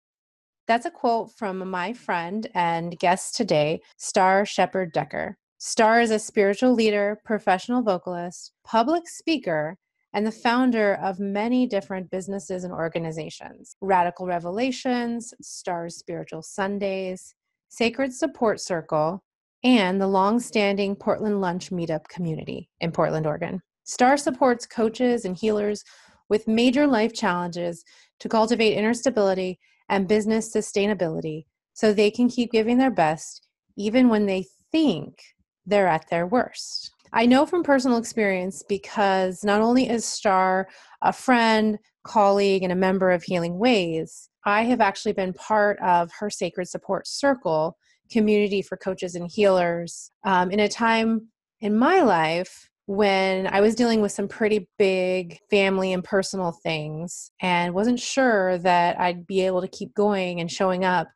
That's 0.68 0.86
a 0.86 0.92
quote 0.92 1.31
from 1.34 1.70
my 1.70 1.92
friend 1.92 2.48
and 2.54 2.98
guest 2.98 3.36
today, 3.36 3.81
Starr 3.98 4.45
Sheppard 4.45 4.94
Decker. 4.94 5.38
Starr 5.64 6.02
is 6.02 6.10
a 6.10 6.18
spiritual 6.18 6.74
leader, 6.74 7.22
professional 7.24 7.84
vocalist, 7.84 8.52
public 8.64 9.08
speaker, 9.08 9.78
and 10.12 10.26
the 10.26 10.31
founder 10.31 10.95
of 10.95 11.20
many 11.20 11.68
different 11.68 12.09
businesses 12.09 12.64
and 12.64 12.73
organizations 12.73 13.76
Radical 13.80 14.26
Revelations, 14.26 15.36
Starr's 15.40 15.98
Spiritual 15.98 16.42
Sundays, 16.42 17.36
Sacred 17.70 18.12
Support 18.12 18.59
Circle, 18.59 19.23
and 19.64 20.02
the 20.02 20.08
long 20.08 20.40
standing 20.40 20.95
Portland 20.95 21.42
Lunch 21.42 21.70
Meetup 21.70 22.08
community 22.08 22.68
in 22.80 22.92
Portland, 22.92 23.28
Oregon. 23.28 23.62
Starr 23.84 24.18
supports 24.18 24.66
coaches 24.66 25.25
and 25.25 25.38
healers 25.38 25.84
with 26.28 26.48
major 26.48 26.88
life 26.88 27.14
challenges 27.14 27.84
to 28.20 28.28
cultivate 28.28 28.73
inner 28.73 28.96
stability 28.96 29.59
and 29.90 30.08
business 30.08 30.52
sustainability 30.52 31.46
so 31.73 31.94
they 31.94 32.09
can 32.09 32.30
keep 32.30 32.52
giving 32.52 32.80
their 32.80 32.90
best 32.90 33.48
even 33.78 34.09
when 34.09 34.25
they 34.25 34.44
think 34.72 35.22
they're 35.66 35.88
at 35.88 36.09
their 36.09 36.28
worst. 36.28 36.92
I 37.14 37.26
know 37.26 37.45
from 37.45 37.64
personal 37.64 37.98
experience 37.98 38.64
because 38.67 39.44
not 39.44 39.62
only 39.62 39.90
is 39.90 40.06
Starr 40.06 40.68
a 41.02 41.12
friend, 41.12 41.78
colleague, 42.03 42.64
and 42.64 42.72
a 42.72 42.76
member 42.76 43.12
of 43.12 43.23
HealingWaze, 43.23 44.30
I 44.45 44.64
have 44.64 44.81
actually 44.81 45.14
been 45.14 45.34
part 45.34 45.78
of 45.81 46.09
her 46.20 46.30
Sacred 46.30 46.68
Support 46.68 47.08
Circle 47.08 47.78
community 48.12 48.62
for 48.62 48.78
coaches 48.78 49.16
and 49.16 49.30
healers 49.30 50.12
um, 50.23 50.52
in 50.52 50.59
a 50.59 50.70
time 50.70 51.28
in 51.59 51.78
my 51.78 52.02
life 52.02 52.70
when 52.88 53.48
I 53.48 53.62
was 53.62 53.75
dealing 53.75 54.02
with 54.02 54.12
some 54.12 54.28
pretty 54.28 54.68
big 54.78 55.38
family 55.50 55.94
and 55.94 56.03
personal 56.03 56.52
things 56.52 57.31
and 57.42 57.73
wasn't 57.73 58.00
sure 58.00 58.58
that 58.59 59.00
I'd 59.00 59.28
be 59.28 59.46
able 59.46 59.62
to 59.62 59.68
keep 59.68 59.94
going 59.94 60.42
and 60.42 60.52
showing 60.52 60.84
up 60.84 61.08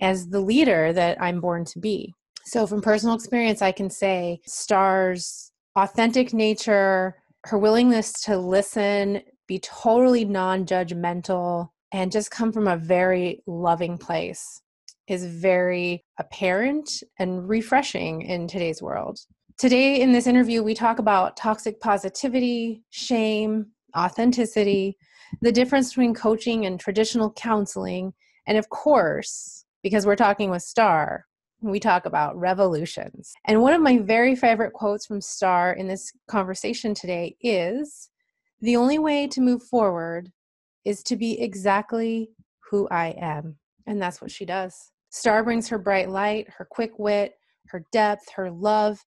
as 0.00 0.28
the 0.28 0.40
leader 0.40 0.92
that 0.92 1.20
I'm 1.20 1.40
born 1.40 1.64
to 1.64 1.78
be. 1.78 2.12
So, 2.46 2.64
from 2.64 2.80
personal 2.80 3.16
experience, 3.16 3.60
I 3.60 3.72
can 3.72 3.90
say 3.90 4.40
Starr's 4.46 5.50
authentic 5.74 6.32
nature, 6.32 7.16
her 7.42 7.58
willingness 7.58 8.12
to 8.22 8.38
listen, 8.38 9.22
be 9.48 9.58
totally 9.58 10.24
non 10.24 10.64
judgmental, 10.64 11.70
and 11.90 12.12
just 12.12 12.30
come 12.30 12.52
from 12.52 12.68
a 12.68 12.76
very 12.76 13.42
loving 13.48 13.98
place 13.98 14.62
is 15.08 15.26
very 15.26 16.04
apparent 16.20 17.02
and 17.18 17.48
refreshing 17.48 18.22
in 18.22 18.46
today's 18.46 18.80
world. 18.80 19.18
Today, 19.58 20.00
in 20.00 20.12
this 20.12 20.28
interview, 20.28 20.62
we 20.62 20.74
talk 20.74 21.00
about 21.00 21.36
toxic 21.36 21.80
positivity, 21.80 22.84
shame, 22.90 23.66
authenticity, 23.96 24.96
the 25.40 25.50
difference 25.50 25.88
between 25.88 26.14
coaching 26.14 26.64
and 26.64 26.78
traditional 26.78 27.32
counseling, 27.32 28.12
and 28.46 28.56
of 28.56 28.68
course, 28.68 29.64
because 29.82 30.06
we're 30.06 30.14
talking 30.14 30.50
with 30.50 30.62
Starr, 30.62 31.24
we 31.60 31.80
talk 31.80 32.06
about 32.06 32.36
revolutions. 32.38 33.32
And 33.46 33.62
one 33.62 33.72
of 33.72 33.80
my 33.80 33.98
very 33.98 34.36
favorite 34.36 34.72
quotes 34.72 35.06
from 35.06 35.20
Starr 35.20 35.72
in 35.72 35.88
this 35.88 36.12
conversation 36.28 36.94
today 36.94 37.36
is 37.40 38.10
The 38.60 38.76
only 38.76 38.98
way 38.98 39.26
to 39.28 39.40
move 39.40 39.62
forward 39.62 40.30
is 40.84 41.02
to 41.04 41.16
be 41.16 41.40
exactly 41.40 42.30
who 42.70 42.88
I 42.88 43.14
am. 43.20 43.56
And 43.86 44.00
that's 44.00 44.20
what 44.20 44.30
she 44.30 44.44
does. 44.44 44.92
Starr 45.10 45.44
brings 45.44 45.68
her 45.68 45.78
bright 45.78 46.10
light, 46.10 46.48
her 46.56 46.66
quick 46.68 46.98
wit, 46.98 47.34
her 47.68 47.84
depth, 47.92 48.30
her 48.34 48.50
love, 48.50 48.98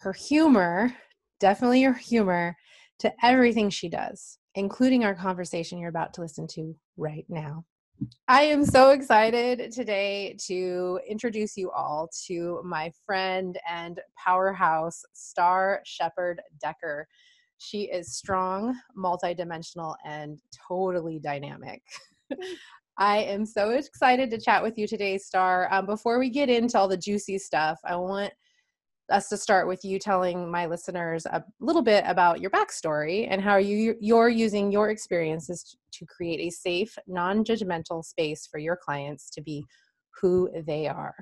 her 0.00 0.12
humor, 0.12 0.92
definitely 1.40 1.82
her 1.82 1.92
humor, 1.92 2.56
to 2.98 3.12
everything 3.22 3.70
she 3.70 3.88
does, 3.88 4.38
including 4.54 5.04
our 5.04 5.14
conversation 5.14 5.78
you're 5.78 5.90
about 5.90 6.14
to 6.14 6.20
listen 6.20 6.46
to 6.48 6.74
right 6.96 7.24
now. 7.28 7.64
I 8.28 8.42
am 8.42 8.64
so 8.64 8.90
excited 8.90 9.70
today 9.70 10.36
to 10.46 10.98
introduce 11.08 11.56
you 11.56 11.70
all 11.70 12.08
to 12.26 12.60
my 12.64 12.90
friend 13.04 13.58
and 13.68 14.00
powerhouse 14.16 15.02
Starr 15.12 15.80
Sheppard 15.84 16.40
Decker. 16.60 17.06
She 17.58 17.82
is 17.82 18.16
strong, 18.16 18.74
multidimensional, 18.96 19.94
and 20.04 20.38
totally 20.68 21.18
dynamic. 21.18 21.82
I 22.98 23.18
am 23.18 23.44
so 23.44 23.70
excited 23.70 24.30
to 24.30 24.40
chat 24.40 24.62
with 24.62 24.78
you 24.78 24.86
today, 24.86 25.18
Starr. 25.18 25.72
Um, 25.72 25.86
before 25.86 26.18
we 26.18 26.30
get 26.30 26.48
into 26.48 26.78
all 26.78 26.88
the 26.88 26.96
juicy 26.96 27.38
stuff, 27.38 27.78
I 27.84 27.96
want 27.96 28.32
us 29.10 29.28
to 29.28 29.36
start 29.36 29.68
with 29.68 29.84
you 29.84 29.98
telling 29.98 30.50
my 30.50 30.66
listeners 30.66 31.26
a 31.26 31.44
little 31.60 31.82
bit 31.82 32.04
about 32.06 32.40
your 32.40 32.50
backstory 32.50 33.26
and 33.30 33.40
how 33.40 33.56
you 33.56 33.96
you're 34.00 34.28
using 34.28 34.72
your 34.72 34.90
experiences 34.90 35.76
to 35.92 36.06
create 36.06 36.40
a 36.40 36.50
safe, 36.50 36.96
non-judgmental 37.06 38.04
space 38.04 38.46
for 38.46 38.58
your 38.58 38.76
clients 38.76 39.30
to 39.30 39.42
be 39.42 39.64
who 40.20 40.50
they 40.66 40.88
are. 40.88 41.14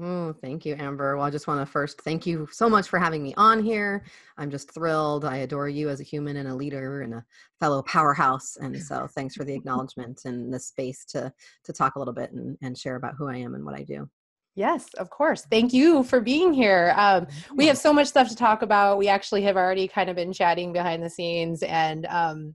Oh, 0.00 0.32
thank 0.32 0.64
you, 0.64 0.74
Amber. 0.78 1.16
Well, 1.16 1.26
I 1.26 1.30
just 1.30 1.46
want 1.46 1.60
to 1.60 1.70
first 1.70 2.00
thank 2.00 2.24
you 2.26 2.48
so 2.50 2.66
much 2.66 2.88
for 2.88 2.98
having 2.98 3.22
me 3.22 3.34
on 3.36 3.62
here. 3.62 4.04
I'm 4.38 4.50
just 4.50 4.72
thrilled. 4.72 5.26
I 5.26 5.38
adore 5.38 5.68
you 5.68 5.90
as 5.90 6.00
a 6.00 6.04
human 6.04 6.38
and 6.38 6.48
a 6.48 6.54
leader 6.54 7.02
and 7.02 7.12
a 7.12 7.24
fellow 7.60 7.82
powerhouse. 7.82 8.56
And 8.56 8.82
so 8.82 9.06
thanks 9.14 9.34
for 9.34 9.44
the 9.44 9.54
acknowledgement 9.54 10.22
and 10.24 10.52
the 10.52 10.58
space 10.58 11.04
to 11.10 11.30
to 11.64 11.72
talk 11.74 11.96
a 11.96 11.98
little 11.98 12.14
bit 12.14 12.32
and, 12.32 12.56
and 12.62 12.76
share 12.76 12.96
about 12.96 13.16
who 13.18 13.28
I 13.28 13.36
am 13.36 13.54
and 13.54 13.66
what 13.66 13.78
I 13.78 13.82
do. 13.82 14.08
Yes, 14.54 14.92
of 14.94 15.08
course. 15.08 15.46
Thank 15.50 15.72
you 15.72 16.02
for 16.02 16.20
being 16.20 16.52
here. 16.52 16.92
Um, 16.96 17.26
we 17.54 17.66
have 17.66 17.78
so 17.78 17.92
much 17.92 18.08
stuff 18.08 18.28
to 18.28 18.36
talk 18.36 18.60
about. 18.60 18.98
We 18.98 19.08
actually 19.08 19.42
have 19.42 19.56
already 19.56 19.88
kind 19.88 20.10
of 20.10 20.16
been 20.16 20.32
chatting 20.32 20.72
behind 20.74 21.02
the 21.02 21.08
scenes, 21.08 21.62
and 21.62 22.04
um, 22.06 22.54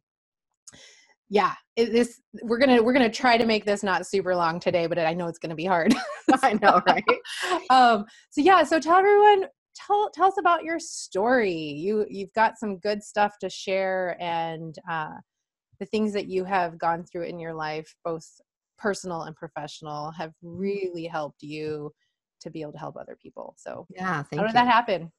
yeah, 1.29 1.53
it, 1.75 1.91
this 1.91 2.21
we're 2.43 2.59
gonna 2.59 2.83
we're 2.83 2.93
gonna 2.93 3.09
try 3.09 3.35
to 3.35 3.47
make 3.47 3.65
this 3.65 3.81
not 3.81 4.05
super 4.05 4.35
long 4.35 4.59
today, 4.59 4.85
but 4.85 4.99
I 4.99 5.13
know 5.15 5.27
it's 5.27 5.39
gonna 5.39 5.55
be 5.55 5.65
hard. 5.65 5.95
I 6.43 6.53
know, 6.61 6.81
right? 6.87 7.03
um, 7.71 8.05
so 8.29 8.41
yeah, 8.41 8.63
so 8.63 8.79
tell 8.79 8.97
everyone 8.97 9.45
tell 9.75 10.11
tell 10.13 10.27
us 10.27 10.37
about 10.39 10.63
your 10.63 10.79
story. 10.79 11.51
You 11.51 12.05
you've 12.09 12.33
got 12.33 12.59
some 12.59 12.77
good 12.77 13.01
stuff 13.01 13.33
to 13.41 13.49
share, 13.49 14.15
and 14.21 14.75
uh, 14.89 15.15
the 15.79 15.87
things 15.87 16.13
that 16.13 16.27
you 16.27 16.43
have 16.45 16.77
gone 16.77 17.03
through 17.03 17.23
in 17.23 17.39
your 17.39 17.55
life, 17.55 17.93
both 18.05 18.27
personal 18.77 19.23
and 19.23 19.35
professional 19.35 20.11
have 20.11 20.33
really 20.41 21.05
helped 21.05 21.41
you 21.41 21.91
to 22.41 22.49
be 22.49 22.61
able 22.61 22.71
to 22.73 22.77
help 22.77 22.97
other 22.97 23.17
people. 23.21 23.55
So 23.57 23.87
yeah, 23.89 24.23
how 24.31 24.41
did 24.41 24.47
you. 24.47 24.53
that 24.53 24.67
happen? 24.67 25.11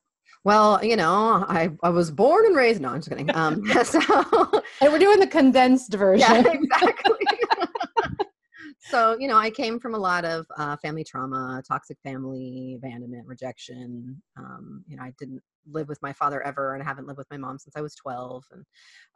Well, 0.44 0.82
you 0.84 0.96
know, 0.96 1.44
I, 1.48 1.70
I 1.82 1.88
was 1.90 2.10
born 2.10 2.46
and 2.46 2.56
raised. 2.56 2.80
No, 2.80 2.90
I'm 2.90 2.98
just 2.98 3.08
kidding. 3.08 3.34
Um, 3.34 3.64
so, 3.84 4.00
and 4.80 4.92
we're 4.92 4.98
doing 4.98 5.20
the 5.20 5.26
condensed 5.26 5.92
version. 5.94 6.44
Yeah, 6.44 6.52
exactly. 6.52 7.26
so, 8.78 9.16
you 9.18 9.28
know, 9.28 9.36
I 9.36 9.50
came 9.50 9.80
from 9.80 9.94
a 9.94 9.98
lot 9.98 10.24
of 10.24 10.46
uh, 10.56 10.76
family 10.76 11.04
trauma, 11.04 11.62
toxic 11.66 11.98
family, 12.02 12.74
abandonment, 12.76 13.26
rejection. 13.26 14.22
Um, 14.36 14.84
you 14.86 14.96
know, 14.96 15.02
I 15.02 15.12
didn't 15.18 15.42
live 15.70 15.88
with 15.88 16.02
my 16.02 16.12
father 16.12 16.42
ever 16.42 16.74
and 16.74 16.82
I 16.82 16.86
haven't 16.86 17.06
lived 17.06 17.18
with 17.18 17.30
my 17.30 17.36
mom 17.36 17.58
since 17.58 17.76
I 17.76 17.80
was 17.80 17.94
12 17.94 18.44
and 18.52 18.64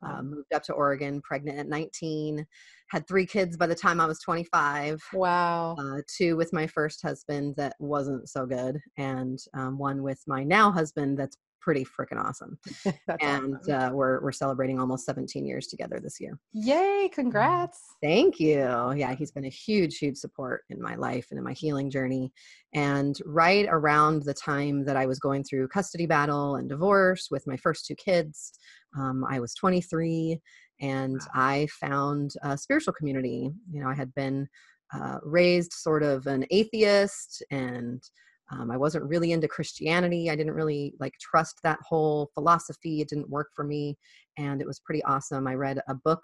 uh, 0.05 0.23
moved 0.23 0.53
up 0.53 0.63
to 0.65 0.73
Oregon 0.73 1.21
pregnant 1.23 1.59
at 1.59 1.69
19 1.69 2.47
had 2.91 3.07
three 3.07 3.27
kids 3.27 3.57
by 3.57 3.67
the 3.67 3.75
time 3.75 4.01
I 4.01 4.07
was 4.07 4.21
25 4.21 5.03
wow. 5.15 5.77
uh, 5.79 6.03
two 6.09 6.37
with 6.37 6.53
my 6.53 6.67
first 6.67 7.03
husband 7.03 7.55
that 7.57 7.75
wasn't 7.79 8.29
so 8.29 8.47
good 8.47 8.81
and 8.97 9.39
um, 9.55 9.79
one 9.79 10.03
with 10.03 10.21
my 10.27 10.45
now 10.45 10.71
husband 10.71 11.19
that's 11.19 11.37
pretty 11.63 11.85
freaking 11.85 12.23
awesome. 12.23 12.59
and 13.21 13.57
awesome. 13.57 13.75
Uh, 13.75 13.91
we're 13.93 14.21
we're 14.21 14.33
celebrating 14.33 14.79
almost 14.79 15.07
17 15.07 15.47
years 15.47 15.69
together 15.69 15.99
this 16.03 16.21
year. 16.21 16.39
Yay! 16.53 17.09
Congrats. 17.13 17.81
Thank 18.03 18.39
you. 18.39 18.93
Yeah, 18.97 19.15
he's 19.15 19.31
been 19.31 19.45
a 19.45 19.51
huge, 19.51 19.99
huge 19.99 20.17
support 20.17 20.63
in 20.69 20.83
my 20.83 20.97
life 20.97 21.29
and 21.31 21.39
in 21.39 21.45
my 21.45 21.53
healing 21.53 21.91
journey. 21.91 22.33
And 22.75 23.17
right 23.25 23.67
around 23.71 24.25
the 24.25 24.35
time 24.35 24.85
that 24.85 24.97
I 24.97 25.07
was 25.07 25.19
going 25.19 25.45
through 25.45 25.69
custody 25.69 26.07
battle 26.07 26.57
and 26.57 26.69
divorce 26.69 27.29
with 27.31 27.47
my 27.47 27.57
first 27.57 27.87
two 27.87 27.95
kids, 27.95 28.53
um, 28.99 29.25
I 29.29 29.41
was 29.41 29.55
23 29.55 30.41
and 30.81 31.21
I 31.35 31.69
found 31.81 32.33
a 32.43 32.59
spiritual 32.59 32.93
community. 32.93 33.51
You 33.71 33.83
know, 33.83 33.89
I 33.89 33.95
had 33.95 34.15
been 34.15 34.49
uh, 34.93 35.19
raised 35.23 35.73
sort 35.73 36.03
of 36.03 36.27
an 36.27 36.45
atheist 36.51 37.43
and 37.51 38.03
um, 38.51 38.71
i 38.71 38.77
wasn't 38.77 39.05
really 39.05 39.33
into 39.33 39.49
christianity 39.49 40.31
i 40.31 40.37
didn't 40.37 40.55
really 40.55 40.95
like 41.01 41.15
trust 41.21 41.59
that 41.63 41.79
whole 41.87 42.31
philosophy 42.35 43.01
it 43.01 43.09
didn't 43.09 43.31
work 43.31 43.49
for 43.55 43.65
me 43.65 43.97
and 44.39 44.61
it 44.61 44.67
was 44.67 44.81
pretty 44.81 45.03
awesome 45.05 45.47
i 45.47 45.55
read 45.55 45.81
a 45.89 45.95
book 45.95 46.23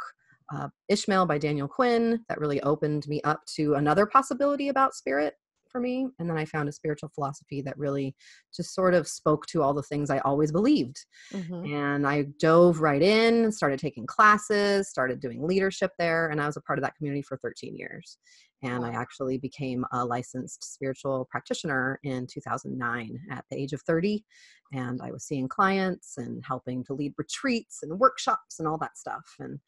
uh, 0.55 0.69
ishmael 0.89 1.27
by 1.27 1.39
daniel 1.39 1.69
quinn 1.69 2.25
that 2.29 2.41
really 2.41 2.61
opened 2.63 3.07
me 3.09 3.21
up 3.23 3.41
to 3.47 3.75
another 3.75 4.07
possibility 4.07 4.69
about 4.69 4.95
spirit 4.95 5.35
for 5.69 5.81
me. 5.81 6.09
And 6.19 6.29
then 6.29 6.37
I 6.37 6.45
found 6.45 6.69
a 6.69 6.73
spiritual 6.73 7.11
philosophy 7.15 7.63
that 7.63 7.79
really 7.79 8.15
just 8.55 8.75
sort 8.75 8.95
of 8.95 9.07
spoke 9.07 9.47
to 9.47 9.63
all 9.63 9.75
the 9.75 9.83
things 9.83 10.11
I 10.11 10.19
always 10.19 10.51
believed. 10.51 11.05
Mm-hmm. 11.33 11.75
And 11.75 12.07
I 12.07 12.27
dove 12.41 12.81
right 12.81 13.03
in, 13.03 13.53
started 13.53 13.79
taking 13.79 14.07
classes, 14.07 14.89
started 14.89 15.21
doing 15.21 15.47
leadership 15.47 15.93
there. 15.99 16.29
And 16.29 16.41
I 16.41 16.47
was 16.47 16.57
a 16.57 16.63
part 16.63 16.79
of 16.79 16.85
that 16.85 16.97
community 16.97 17.23
for 17.23 17.37
13 17.39 17.77
years. 17.77 18.19
And 18.63 18.85
I 18.85 18.91
actually 18.91 19.39
became 19.39 19.85
a 19.93 20.05
licensed 20.05 20.75
spiritual 20.75 21.29
practitioner 21.31 22.01
in 22.03 22.27
2009 22.27 23.21
at 23.31 23.45
the 23.51 23.57
age 23.57 23.73
of 23.73 23.83
30. 23.83 24.25
And 24.73 25.01
I 25.01 25.13
was 25.13 25.25
seeing 25.25 25.49
clients 25.49 26.19
and 26.19 26.43
helping 26.45 26.85
to 26.85 26.95
lead 26.95 27.15
retreats 27.17 27.81
and 27.83 27.99
workshops 27.99 28.59
and 28.59 28.67
all 28.67 28.79
that 28.79 28.99
stuff. 28.99 29.25
And 29.39 29.61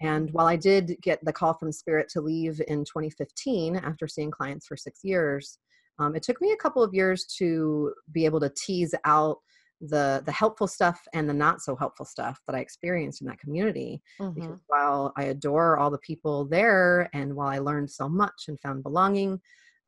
and 0.00 0.30
while 0.32 0.46
I 0.46 0.56
did 0.56 0.96
get 1.00 1.24
the 1.24 1.32
call 1.32 1.54
from 1.54 1.72
Spirit 1.72 2.08
to 2.10 2.20
leave 2.20 2.60
in 2.68 2.84
2015 2.84 3.76
after 3.76 4.08
seeing 4.08 4.30
clients 4.30 4.66
for 4.66 4.76
six 4.76 5.00
years, 5.04 5.58
um, 5.98 6.16
it 6.16 6.22
took 6.22 6.40
me 6.40 6.52
a 6.52 6.56
couple 6.56 6.82
of 6.82 6.92
years 6.92 7.24
to 7.38 7.94
be 8.10 8.24
able 8.24 8.40
to 8.40 8.52
tease 8.56 8.94
out 9.04 9.38
the 9.88 10.22
the 10.24 10.32
helpful 10.32 10.66
stuff 10.66 11.00
and 11.12 11.28
the 11.28 11.34
not 11.34 11.62
so 11.62 11.76
helpful 11.76 12.06
stuff 12.06 12.40
that 12.46 12.56
I 12.56 12.60
experienced 12.60 13.20
in 13.20 13.26
that 13.28 13.38
community. 13.38 14.02
Mm-hmm. 14.20 14.40
Because 14.40 14.58
while 14.66 15.12
I 15.16 15.24
adore 15.24 15.78
all 15.78 15.90
the 15.90 15.98
people 15.98 16.44
there, 16.46 17.08
and 17.12 17.34
while 17.34 17.48
I 17.48 17.58
learned 17.58 17.90
so 17.90 18.08
much 18.08 18.44
and 18.48 18.60
found 18.60 18.82
belonging, 18.82 19.40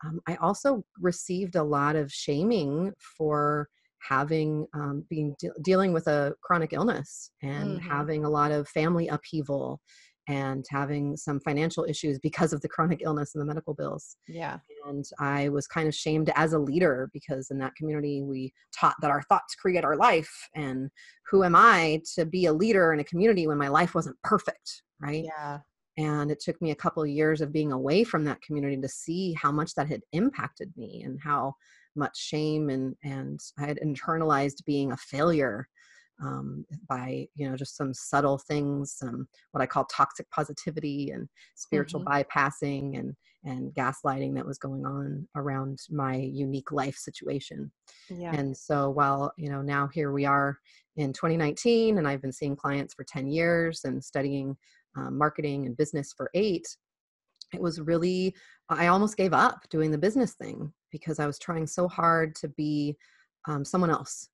um, 0.05 0.21
I 0.27 0.37
also 0.37 0.85
received 1.01 1.57
a 1.57 1.63
lot 1.63 1.97
of 1.97 2.13
shaming 2.13 2.93
for 2.99 3.69
having 4.01 4.67
um, 4.75 5.05
being 5.09 5.35
de- 5.39 5.51
dealing 5.63 5.93
with 5.93 6.07
a 6.07 6.35
chronic 6.43 6.73
illness 6.73 7.31
and 7.43 7.79
mm-hmm. 7.79 7.89
having 7.89 8.25
a 8.25 8.31
lot 8.31 8.53
of 8.53 8.69
family 8.69 9.09
upheaval 9.09 9.81
and 10.29 10.65
having 10.71 11.17
some 11.17 11.41
financial 11.41 11.85
issues 11.85 12.19
because 12.19 12.53
of 12.53 12.61
the 12.61 12.69
chronic 12.69 13.01
illness 13.03 13.35
and 13.35 13.43
the 13.43 13.47
medical 13.47 13.75
bills. 13.75 14.17
Yeah. 14.27 14.59
And 14.87 15.05
I 15.21 15.49
was 15.49 15.67
kind 15.67 15.87
of 15.87 15.95
shamed 15.95 16.33
as 16.35 16.53
a 16.53 16.59
leader 16.59 17.11
because 17.13 17.51
in 17.51 17.59
that 17.59 17.75
community 17.77 18.23
we 18.23 18.53
taught 18.79 18.97
that 19.03 19.11
our 19.11 19.23
thoughts 19.23 19.55
create 19.55 19.85
our 19.85 19.97
life. 19.97 20.33
And 20.55 20.91
who 21.31 21.45
am 21.45 21.55
I 21.55 22.03
to 22.15 22.25
be 22.25 22.47
a 22.47 22.53
leader 22.53 22.93
in 22.93 23.01
a 23.01 23.05
community 23.05 23.47
when 23.47 23.59
my 23.59 23.69
life 23.69 23.95
wasn't 23.95 24.21
perfect? 24.23 24.83
Right. 25.01 25.25
Yeah. 25.25 25.59
And 25.99 26.31
it 26.31 26.41
took 26.41 26.61
me 26.61 26.73
a 26.73 26.77
couple 26.77 27.03
of 27.03 27.09
years 27.09 27.41
of 27.41 27.53
being 27.53 27.73
away 27.73 28.05
from 28.05 28.25
that 28.25 28.43
community 28.43 28.77
to 28.81 28.89
see 28.89 29.33
how 29.33 29.51
much 29.51 29.75
that 29.75 29.89
had 29.89 30.03
impacted 30.13 30.73
me 30.77 31.03
and 31.05 31.19
how 31.23 31.55
much 31.95 32.19
shame 32.19 32.69
and 32.69 32.95
and 33.03 33.41
I 33.59 33.67
had 33.67 33.81
internalized 33.83 34.65
being 34.67 34.93
a 34.93 34.97
failure 34.97 35.67
um, 36.23 36.65
by 36.89 37.29
you 37.35 37.49
know 37.49 37.57
just 37.57 37.77
some 37.77 37.93
subtle 37.93 38.39
things, 38.39 38.93
some 38.93 39.29
what 39.53 39.63
I 39.63 39.67
call 39.67 39.85
toxic 39.85 40.31
positivity 40.31 41.11
and 41.11 41.29
spiritual 41.55 42.01
mm-hmm. 42.01 42.23
bypassing 42.23 42.99
and 42.99 43.15
and 43.45 43.73
gaslighting 43.75 44.35
that 44.35 44.47
was 44.47 44.59
going 44.59 44.85
on 44.85 45.29
around 45.37 45.79
my 45.91 46.17
unique 46.17 46.73
life 46.73 46.97
situation. 46.97 47.71
Yeah. 48.09 48.35
And 48.35 48.57
so 48.57 48.91
while 48.91 49.33
you 49.37 49.51
know 49.51 49.63
now 49.63 49.89
here 49.89 50.13
we 50.13 50.25
are 50.25 50.59
in 50.97 51.13
2019, 51.13 51.99
and 51.99 52.09
I've 52.09 52.23
been 52.23 52.33
seeing 52.33 52.57
clients 52.57 52.95
for 52.95 53.05
10 53.05 53.29
years 53.29 53.83
and 53.85 54.03
studying 54.03 54.57
um, 54.97 55.19
marketing 55.19 55.67
and 55.67 55.77
business 55.77 56.13
for 56.17 56.31
eight 56.35 56.67
it 57.55 57.61
was 57.61 57.81
really 57.81 58.35
i 58.69 58.89
almost 58.89 59.17
gave 59.17 59.33
up 59.33 59.61
doing 59.71 59.91
the 59.91 59.99
business 59.99 60.35
thing 60.35 60.73
because 60.91 61.19
i 61.19 61.27
was 61.27 61.39
trying 61.39 61.67
so 61.67 61.87
hard 61.87 62.35
to 62.35 62.49
be 62.49 62.97
um, 63.49 63.65
someone 63.65 63.91
else 63.91 64.29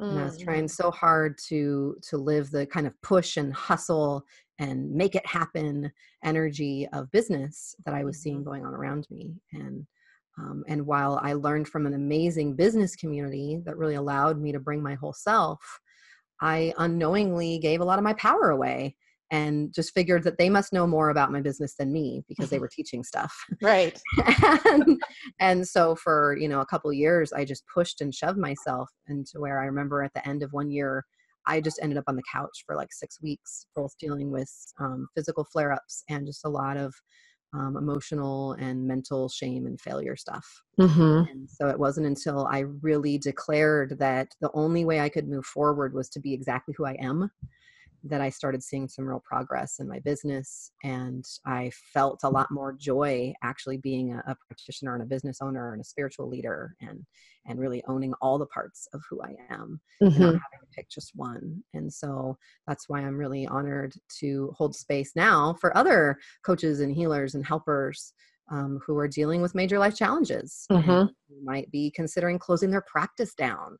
mm. 0.00 0.10
and 0.10 0.18
i 0.18 0.24
was 0.24 0.38
trying 0.38 0.66
so 0.66 0.90
hard 0.90 1.36
to 1.38 1.96
to 2.02 2.16
live 2.16 2.50
the 2.50 2.66
kind 2.66 2.86
of 2.86 3.00
push 3.02 3.36
and 3.36 3.52
hustle 3.52 4.24
and 4.58 4.90
make 4.90 5.14
it 5.14 5.26
happen 5.26 5.90
energy 6.24 6.86
of 6.92 7.10
business 7.10 7.74
that 7.84 7.94
i 7.94 8.04
was 8.04 8.20
seeing 8.20 8.36
mm-hmm. 8.36 8.44
going 8.44 8.66
on 8.66 8.74
around 8.74 9.06
me 9.10 9.34
and 9.52 9.86
um, 10.38 10.64
and 10.68 10.84
while 10.84 11.20
i 11.22 11.32
learned 11.32 11.68
from 11.68 11.86
an 11.86 11.94
amazing 11.94 12.54
business 12.54 12.96
community 12.96 13.60
that 13.64 13.76
really 13.76 13.96
allowed 13.96 14.40
me 14.40 14.52
to 14.52 14.60
bring 14.60 14.82
my 14.82 14.94
whole 14.94 15.12
self 15.12 15.80
i 16.40 16.72
unknowingly 16.78 17.58
gave 17.58 17.80
a 17.80 17.84
lot 17.84 17.98
of 17.98 18.04
my 18.04 18.14
power 18.14 18.50
away 18.50 18.96
and 19.30 19.72
just 19.72 19.94
figured 19.94 20.24
that 20.24 20.38
they 20.38 20.50
must 20.50 20.72
know 20.72 20.86
more 20.86 21.10
about 21.10 21.32
my 21.32 21.40
business 21.40 21.74
than 21.76 21.92
me 21.92 22.22
because 22.28 22.50
they 22.50 22.58
were 22.58 22.68
teaching 22.72 23.02
stuff 23.02 23.34
right 23.62 24.00
and, 24.64 25.02
and, 25.38 25.68
so 25.68 25.94
for 25.94 26.36
you 26.38 26.48
know 26.48 26.60
a 26.60 26.66
couple 26.66 26.92
years 26.92 27.32
i 27.32 27.44
just 27.44 27.64
pushed 27.72 28.00
and 28.00 28.14
shoved 28.14 28.38
myself 28.38 28.90
into 29.08 29.38
where 29.38 29.60
i 29.60 29.64
remember 29.64 30.02
at 30.02 30.12
the 30.14 30.28
end 30.28 30.42
of 30.42 30.52
one 30.52 30.70
year 30.70 31.04
i 31.46 31.60
just 31.60 31.78
ended 31.82 31.98
up 31.98 32.04
on 32.08 32.16
the 32.16 32.22
couch 32.32 32.64
for 32.66 32.76
like 32.76 32.92
six 32.92 33.20
weeks 33.22 33.66
both 33.74 33.92
dealing 33.98 34.30
with 34.30 34.50
um, 34.78 35.06
physical 35.14 35.44
flare-ups 35.44 36.04
and 36.08 36.26
just 36.26 36.44
a 36.44 36.48
lot 36.48 36.76
of 36.76 36.94
um, 37.52 37.76
emotional 37.76 38.52
and 38.52 38.86
mental 38.86 39.28
shame 39.28 39.66
and 39.66 39.80
failure 39.80 40.16
stuff. 40.16 40.46
Mm-hmm. 40.78 41.30
And 41.30 41.50
so 41.50 41.68
it 41.68 41.78
wasn't 41.78 42.06
until 42.06 42.46
I 42.46 42.60
really 42.80 43.18
declared 43.18 43.98
that 43.98 44.28
the 44.40 44.50
only 44.54 44.84
way 44.84 45.00
I 45.00 45.08
could 45.08 45.28
move 45.28 45.44
forward 45.44 45.92
was 45.92 46.08
to 46.10 46.20
be 46.20 46.32
exactly 46.32 46.74
who 46.76 46.86
I 46.86 46.96
am 47.00 47.30
that 48.04 48.20
I 48.20 48.30
started 48.30 48.62
seeing 48.62 48.88
some 48.88 49.06
real 49.06 49.22
progress 49.24 49.78
in 49.78 49.88
my 49.88 49.98
business. 50.00 50.72
And 50.82 51.24
I 51.46 51.70
felt 51.92 52.20
a 52.22 52.30
lot 52.30 52.50
more 52.50 52.72
joy 52.72 53.34
actually 53.42 53.76
being 53.76 54.12
a, 54.12 54.22
a, 54.26 54.36
practitioner 54.46 54.94
and 54.94 55.02
a 55.02 55.06
business 55.06 55.38
owner 55.40 55.72
and 55.72 55.80
a 55.80 55.84
spiritual 55.84 56.28
leader 56.28 56.74
and 56.80 57.04
and 57.46 57.58
really 57.58 57.82
owning 57.88 58.12
all 58.20 58.38
the 58.38 58.46
parts 58.46 58.86
of 58.92 59.02
who 59.08 59.20
I 59.22 59.34
am 59.50 59.80
mm-hmm. 60.02 60.20
not 60.20 60.32
having 60.32 60.60
to 60.60 60.74
pick 60.74 60.90
just 60.90 61.12
one. 61.14 61.62
And 61.72 61.92
so 61.92 62.36
that's 62.66 62.88
why 62.88 63.00
I'm 63.00 63.16
really 63.16 63.46
honored 63.46 63.94
to 64.18 64.54
hold 64.56 64.76
space 64.76 65.12
now 65.16 65.56
for 65.60 65.76
other 65.76 66.18
coaches 66.44 66.80
and 66.80 66.94
healers 66.94 67.34
and 67.34 67.44
helpers 67.44 68.12
um, 68.50 68.80
who 68.84 68.98
are 68.98 69.08
dealing 69.08 69.40
with 69.40 69.54
major 69.54 69.78
life 69.78 69.96
challenges 69.96 70.66
mm-hmm. 70.70 71.06
might 71.44 71.70
be 71.70 71.90
considering 71.90 72.38
closing 72.38 72.70
their 72.70 72.82
practice 72.82 73.34
down 73.34 73.78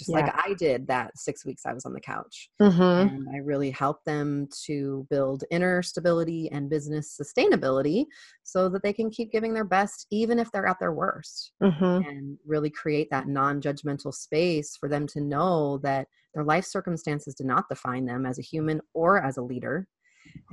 just 0.00 0.10
yeah. 0.10 0.20
like 0.20 0.34
I 0.34 0.54
did 0.54 0.86
that 0.86 1.16
six 1.16 1.44
weeks 1.44 1.66
I 1.66 1.74
was 1.74 1.84
on 1.84 1.92
the 1.92 2.00
couch. 2.00 2.48
Mm-hmm. 2.60 2.80
And 2.82 3.28
I 3.28 3.38
really 3.38 3.70
helped 3.70 4.06
them 4.06 4.48
to 4.64 5.06
build 5.10 5.44
inner 5.50 5.82
stability 5.82 6.50
and 6.50 6.70
business 6.70 7.20
sustainability 7.20 8.06
so 8.42 8.70
that 8.70 8.82
they 8.82 8.94
can 8.94 9.10
keep 9.10 9.30
giving 9.30 9.52
their 9.52 9.64
best, 9.64 10.06
even 10.10 10.38
if 10.38 10.50
they're 10.50 10.66
at 10.66 10.80
their 10.80 10.94
worst, 10.94 11.52
mm-hmm. 11.62 12.08
and 12.08 12.38
really 12.46 12.70
create 12.70 13.08
that 13.10 13.28
non 13.28 13.60
judgmental 13.60 14.14
space 14.14 14.74
for 14.74 14.88
them 14.88 15.06
to 15.08 15.20
know 15.20 15.76
that 15.78 16.08
their 16.32 16.44
life 16.44 16.64
circumstances 16.64 17.34
do 17.34 17.44
not 17.44 17.68
define 17.68 18.06
them 18.06 18.24
as 18.24 18.38
a 18.38 18.42
human 18.42 18.80
or 18.94 19.22
as 19.22 19.36
a 19.36 19.42
leader. 19.42 19.86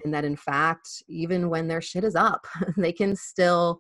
And 0.04 0.13
that 0.13 0.25
in 0.25 0.36
fact, 0.36 0.89
even 1.08 1.50
when 1.50 1.70
their 1.70 1.82
shit 1.82 2.04
is 2.04 2.16
up, 2.16 2.46
they 2.77 2.92
can 2.92 3.16
still 3.16 3.80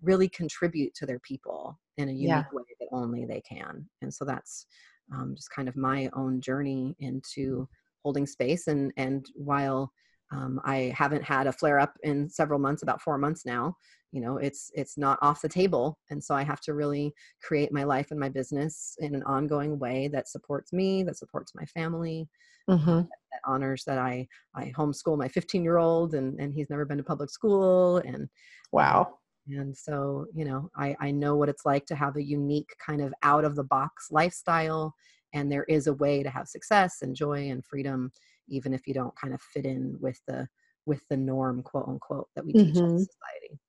really 0.00 0.28
contribute 0.28 0.94
to 0.94 1.04
their 1.04 1.18
people 1.18 1.78
in 1.98 2.08
a 2.08 2.12
unique 2.12 2.28
yeah. 2.28 2.44
way 2.52 2.62
that 2.80 2.88
only 2.92 3.24
they 3.24 3.40
can. 3.42 3.86
And 4.00 4.12
so 4.12 4.24
that's 4.24 4.66
um, 5.12 5.34
just 5.36 5.50
kind 5.50 5.68
of 5.68 5.76
my 5.76 6.08
own 6.14 6.40
journey 6.40 6.96
into 7.00 7.68
holding 8.02 8.26
space. 8.26 8.66
And 8.66 8.92
and 8.96 9.26
while 9.34 9.92
um, 10.32 10.60
I 10.64 10.92
haven't 10.96 11.22
had 11.22 11.46
a 11.46 11.52
flare 11.52 11.78
up 11.78 11.94
in 12.02 12.28
several 12.28 12.58
months, 12.58 12.82
about 12.82 13.02
four 13.02 13.18
months 13.18 13.44
now. 13.44 13.76
You 14.12 14.20
know, 14.20 14.36
it's 14.36 14.70
it's 14.74 14.98
not 14.98 15.18
off 15.22 15.40
the 15.40 15.48
table, 15.48 15.98
and 16.10 16.22
so 16.22 16.34
I 16.34 16.42
have 16.42 16.60
to 16.62 16.74
really 16.74 17.14
create 17.42 17.72
my 17.72 17.84
life 17.84 18.10
and 18.10 18.20
my 18.20 18.28
business 18.28 18.94
in 18.98 19.14
an 19.14 19.22
ongoing 19.22 19.78
way 19.78 20.08
that 20.08 20.28
supports 20.28 20.72
me, 20.72 21.02
that 21.04 21.16
supports 21.16 21.52
my 21.54 21.64
family, 21.64 22.28
mm-hmm. 22.68 22.86
that, 22.86 23.08
that, 23.32 23.40
honors 23.46 23.84
that 23.84 23.98
I 23.98 24.28
I 24.54 24.70
homeschool 24.76 25.16
my 25.16 25.28
15 25.28 25.64
year 25.64 25.78
old, 25.78 26.14
and 26.14 26.38
and 26.40 26.52
he's 26.52 26.68
never 26.68 26.84
been 26.84 26.98
to 26.98 27.04
public 27.04 27.30
school, 27.30 27.98
and 27.98 28.28
wow, 28.70 29.18
and 29.48 29.76
so, 29.76 30.26
you 30.32 30.44
know, 30.44 30.70
I, 30.76 30.94
I 31.00 31.10
know 31.10 31.36
what 31.36 31.48
it's 31.48 31.66
like 31.66 31.86
to 31.86 31.94
have 31.94 32.16
a 32.16 32.22
unique 32.22 32.74
kind 32.84 33.00
of 33.00 33.12
out 33.22 33.44
of 33.44 33.56
the 33.56 33.64
box 33.64 34.08
lifestyle. 34.10 34.94
And 35.34 35.50
there 35.50 35.64
is 35.64 35.86
a 35.86 35.94
way 35.94 36.22
to 36.22 36.30
have 36.30 36.46
success 36.46 36.98
and 37.02 37.16
joy 37.16 37.50
and 37.50 37.64
freedom, 37.64 38.12
even 38.48 38.72
if 38.72 38.86
you 38.86 38.94
don't 38.94 39.16
kind 39.16 39.34
of 39.34 39.40
fit 39.40 39.64
in 39.64 39.96
with 40.00 40.20
the 40.26 40.46
with 40.84 41.02
the 41.08 41.16
norm, 41.16 41.62
quote 41.62 41.88
unquote, 41.88 42.28
that 42.34 42.44
we 42.44 42.52
teach 42.52 42.74
mm-hmm. 42.74 42.84
in 42.84 42.98
society. 42.98 43.60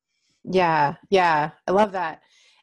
Yeah, 0.43 0.95
yeah. 1.09 1.51
I 1.67 1.71
love 1.71 1.93
that. 1.93 2.21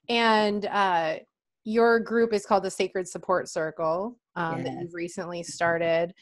And 0.08 0.66
uh 0.66 1.16
your 1.64 2.00
group 2.00 2.32
is 2.32 2.46
called 2.46 2.64
the 2.64 2.70
Sacred 2.70 3.06
Support 3.06 3.48
Circle 3.48 4.18
um, 4.34 4.64
that 4.64 4.72
you've 4.80 4.94
recently 4.94 5.42
started. 5.42 6.14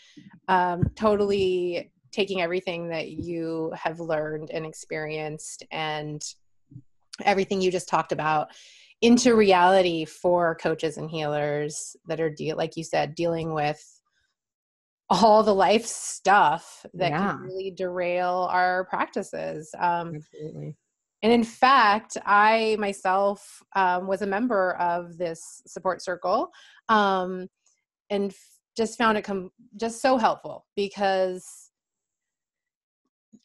Um, 0.48 0.82
totally 0.96 1.92
taking 2.10 2.40
everything 2.40 2.88
that 2.88 3.10
you 3.10 3.72
have 3.76 4.00
learned 4.00 4.50
and 4.50 4.66
experienced 4.66 5.64
and 5.70 6.22
everything 7.24 7.60
you 7.60 7.70
just 7.70 7.88
talked 7.88 8.12
about 8.12 8.48
into 9.00 9.34
reality 9.36 10.04
for 10.04 10.56
coaches 10.56 10.96
and 10.98 11.10
healers 11.10 11.96
that 12.06 12.20
are 12.20 12.30
deal 12.30 12.56
like 12.56 12.76
you 12.76 12.82
said 12.84 13.14
dealing 13.14 13.52
with 13.54 13.80
all 15.10 15.42
the 15.42 15.54
life 15.54 15.86
stuff 15.86 16.84
that 16.94 17.10
Yeah. 17.10 17.32
can 17.32 17.40
really 17.40 17.70
derail 17.70 18.48
our 18.50 18.84
practices 18.86 19.70
um, 19.78 20.14
Absolutely. 20.16 20.76
and 21.22 21.32
in 21.32 21.42
fact, 21.44 22.16
I 22.26 22.76
myself 22.78 23.62
um, 23.74 24.06
was 24.06 24.22
a 24.22 24.26
member 24.26 24.74
of 24.74 25.16
this 25.16 25.62
support 25.66 26.02
circle 26.02 26.50
um, 26.88 27.48
and 28.10 28.30
f- 28.30 28.38
just 28.76 28.98
found 28.98 29.16
it 29.18 29.22
com- 29.24 29.50
just 29.76 30.00
so 30.02 30.16
helpful 30.18 30.66
because 30.76 31.67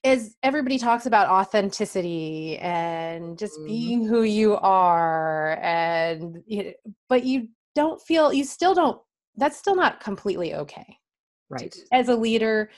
as 0.04 0.36
everybody 0.44 0.78
talks 0.78 1.06
about 1.06 1.30
authenticity 1.30 2.58
and 2.60 3.38
just 3.38 3.58
Mhm. 3.60 3.66
being 3.66 4.06
who 4.06 4.24
you 4.24 4.58
are 4.58 5.58
and 5.62 6.44
you 6.46 6.74
but 7.08 7.24
you 7.24 7.48
don't 7.76 8.02
feel 8.02 8.34
you 8.34 8.44
still 8.44 8.74
don't 8.74 9.02
that's 9.38 9.58
still 9.58 9.76
not 9.76 10.00
completely 10.00 10.54
okay 10.56 10.98
Right. 11.50 11.76
as 11.92 12.10
a 12.10 12.16
leader 12.16 12.70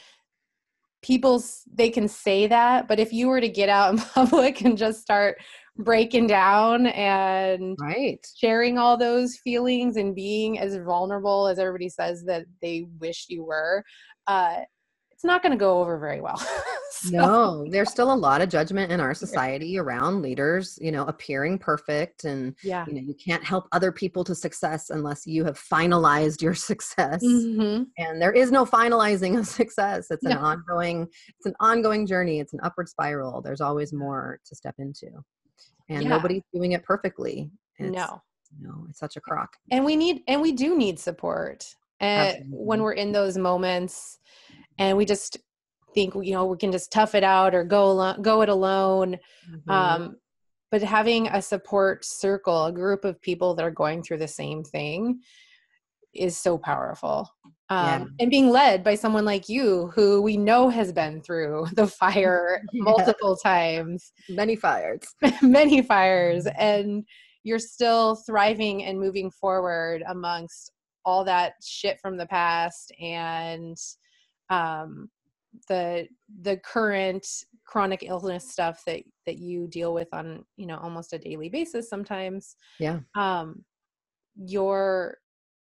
people 1.02 1.44
they 1.72 1.90
can 1.90 2.08
say 2.08 2.48
that 2.48 2.88
but 2.88 3.00
if 3.00 3.14
you 3.14 3.28
were 3.28 3.42
to 3.42 3.50
get 3.50 3.70
out 3.70 3.94
in 3.94 3.98
public 4.14 4.62
and 4.62 4.78
just 4.78 5.02
start 5.02 5.38
breaking 5.78 6.28
down 6.28 6.88
and 6.88 7.78
Right. 7.80 8.26
sharing 8.38 8.78
all 8.78 8.98
those 8.98 9.38
feelings 9.38 9.98
and 9.98 10.16
being 10.16 10.58
as 10.60 10.78
vulnerable 10.78 11.48
as 11.48 11.60
everybody 11.60 11.90
says 11.90 12.24
that 12.26 12.46
they 12.62 12.88
wish 13.00 13.26
you 13.30 13.44
were 13.44 13.84
uh, 14.28 14.62
not 15.26 15.42
going 15.42 15.52
to 15.52 15.58
go 15.58 15.80
over 15.80 15.98
very 16.00 16.22
well 16.22 16.38
So- 16.92 17.10
No, 17.12 17.66
there's 17.70 17.90
still 17.92 18.12
a 18.14 18.16
lot 18.16 18.42
of 18.42 18.50
judgment 18.50 18.92
in 18.92 19.00
our 19.00 19.14
society 19.26 19.78
around 19.78 20.22
leaders, 20.22 20.78
you 20.82 20.92
know, 20.92 21.04
appearing 21.04 21.60
perfect 21.60 22.24
and 22.24 22.56
yeah 22.64 22.86
you 22.88 22.94
know, 22.94 23.02
you 23.02 23.14
can't 23.16 23.44
help 23.44 23.68
other 23.72 23.92
people 23.92 24.24
to 24.24 24.34
success 24.36 24.90
unless 24.90 25.28
you 25.28 25.44
have 25.46 25.60
finalized 25.60 26.42
your 26.42 26.54
success. 26.72 27.24
Mhm. 27.24 27.88
And 27.98 28.22
there 28.22 28.32
is 28.32 28.52
no 28.52 28.66
finalizing 28.66 29.38
of 29.38 29.46
success. 29.48 30.08
It's 30.10 30.24
an 30.24 30.32
No. 30.32 30.38
ongoing 30.40 31.08
it's 31.38 31.46
an 31.46 31.56
ongoing 31.60 32.06
journey. 32.08 32.40
It's 32.40 32.54
an 32.54 32.60
upward 32.64 32.88
spiral. 32.90 33.42
There's 33.42 33.62
always 33.62 33.92
more 33.94 34.40
to 34.46 34.56
step 34.56 34.76
into. 34.80 35.08
And 35.90 36.04
Yeah. 36.04 36.10
nobody's 36.10 36.44
doing 36.54 36.72
it 36.72 36.84
perfectly. 36.84 37.52
It's, 37.78 37.92
no 37.94 38.22
You 38.58 38.68
know, 38.68 38.86
it's 38.90 39.00
such 39.00 39.18
a 39.18 39.22
crock. 39.22 39.58
and 39.70 39.84
we 39.84 39.96
need 39.98 40.22
and 40.28 40.42
we 40.42 40.54
do 40.54 40.78
need 40.78 40.98
support 41.00 41.66
and 42.00 42.46
when 42.50 42.82
we're 42.82 42.94
in 42.94 43.12
those 43.12 43.38
moments 43.38 44.20
and 44.78 44.98
we 44.98 45.06
just 45.06 45.38
think 45.94 46.14
you 46.16 46.34
know 46.34 46.46
we 46.46 46.58
can 46.58 46.72
just 46.72 46.92
tough 46.92 47.16
it 47.16 47.24
out 47.24 47.56
or 47.56 47.64
go 47.64 47.86
alone 47.92 48.22
go 48.22 48.42
it 48.42 48.50
alone 48.50 49.18
Mhm. 49.68 49.72
um, 49.74 50.18
but 50.72 50.82
having 50.82 51.28
a 51.28 51.42
support 51.42 52.04
circle 52.04 52.66
a 52.66 52.72
group 52.72 53.06
of 53.06 53.22
people 53.22 53.56
that 53.56 53.64
are 53.64 53.72
going 53.72 54.04
through 54.04 54.18
the 54.18 54.28
same 54.28 54.64
thing 54.64 55.20
is 56.14 56.38
so 56.38 56.58
powerful 56.58 57.30
um, 57.70 57.86
Yeah. 57.88 58.06
and 58.20 58.30
being 58.32 58.50
led 58.50 58.84
by 58.84 58.96
someone 58.96 59.26
like 59.26 59.50
you 59.50 59.92
who 59.96 60.22
we 60.22 60.38
know 60.38 60.70
has 60.70 60.92
been 60.92 61.22
through 61.22 61.68
the 61.76 61.88
fire 61.88 62.62
Yeah. 62.74 62.84
multiple 62.84 63.36
times 63.38 64.12
Many 64.30 64.56
fires. 64.56 65.02
many 65.42 65.82
fires 65.82 66.46
and 66.58 67.06
you're 67.44 67.60
still 67.60 68.16
thriving 68.26 68.84
and 68.86 69.00
moving 69.00 69.30
forward 69.32 70.04
amongst 70.08 70.72
all 71.06 71.24
that 71.24 71.54
shit 71.64 72.00
from 72.02 72.18
the 72.18 72.26
past 72.26 72.92
and 73.00 73.78
um 74.50 75.10
the 75.68 76.08
the 76.42 76.58
current 76.58 77.26
chronic 77.66 78.04
illness 78.04 78.52
stuff 78.52 78.84
that 78.86 79.02
that 79.26 79.38
you 79.38 79.68
deal 79.68 79.94
with 79.94 80.08
on 80.14 80.44
you 80.58 80.68
know 80.68 80.78
almost 80.78 81.14
a 81.14 81.18
daily 81.18 81.50
basis 81.50 81.90
sometimes 81.90 82.56
Yeah. 82.80 83.00
um 83.16 83.64
your 84.36 85.18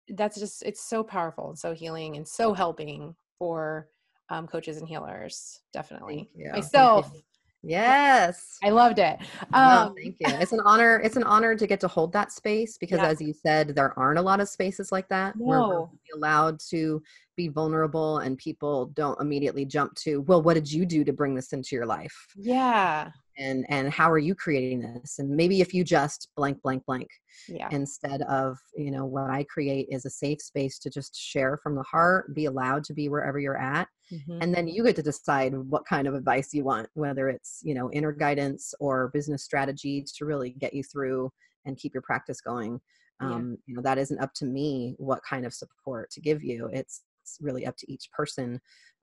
that's 0.09 0.39
just 0.39 0.63
it's 0.63 0.87
so 0.89 1.03
powerful 1.03 1.49
and 1.49 1.59
so 1.59 1.73
healing 1.73 2.17
and 2.17 2.27
so 2.27 2.53
helping 2.53 3.15
for 3.37 3.87
um, 4.29 4.47
coaches 4.47 4.77
and 4.77 4.87
healers 4.87 5.59
definitely 5.73 6.29
Thank 6.33 6.45
you. 6.45 6.51
Thank 6.53 6.73
myself. 6.73 7.21
Yes. 7.63 8.57
i 8.63 8.69
loved 8.69 8.99
it 8.99 9.19
No, 9.51 9.57
um 9.59 9.95
thank 9.95 10.15
you. 10.19 10.27
It's 10.27 10.51
an 10.51 10.61
honor. 10.65 10.99
It's 11.03 11.15
an 11.15 11.23
honor 11.23 11.55
to 11.55 11.67
get 11.67 11.79
to 11.81 11.87
hold 11.87 12.11
that 12.13 12.31
space 12.31 12.77
because, 12.77 12.99
Yeah. 12.99 13.07
as 13.07 13.21
you 13.21 13.33
said, 13.33 13.75
there 13.75 13.97
aren't 13.99 14.19
a 14.19 14.21
lot 14.21 14.39
of 14.39 14.49
spaces 14.49 14.91
like 14.91 15.07
that 15.09 15.35
where 15.37 15.61
we're 15.61 15.87
allowed 16.15 16.59
to 16.69 17.01
be 17.37 17.47
vulnerable, 17.47 18.19
and 18.19 18.37
people 18.37 18.87
don't 18.87 19.19
immediately 19.21 19.65
jump 19.65 19.95
to, 19.95 20.21
"Well, 20.21 20.41
what 20.41 20.55
did 20.55 20.71
you 20.71 20.85
do 20.85 21.03
to 21.03 21.13
bring 21.13 21.35
this 21.35 21.53
into 21.53 21.75
your 21.75 21.85
life?" 21.85 22.27
yeah 22.35 23.11
and 23.37 23.65
and 23.69 23.91
how 23.91 24.11
are 24.11 24.17
you 24.19 24.35
creating 24.35 24.81
this? 24.81 25.19
And 25.19 25.29
maybe 25.29 25.61
if 25.61 25.73
you 25.73 25.83
just 25.83 26.29
blank, 26.35 26.61
blank, 26.61 26.85
blank, 26.85 27.09
yeah 27.47 27.69
instead 27.71 28.21
of 28.23 28.57
you 28.75 28.91
know 28.91 29.05
what 29.05 29.29
I 29.29 29.43
create 29.45 29.87
is 29.89 30.05
a 30.05 30.09
safe 30.09 30.41
space 30.41 30.77
to 30.79 30.89
just 30.89 31.15
share 31.15 31.57
from 31.57 31.75
the 31.75 31.83
heart, 31.83 32.35
be 32.35 32.45
allowed 32.45 32.83
to 32.85 32.93
be 32.93 33.09
wherever 33.09 33.39
you're 33.39 33.57
at, 33.57 33.87
Mhm. 34.11 34.43
and 34.43 34.53
then 34.53 34.67
you 34.67 34.83
get 34.83 34.95
to 34.97 35.03
decide 35.03 35.53
what 35.55 35.85
kind 35.85 36.07
of 36.07 36.13
advice 36.15 36.53
you 36.53 36.63
want 36.65 36.89
whether 36.93 37.29
it's 37.29 37.61
you 37.63 37.73
know 37.73 37.89
inner 37.91 38.11
guidance 38.11 38.73
or 38.79 39.09
business 39.13 39.43
strategies 39.43 40.11
to 40.13 40.25
really 40.25 40.51
get 40.51 40.73
you 40.73 40.83
through 40.83 41.31
and 41.65 41.77
keep 41.77 41.93
your 41.93 42.01
practice 42.01 42.41
going 42.41 42.79
Yeah. 43.21 43.35
um, 43.35 43.57
you 43.65 43.75
know 43.75 43.81
that 43.81 43.97
isn't 43.97 44.19
up 44.19 44.33
to 44.35 44.45
me 44.45 44.95
what 44.97 45.21
kind 45.23 45.45
of 45.45 45.53
support 45.53 46.09
to 46.11 46.19
give 46.21 46.43
you 46.43 46.69
it's 46.73 47.03
really 47.39 47.65
up 47.65 47.77
to 47.77 47.89
each 47.91 48.11
person 48.11 48.59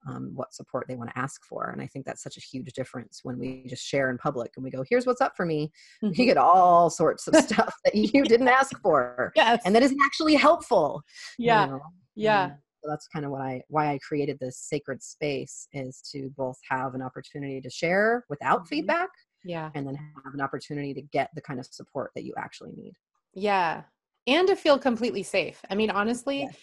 um, 0.06 0.30
what 0.34 0.52
support 0.54 0.86
they 0.88 0.94
want 0.96 1.10
to 1.10 1.18
ask 1.18 1.44
for 1.44 1.70
and 1.70 1.82
i 1.82 1.86
think 1.86 2.04
that's 2.06 2.22
such 2.22 2.36
a 2.36 2.40
huge 2.40 2.72
difference 2.72 3.20
when 3.24 3.38
we 3.38 3.64
just 3.68 3.84
share 3.84 4.10
in 4.10 4.18
public 4.18 4.52
and 4.56 4.64
we 4.64 4.70
go 4.70 4.84
here's 4.88 5.06
what's 5.06 5.20
up 5.20 5.36
for 5.36 5.44
me 5.44 5.70
Mhm. 6.02 6.16
you 6.16 6.24
get 6.24 6.36
all 6.36 6.88
sorts 6.90 7.26
of 7.26 7.34
stuff 7.36 7.74
that 7.84 7.94
you 7.94 8.24
didn't 8.24 8.48
ask 8.48 8.78
for 8.80 9.32
yes 9.36 9.60
and 9.64 9.74
that 9.74 9.82
isn't 9.82 9.98
actually 10.04 10.34
helpful 10.34 11.02
you 11.38 11.46
yeah 11.46 11.66
know? 11.66 11.80
yeah 12.14 12.44
And 12.44 12.52
so 12.82 12.88
that's 12.90 13.08
kind 13.08 13.24
of 13.24 13.32
what 13.32 13.40
I 13.42 13.60
why 13.68 13.92
I 13.92 13.98
created 13.98 14.38
this 14.40 14.56
sacred 14.56 15.02
space 15.02 15.66
is 15.72 16.00
to 16.12 16.30
both 16.36 16.58
have 16.70 16.94
an 16.94 17.02
opportunity 17.02 17.60
to 17.60 17.68
share 17.70 18.24
without 18.28 18.64
Mhm. 18.64 18.68
feedback 18.68 19.08
yeah 19.44 19.70
and 19.74 19.86
then 19.86 19.96
have 20.24 20.32
an 20.34 20.40
opportunity 20.40 20.94
to 20.94 21.02
get 21.02 21.30
the 21.34 21.40
kind 21.40 21.58
of 21.58 21.66
support 21.66 22.12
that 22.14 22.24
you 22.24 22.34
actually 22.38 22.72
need. 22.76 22.94
yeah 23.34 23.82
and 24.28 24.46
to 24.46 24.54
feel 24.56 24.78
completely 24.78 25.22
safe 25.24 25.60
i 25.70 25.74
mean 25.74 25.90
honestly 25.90 26.40
Yes. 26.42 26.56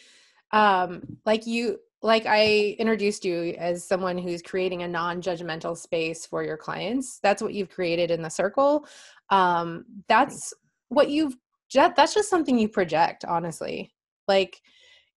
um 0.52 1.02
like 1.26 1.46
you 1.46 1.80
like 2.06 2.26
i 2.28 2.76
introduced 2.78 3.26
you 3.26 3.56
as 3.58 3.88
someone 3.88 4.18
who's 4.18 4.42
creating 4.42 4.84
a 4.84 4.88
non-judgmental 4.88 5.76
space 5.76 6.26
for 6.26 6.44
your 6.44 6.58
clients. 6.58 7.20
That's 7.24 7.42
what 7.42 7.54
you've 7.54 7.70
created 7.70 8.12
in 8.12 8.22
the 8.22 8.30
circle. 8.30 8.88
Um 9.30 9.86
that's 10.08 10.54
what 10.90 11.10
you've 11.10 11.36
that's 11.74 12.14
just 12.14 12.30
something 12.30 12.58
you 12.60 12.70
project 12.70 13.26
honestly. 13.26 13.92
Like 14.28 14.62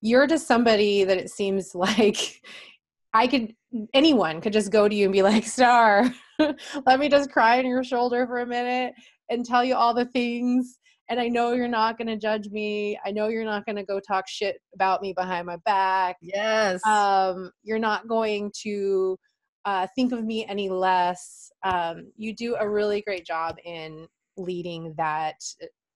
you're 0.01 0.27
just 0.27 0.47
somebody 0.47 1.05
that 1.05 1.19
it 1.19 1.31
seems 1.31 1.75
like 1.75 2.41
i 3.15 3.27
could 3.27 3.55
anyone 3.95 4.41
could 4.41 4.53
just 4.53 4.71
go 4.71 4.89
to 4.89 4.95
you 4.95 5.05
and 5.05 5.13
be 5.13 5.23
like 5.23 5.45
starr 5.45 6.05
let 6.87 6.99
me 6.99 7.09
just 7.09 7.31
cry 7.31 7.59
on 7.59 7.67
your 7.67 7.85
shoulder 7.85 8.27
for 8.27 8.41
a 8.41 8.47
minute 8.47 8.95
and 9.31 9.45
tell 9.45 9.65
you 9.65 9.75
all 9.75 9.95
the 9.95 10.07
things 10.07 10.78
and 11.09 11.21
i 11.21 11.29
know 11.29 11.53
you're 11.53 11.69
not 11.69 11.97
going 11.99 12.09
to 12.09 12.17
judge 12.17 12.49
me 12.51 12.99
i 13.05 13.11
know 13.11 13.29
you're 13.29 13.45
not 13.45 13.65
going 13.67 13.77
to 13.77 13.85
go 13.85 14.01
talk 14.01 14.27
shit 14.29 14.57
about 14.75 15.03
me 15.03 15.13
behind 15.13 15.47
my 15.47 15.57
back 15.65 16.17
Yes. 16.21 16.85
um, 16.87 17.51
you're 17.63 17.79
not 17.79 18.09
going 18.09 18.53
to 18.63 19.19
uh, 19.65 19.87
think 19.95 20.13
of 20.13 20.25
me 20.25 20.47
any 20.47 20.71
less. 20.71 21.51
Um, 21.63 22.11
you 22.17 22.35
do 22.35 22.57
a 22.57 22.69
really 22.69 23.03
great 23.03 23.27
job 23.27 23.57
in 23.65 24.07
leading 24.37 24.95
that 24.97 25.37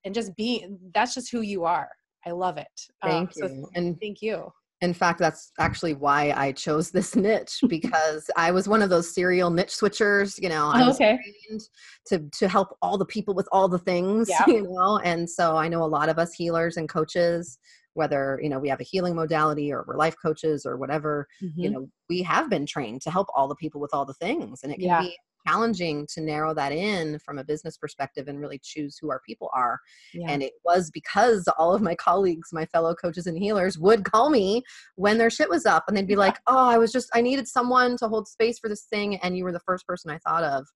and 0.05 0.13
just 0.13 0.35
being 0.35 0.77
that's 0.93 1.15
just 1.15 1.31
who 1.31 1.41
you 1.41 1.65
are. 1.65 1.89
I 2.25 2.31
love 2.31 2.57
it. 2.57 2.67
Um, 3.01 3.09
Thank 3.09 3.33
so 3.33 3.47
you. 3.47 3.69
And 3.75 3.99
thank 3.99 4.21
you. 4.21 4.51
In 4.83 4.93
fact, 4.93 5.17
that's 5.17 5.51
actually 5.59 5.93
why 5.93 6.33
I 6.35 6.51
chose 6.51 6.91
this 6.91 7.15
niche 7.27 7.61
because 7.69 8.29
I 8.35 8.51
was 8.51 8.67
one 8.67 8.81
of 8.81 8.89
those 8.89 9.13
serial 9.15 9.49
niche 9.49 9.69
switchers. 9.69 10.41
You 10.41 10.49
know, 10.49 10.67
I 10.67 10.81
Oh, 10.83 10.87
was 10.87 10.95
okay. 10.97 11.17
trained 11.47 11.61
to 12.07 12.19
to 12.39 12.47
help 12.49 12.75
all 12.81 12.97
the 12.97 13.05
people 13.05 13.33
with 13.33 13.47
all 13.53 13.69
the 13.69 13.79
things. 13.79 14.29
Yeah. 14.29 14.45
You 14.47 14.63
know, 14.63 14.99
and 14.99 15.27
so 15.29 15.55
I 15.55 15.69
know 15.69 15.83
a 15.83 15.85
lot 15.97 16.09
of 16.09 16.19
us 16.19 16.33
healers 16.33 16.75
and 16.77 16.89
coaches, 16.89 17.57
whether 17.93 18.39
you 18.43 18.49
know 18.49 18.59
we 18.59 18.67
have 18.69 18.81
a 18.81 18.83
healing 18.83 19.15
modality 19.15 19.71
or 19.71 19.85
we're 19.87 19.95
life 19.97 20.15
coaches 20.21 20.65
or 20.65 20.75
whatever. 20.77 21.27
you 21.55 21.69
Mhm. 21.69 21.73
know 21.73 21.89
we 22.09 22.21
have 22.23 22.49
been 22.49 22.65
trained 22.65 23.01
to 23.03 23.11
help 23.11 23.27
all 23.35 23.47
the 23.47 23.55
people 23.55 23.79
with 23.79 23.93
all 23.93 24.05
the 24.05 24.13
things 24.15 24.63
and 24.63 24.71
it 24.73 24.79
can 24.79 24.87
Yeah. 24.87 25.01
be 25.01 25.15
challenging 25.47 26.07
to 26.13 26.21
narrow 26.21 26.53
that 26.53 26.71
in 26.71 27.19
from 27.19 27.37
a 27.37 27.43
business 27.43 27.77
perspective 27.77 28.27
and 28.27 28.39
really 28.39 28.59
choose 28.63 28.97
who 28.97 29.11
our 29.11 29.21
people 29.25 29.49
are. 29.53 29.79
Yeah. 30.13 30.27
And 30.29 30.43
it 30.43 30.53
was 30.65 30.91
because 30.91 31.47
all 31.57 31.73
of 31.73 31.81
my 31.81 31.95
colleagues, 31.95 32.49
my 32.51 32.65
fellow 32.65 32.95
coaches 32.95 33.27
and 33.27 33.37
healers, 33.37 33.77
would 33.77 34.05
call 34.05 34.29
me 34.29 34.63
when 34.95 35.17
their 35.17 35.29
shit 35.29 35.49
was 35.49 35.65
up 35.65 35.85
and 35.87 35.95
they'd 35.95 36.07
be 36.07 36.15
like, 36.15 36.37
Oh, 36.47 36.67
I 36.67 36.77
was 36.77 36.91
just, 36.91 37.09
I 37.13 37.21
needed 37.21 37.47
someone 37.47 37.97
to 37.97 38.07
hold 38.07 38.27
space 38.27 38.59
for 38.59 38.69
this 38.69 38.83
thing. 38.83 39.17
And 39.17 39.37
you 39.37 39.43
were 39.43 39.51
the 39.51 39.59
first 39.59 39.85
person 39.87 40.11
I 40.11 40.19
thought 40.19 40.43
of. 40.43 40.67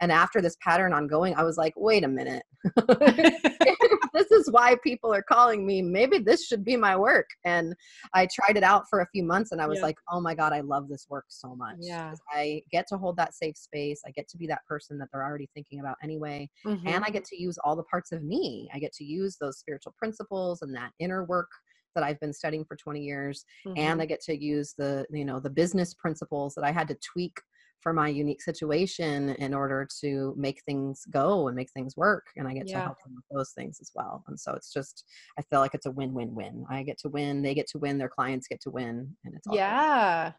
And 0.00 0.10
after 0.12 0.40
this 0.40 0.56
pattern 0.60 0.92
ongoing, 0.92 1.34
I 1.36 1.42
was 1.44 1.56
like, 1.56 1.72
Wait 1.76 2.04
a 2.04 2.08
minute. 2.08 2.42
this 4.14 4.30
is 4.30 4.50
why 4.50 4.76
people 4.82 5.12
are 5.12 5.22
calling 5.22 5.66
me. 5.66 5.82
Maybe 5.82 6.18
this 6.18 6.46
should 6.46 6.64
be 6.64 6.76
my 6.76 6.96
work. 6.96 7.26
And 7.44 7.74
I 8.14 8.26
tried 8.32 8.56
it 8.56 8.62
out 8.62 8.84
for 8.88 9.00
a 9.00 9.08
few 9.08 9.22
months 9.22 9.52
and 9.52 9.60
I 9.60 9.66
was 9.66 9.78
Yeah. 9.78 9.86
like, 9.86 9.96
oh 10.10 10.20
my 10.20 10.34
God, 10.34 10.52
I 10.52 10.60
love 10.60 10.88
this 10.88 11.06
work 11.08 11.26
so 11.28 11.54
much. 11.54 11.76
Yeah. 11.80 12.14
I 12.30 12.62
get 12.70 12.86
to 12.88 12.96
hold 12.96 13.16
that 13.18 13.34
safe 13.34 13.56
space. 13.56 14.02
I 14.06 14.10
get 14.12 14.28
to 14.28 14.38
be 14.38 14.46
that 14.46 14.64
person 14.68 14.98
that 14.98 15.08
they're 15.12 15.24
already 15.24 15.48
thinking 15.54 15.80
about 15.80 15.96
anyway. 16.02 16.48
Mhm. 16.64 16.82
And 16.86 17.04
I 17.04 17.10
get 17.10 17.24
to 17.26 17.40
use 17.40 17.58
all 17.64 17.76
the 17.76 17.82
parts 17.84 18.12
of 18.12 18.22
me. 18.22 18.68
I 18.72 18.78
get 18.78 18.92
to 18.94 19.04
use 19.04 19.36
those 19.40 19.58
spiritual 19.58 19.94
principles 19.98 20.62
and 20.62 20.74
that 20.74 20.92
inner 20.98 21.24
work 21.24 21.50
that 21.94 22.02
I've 22.04 22.18
been 22.20 22.32
studying 22.32 22.64
for 22.64 22.76
20 22.76 23.00
years. 23.02 23.44
And 23.76 24.00
Mhm. 24.00 24.02
I 24.02 24.06
get 24.06 24.20
to 24.22 24.36
use 24.36 24.74
the, 24.76 25.06
you 25.10 25.24
know, 25.24 25.38
the 25.38 25.50
business 25.50 25.94
principles 25.94 26.54
that 26.54 26.64
I 26.64 26.72
had 26.72 26.88
to 26.88 26.96
tweak 26.96 27.40
for 27.80 27.92
my 27.92 28.08
unique 28.08 28.40
situation 28.42 29.30
in 29.30 29.52
order 29.54 29.86
to 30.00 30.34
make 30.36 30.62
things 30.64 31.04
go 31.10 31.48
and 31.48 31.56
make 31.56 31.70
things 31.72 31.96
work 31.96 32.26
and 32.36 32.48
i 32.48 32.54
get 32.54 32.66
Yeah. 32.68 32.78
to 32.80 32.84
help 32.84 32.96
them 33.04 33.14
with 33.14 33.24
those 33.30 33.52
things 33.52 33.78
as 33.80 33.90
well 33.94 34.24
and 34.28 34.38
so 34.38 34.52
it's 34.54 34.72
just 34.72 35.04
i 35.38 35.42
feel 35.42 35.60
like 35.60 35.74
it's 35.74 35.86
a 35.86 35.90
win-win-win 35.90 36.64
i 36.70 36.82
get 36.82 36.98
to 36.98 37.08
win 37.08 37.42
they 37.42 37.54
get 37.54 37.66
to 37.68 37.78
win 37.78 37.98
their 37.98 38.08
clients 38.08 38.48
get 38.48 38.60
to 38.62 38.70
win 38.70 39.14
and 39.24 39.34
it's 39.34 39.46
all 39.46 39.52
good. 39.54 39.58
yeah 39.58 40.32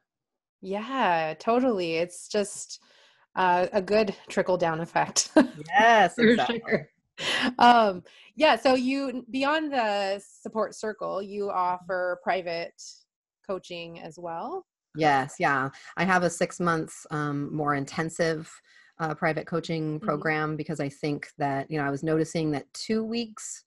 yeah 0.62 1.34
totally 1.40 1.96
it's 1.96 2.28
just 2.28 2.82
uh, 3.36 3.68
a 3.74 3.82
good 3.82 4.16
trickle 4.30 4.58
down 4.58 4.80
effect 4.80 5.30
yes 5.70 6.18
exactly. 6.18 6.62
sure. 6.68 6.90
um 7.60 8.02
yeah 8.36 8.56
so 8.56 8.74
you 8.76 9.26
beyond 9.30 9.72
the 9.72 10.20
support 10.26 10.74
circle 10.74 11.22
you 11.22 11.50
offer 11.52 12.20
private 12.24 12.74
coaching 13.46 14.00
as 14.00 14.18
well 14.18 14.66
yes 14.98 15.36
yeah. 15.40 15.70
I 15.98 16.04
have 16.06 16.24
a 16.24 16.30
six 16.30 16.60
months 16.60 17.06
um, 17.12 17.54
more 17.56 17.76
intensive 17.76 18.52
uh, 19.00 19.14
private 19.14 19.46
coaching 19.48 20.00
Mhm. 20.00 20.04
program 20.04 20.56
because 20.56 20.80
i 20.80 20.88
think 20.88 21.28
that 21.38 21.70
you 21.70 21.78
know 21.78 21.84
i 21.86 21.90
was 21.92 22.02
noticing 22.04 22.52
that 22.52 22.66
two 22.74 23.04
weeks 23.04 23.64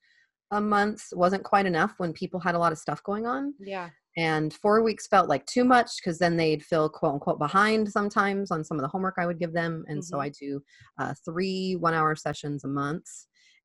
a 0.53 0.61
month 0.61 1.03
wasn't 1.13 1.43
quite 1.45 1.67
enough 1.67 1.93
when 1.99 2.13
people 2.15 2.41
had 2.41 2.55
a 2.55 2.59
lot 2.59 2.73
of 2.73 2.79
stuff 2.79 3.03
going 3.03 3.27
on. 3.27 3.53
Yeah. 3.61 3.91
And 4.17 4.53
four 4.55 4.83
weeks 4.83 5.07
felt 5.07 5.29
like 5.29 5.45
too 5.45 5.63
much 5.63 5.91
because 5.99 6.19
then 6.19 6.39
they'd 6.39 6.65
feel 6.65 6.89
quote 6.89 7.13
unquote 7.13 7.39
behind 7.39 7.93
sometimes 7.93 8.51
on 8.51 8.65
some 8.65 8.79
of 8.79 8.83
the 8.83 8.89
homework 8.89 9.17
i 9.19 9.27
would 9.27 9.39
give 9.39 9.53
them. 9.53 9.85
And 9.89 10.03
so 10.03 10.17
Mhm. 10.17 10.23
i 10.23 10.29
do 10.31 10.63
uh, 10.99 11.13
three 11.23 11.77
one 11.77 11.93
hour 11.93 12.17
sessions 12.17 12.65
a 12.65 12.69
month 12.69 13.05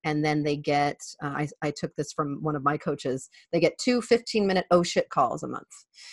and 0.04 0.24
then 0.24 0.42
they 0.42 0.56
get 0.56 1.00
uh, 1.22 1.28
I, 1.28 1.48
I 1.62 1.70
took 1.70 1.94
this 1.96 2.12
from 2.12 2.42
one 2.42 2.54
of 2.56 2.62
my 2.62 2.76
coaches 2.76 3.28
they 3.52 3.60
get 3.60 3.76
two 3.78 4.00
15 4.00 4.46
minute 4.46 4.66
oh 4.70 4.82
shit 4.82 5.08
calls 5.10 5.42
a 5.42 5.48
month 5.48 5.66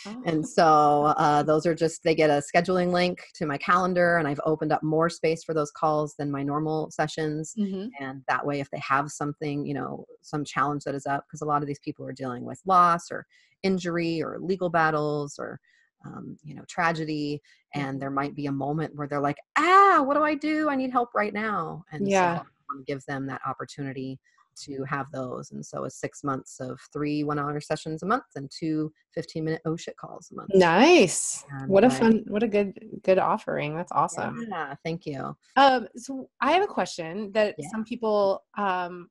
Oh. 0.05 0.21
and 0.25 0.47
so 0.47 1.13
uh, 1.17 1.43
those 1.43 1.65
are 1.65 1.75
just 1.75 2.03
they 2.03 2.15
get 2.15 2.29
a 2.29 2.41
scheduling 2.53 2.91
link 2.91 3.23
to 3.35 3.45
my 3.45 3.57
calendar 3.57 4.17
and 4.17 4.27
i've 4.27 4.39
opened 4.45 4.71
up 4.71 4.81
more 4.83 5.09
space 5.09 5.43
for 5.43 5.53
those 5.53 5.71
calls 5.71 6.15
than 6.17 6.31
my 6.31 6.43
normal 6.43 6.89
sessions 6.91 7.53
Mhm. 7.57 7.89
and 7.99 8.21
that 8.27 8.45
way 8.45 8.59
if 8.59 8.69
they 8.71 8.79
have 8.79 9.11
something 9.11 9.65
you 9.65 9.73
know 9.73 10.05
some 10.21 10.43
challenge 10.45 10.83
that 10.85 10.95
is 10.95 11.05
up 11.05 11.25
because 11.27 11.41
a 11.41 11.45
lot 11.45 11.61
of 11.61 11.67
these 11.67 11.79
people 11.79 12.05
are 12.05 12.13
dealing 12.13 12.45
with 12.45 12.61
loss 12.65 13.11
or 13.11 13.25
injury 13.63 14.21
or 14.23 14.37
legal 14.39 14.69
battles 14.69 15.37
or 15.37 15.59
um, 16.05 16.37
you 16.43 16.55
know 16.55 16.63
tragedy 16.67 17.41
and 17.75 18.01
there 18.01 18.09
might 18.09 18.35
be 18.35 18.47
a 18.47 18.51
moment 18.51 18.95
where 18.95 19.07
they're 19.07 19.19
like 19.21 19.37
ah 19.57 20.01
what 20.03 20.15
do 20.15 20.23
i 20.23 20.33
do 20.35 20.69
i 20.69 20.75
need 20.75 20.91
help 20.91 21.09
right 21.13 21.33
now 21.33 21.83
and 21.91 22.07
Yeah. 22.07 22.37
so 22.39 22.45
want 22.71 22.85
to 22.85 22.91
give 22.91 23.03
them 23.05 23.25
that 23.27 23.41
opportunity 23.45 24.19
to 24.53 24.83
have 24.83 25.05
those 25.13 25.51
and 25.51 25.65
so 25.65 25.85
it's 25.85 25.95
six 25.99 26.25
months 26.25 26.59
of 26.59 26.77
three 26.91 27.23
one 27.23 27.39
hour 27.39 27.61
sessions 27.61 28.03
a 28.03 28.05
month 28.05 28.25
and 28.35 28.51
two 28.51 28.91
15 29.15 29.45
minute 29.45 29.61
oh 29.65 29.77
shit 29.77 29.95
calls 29.95 30.29
a 30.31 30.35
month 30.35 30.49
nice 30.53 31.45
And 31.51 31.69
what 31.69 31.85
a 31.85 31.87
I- 31.87 31.89
fun 31.99 32.23
what 32.27 32.43
a 32.43 32.47
good 32.49 32.77
good 33.03 33.17
offering 33.17 33.75
that's 33.77 33.93
awesome 33.93 34.45
yeah 34.49 34.75
thank 34.83 35.05
you 35.05 35.35
Um, 35.55 35.87
so 35.95 36.29
I 36.41 36.51
have 36.51 36.63
a 36.63 36.67
question 36.67 37.31
that 37.31 37.55
Yeah. 37.57 37.67
some 37.71 37.85
people 37.85 38.43
um, 38.57 39.09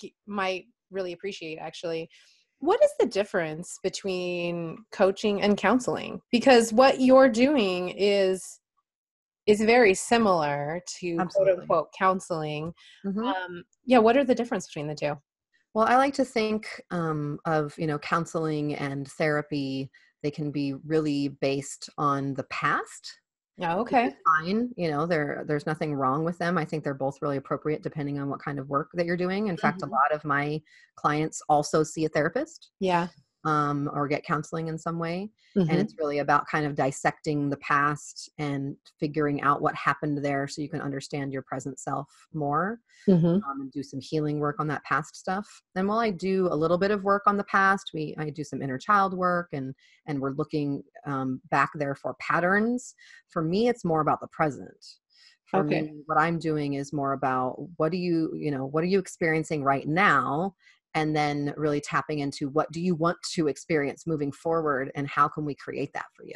g- 0.00 0.14
might 0.26 0.64
really 0.90 1.12
appreciate 1.12 1.58
actually. 1.58 2.08
What 2.58 2.82
is 2.84 2.90
the 2.98 3.06
difference 3.06 3.78
between 3.82 4.76
coaching 4.92 5.40
and 5.40 5.56
counseling? 5.56 6.20
Because 6.30 6.74
what 6.74 7.00
you're 7.00 7.28
doing 7.30 7.88
is 7.90 8.60
is 9.50 9.60
very 9.60 9.94
similar 9.94 10.80
to 10.98 11.16
quote 11.16 11.48
unquote 11.48 11.92
counseling. 11.98 12.72
Mhm. 13.04 13.34
Um, 13.34 13.64
yeah, 13.84 13.98
what 13.98 14.16
are 14.16 14.24
the 14.24 14.34
difference 14.34 14.66
between 14.66 14.86
the 14.86 14.94
two? 14.94 15.16
Well, 15.74 15.86
I 15.86 15.96
like 15.96 16.14
to 16.14 16.24
think 16.24 16.80
um, 16.90 17.38
of 17.44 17.78
you 17.78 17.86
know 17.86 17.98
counseling 17.98 18.74
and 18.74 19.06
therapy. 19.12 19.90
They 20.22 20.30
can 20.30 20.50
be 20.50 20.74
really 20.84 21.28
based 21.28 21.88
on 21.96 22.34
the 22.34 22.44
past. 22.44 23.18
Oh, 23.62 23.80
okay. 23.80 24.14
Fine, 24.38 24.70
you 24.76 24.90
know, 24.90 25.06
there 25.06 25.44
there's 25.46 25.66
nothing 25.66 25.94
wrong 25.94 26.24
with 26.24 26.38
them. 26.38 26.56
I 26.56 26.64
think 26.64 26.82
they're 26.82 26.94
both 26.94 27.20
really 27.20 27.36
appropriate 27.36 27.82
depending 27.82 28.18
on 28.18 28.28
what 28.30 28.40
kind 28.42 28.58
of 28.58 28.68
work 28.70 28.90
that 28.94 29.04
you're 29.06 29.16
doing. 29.18 29.48
In 29.48 29.56
fact, 29.56 29.80
Mhm. 29.80 29.88
a 29.88 29.90
lot 29.90 30.12
of 30.12 30.24
my 30.24 30.62
clients 30.96 31.42
also 31.48 31.82
see 31.82 32.04
a 32.06 32.08
therapist 32.08 32.70
Yeah. 32.80 33.08
Um, 33.44 33.90
or 33.92 34.08
get 34.08 34.24
counseling 34.24 34.68
in 34.68 34.78
some 34.78 34.98
way. 34.98 35.30
Mhm. 35.54 35.68
And 35.68 35.80
it's 35.80 35.94
really 35.98 36.18
about 36.18 36.46
kind 36.48 36.66
of 36.66 36.74
dissecting 36.74 37.48
the 37.50 37.56
past 37.58 38.30
and 38.38 38.76
figuring 38.98 39.40
out 39.42 39.62
what 39.62 39.74
happened 39.74 40.24
there 40.24 40.48
so 40.48 40.62
you 40.62 40.68
can 40.68 40.80
understand 40.80 41.32
your 41.32 41.42
present 41.42 41.78
self 41.78 42.08
more 42.32 42.80
Mhm. 43.06 43.44
um, 43.48 43.60
and 43.62 43.72
do 43.72 43.82
some 43.82 44.00
healing 44.00 44.38
work 44.38 44.56
on 44.60 44.68
that 44.68 44.84
past 44.84 45.16
stuff. 45.16 45.62
And 45.74 45.88
while 45.88 45.98
I 45.98 46.10
do 46.10 46.48
a 46.48 46.54
little 46.56 46.76
bit 46.78 46.90
of 46.90 47.04
work 47.04 47.22
on 47.26 47.36
the 47.38 47.44
past, 47.44 47.90
we 47.94 48.14
I 48.18 48.30
do 48.30 48.44
some 48.44 48.60
inner 48.62 48.78
child 48.78 49.14
work 49.14 49.48
and 49.52 49.74
and 50.06 50.20
we're 50.20 50.32
looking 50.32 50.82
um, 51.06 51.40
back 51.50 51.70
there 51.74 51.94
for 51.94 52.14
patterns. 52.14 52.94
For 53.28 53.42
me, 53.42 53.68
it's 53.68 53.84
more 53.84 54.00
about 54.02 54.20
the 54.20 54.28
present. 54.28 54.84
For 55.46 55.62
Okay. 55.62 55.64
me, 55.64 56.02
what 56.06 56.18
I'm 56.18 56.38
doing 56.38 56.74
is 56.74 56.92
more 56.92 57.12
about 57.12 57.56
what 57.76 57.92
do 57.92 57.98
you 57.98 58.32
you 58.36 58.50
know 58.50 58.66
what 58.66 58.84
are 58.84 58.88
you 58.88 58.98
experiencing 58.98 59.64
right 59.64 59.86
now, 59.88 60.54
and 60.94 61.14
then 61.16 61.54
really 61.56 61.80
tapping 61.80 62.18
into 62.20 62.48
what 62.48 62.70
do 62.72 62.80
you 62.80 62.94
want 62.94 63.18
to 63.34 63.48
experience 63.48 64.06
moving 64.06 64.32
forward, 64.32 64.90
and 64.94 65.08
how 65.08 65.28
can 65.28 65.44
we 65.44 65.54
create 65.54 65.92
that 65.94 66.06
for 66.16 66.24
you. 66.24 66.34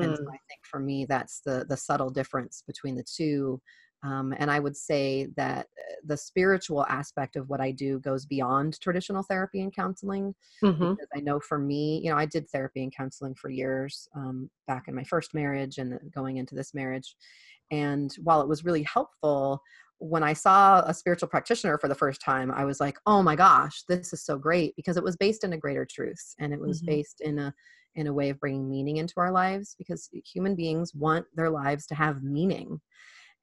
And 0.00 0.16
so 0.16 0.22
Mm. 0.22 0.28
I 0.28 0.38
think 0.48 0.60
for 0.64 0.80
me, 0.80 1.06
that's 1.06 1.40
the 1.40 1.66
the 1.68 1.76
subtle 1.76 2.10
difference 2.10 2.62
between 2.66 2.96
the 2.96 3.04
two. 3.04 3.60
Um, 4.02 4.34
and 4.38 4.50
I 4.50 4.60
would 4.60 4.76
say 4.76 5.28
that 5.36 5.66
uh, 5.78 5.94
the 6.04 6.16
spiritual 6.16 6.86
aspect 6.86 7.34
of 7.36 7.48
what 7.48 7.60
I 7.60 7.72
do 7.72 7.98
goes 8.00 8.26
beyond 8.26 8.78
traditional 8.80 9.22
therapy 9.22 9.60
and 9.62 9.74
counseling. 9.74 10.34
Mhm. 10.62 10.96
Because 10.96 11.08
I 11.16 11.20
know 11.20 11.40
for 11.40 11.58
me, 11.58 12.00
you 12.04 12.10
know, 12.10 12.16
I 12.18 12.26
did 12.26 12.48
therapy 12.50 12.82
and 12.82 12.94
counseling 12.94 13.34
for 13.34 13.50
years 13.50 14.08
um, 14.14 14.50
back 14.66 14.88
in 14.88 14.94
my 14.94 15.04
first 15.04 15.34
marriage 15.34 15.78
and 15.78 15.98
going 16.14 16.36
into 16.36 16.54
this 16.54 16.74
marriage. 16.74 17.16
And 17.70 18.12
while 18.22 18.40
it 18.42 18.48
was 18.48 18.64
really 18.64 18.84
helpful, 18.84 19.60
when 19.98 20.22
I 20.22 20.32
saw 20.34 20.82
a 20.86 20.94
spiritual 20.94 21.28
practitioner 21.28 21.78
for 21.78 21.88
the 21.88 21.94
first 21.94 22.20
time, 22.20 22.50
I 22.52 22.64
was 22.64 22.80
like, 22.80 22.98
"Oh 23.06 23.22
my 23.22 23.36
gosh, 23.36 23.82
this 23.84 24.12
is 24.12 24.24
so 24.24 24.38
great!" 24.38 24.74
Because 24.76 24.96
it 24.96 25.04
was 25.04 25.16
based 25.16 25.44
in 25.44 25.52
a 25.52 25.58
greater 25.58 25.86
truth, 25.86 26.34
and 26.38 26.52
it 26.52 26.60
was 26.60 26.82
Mhm. 26.82 26.86
based 26.86 27.20
in 27.20 27.38
a 27.38 27.54
in 27.94 28.06
a 28.06 28.12
way 28.14 28.28
of 28.30 28.38
bringing 28.40 28.68
meaning 28.70 28.98
into 28.98 29.14
our 29.18 29.32
lives. 29.32 29.74
Because 29.78 30.10
human 30.24 30.54
beings 30.56 30.94
want 30.94 31.26
their 31.34 31.50
lives 31.50 31.86
to 31.88 31.94
have 31.94 32.22
meaning, 32.22 32.80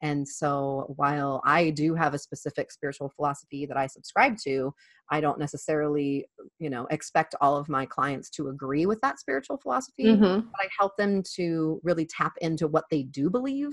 and 0.01 0.27
so 0.27 0.93
while 0.97 1.41
I 1.45 1.69
do 1.69 1.95
have 1.95 2.13
a 2.13 2.19
specific 2.19 2.71
spiritual 2.71 3.09
philosophy 3.09 3.65
that 3.65 3.77
I 3.77 3.87
subscribe 3.87 4.37
to, 4.39 4.73
I 5.09 5.21
don't 5.21 5.39
necessarily, 5.39 6.27
you 6.59 6.69
know, 6.69 6.87
expect 6.87 7.35
all 7.41 7.55
of 7.57 7.69
my 7.69 7.85
clients 7.85 8.29
to 8.31 8.49
agree 8.49 8.85
with 8.85 8.99
that 9.01 9.19
spiritual 9.19 9.57
philosophy 9.57 10.21
Mhm. 10.21 10.53
but 10.55 10.65
I 10.65 10.69
help 10.79 10.97
them 10.97 11.23
to 11.35 11.79
really 11.83 12.05
tap 12.05 12.33
into 12.41 12.67
what 12.67 12.85
they 12.91 13.03
do 13.03 13.29
believe 13.29 13.71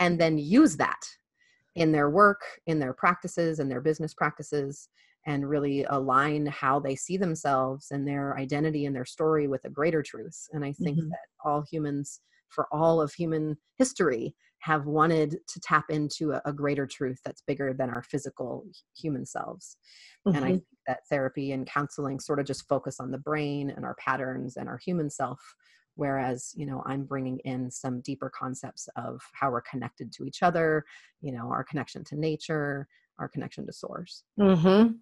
and 0.00 0.20
then 0.20 0.38
use 0.38 0.76
that 0.78 1.00
in 1.74 1.92
their 1.92 2.10
work, 2.10 2.42
in 2.66 2.78
their 2.78 2.92
practices, 2.92 3.58
in 3.60 3.68
their 3.68 3.80
business 3.80 4.14
practices, 4.14 4.88
and 5.26 5.48
really 5.48 5.84
align 5.84 6.46
how 6.46 6.80
they 6.80 6.96
see 6.96 7.16
themselves 7.16 7.90
and 7.90 8.08
their 8.08 8.36
identity 8.38 8.86
and 8.86 8.96
their 8.96 9.04
story 9.04 9.46
with 9.46 9.64
a 9.64 9.70
greater 9.70 10.02
truth. 10.02 10.48
And 10.52 10.64
I 10.64 10.72
think 10.72 10.98
Mhm. 10.98 11.10
that 11.10 11.26
all 11.44 11.62
humans, 11.70 12.20
for 12.48 12.66
all 12.72 13.00
of 13.00 13.12
human 13.12 13.58
history, 13.76 14.34
have 14.60 14.86
wanted 14.86 15.38
to 15.46 15.60
tap 15.60 15.86
into 15.90 16.32
a, 16.32 16.42
a 16.46 16.52
greater 16.52 16.86
truth 16.86 17.20
that's 17.24 17.42
bigger 17.42 17.72
than 17.72 17.90
our 17.90 18.02
physical 18.02 18.66
human 18.96 19.24
selves. 19.26 19.76
And 20.32 20.44
I 20.44 20.50
Mhm. 20.50 20.60
think 20.68 20.78
that 20.86 21.00
therapy 21.08 21.52
and 21.52 21.66
counseling 21.66 22.20
sort 22.20 22.38
of 22.40 22.46
just 22.46 22.68
focus 22.68 23.00
on 23.00 23.10
the 23.10 23.18
brain 23.18 23.70
and 23.70 23.84
our 23.84 23.94
patterns 23.96 24.56
and 24.56 24.68
our 24.68 24.78
human 24.78 25.10
self. 25.10 25.54
Whereas, 26.00 26.54
you 26.56 26.64
know, 26.64 26.82
I'm 26.86 27.04
bringing 27.04 27.40
in 27.40 27.70
some 27.70 28.00
deeper 28.00 28.30
concepts 28.30 28.88
of 28.96 29.20
how 29.34 29.50
we're 29.50 29.60
connected 29.60 30.10
to 30.12 30.24
each 30.24 30.42
other, 30.42 30.86
you 31.20 31.30
know, 31.30 31.50
our 31.50 31.62
connection 31.62 32.04
to 32.04 32.16
nature, 32.16 32.88
our 33.18 33.28
connection 33.28 33.66
to 33.66 33.72
source. 33.74 34.24
Mhm. 34.38 35.00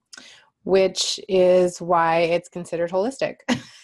Which 0.65 1.21
is 1.29 1.81
why 1.81 2.23
it's 2.23 2.49
considered 2.49 2.91
holistic. 2.91 3.37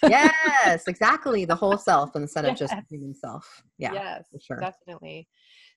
yes, 0.02 0.88
exactly. 0.88 1.44
The 1.44 1.54
whole 1.54 1.78
self 1.78 2.16
instead 2.16 2.46
of 2.46 2.56
just 2.56 2.74
Yes. 2.74 2.84
human 2.90 3.14
self. 3.14 3.62
Yeah, 3.78 3.92
yes, 3.92 4.26
for 4.32 4.40
sure. 4.40 4.58
definitely. 4.58 5.28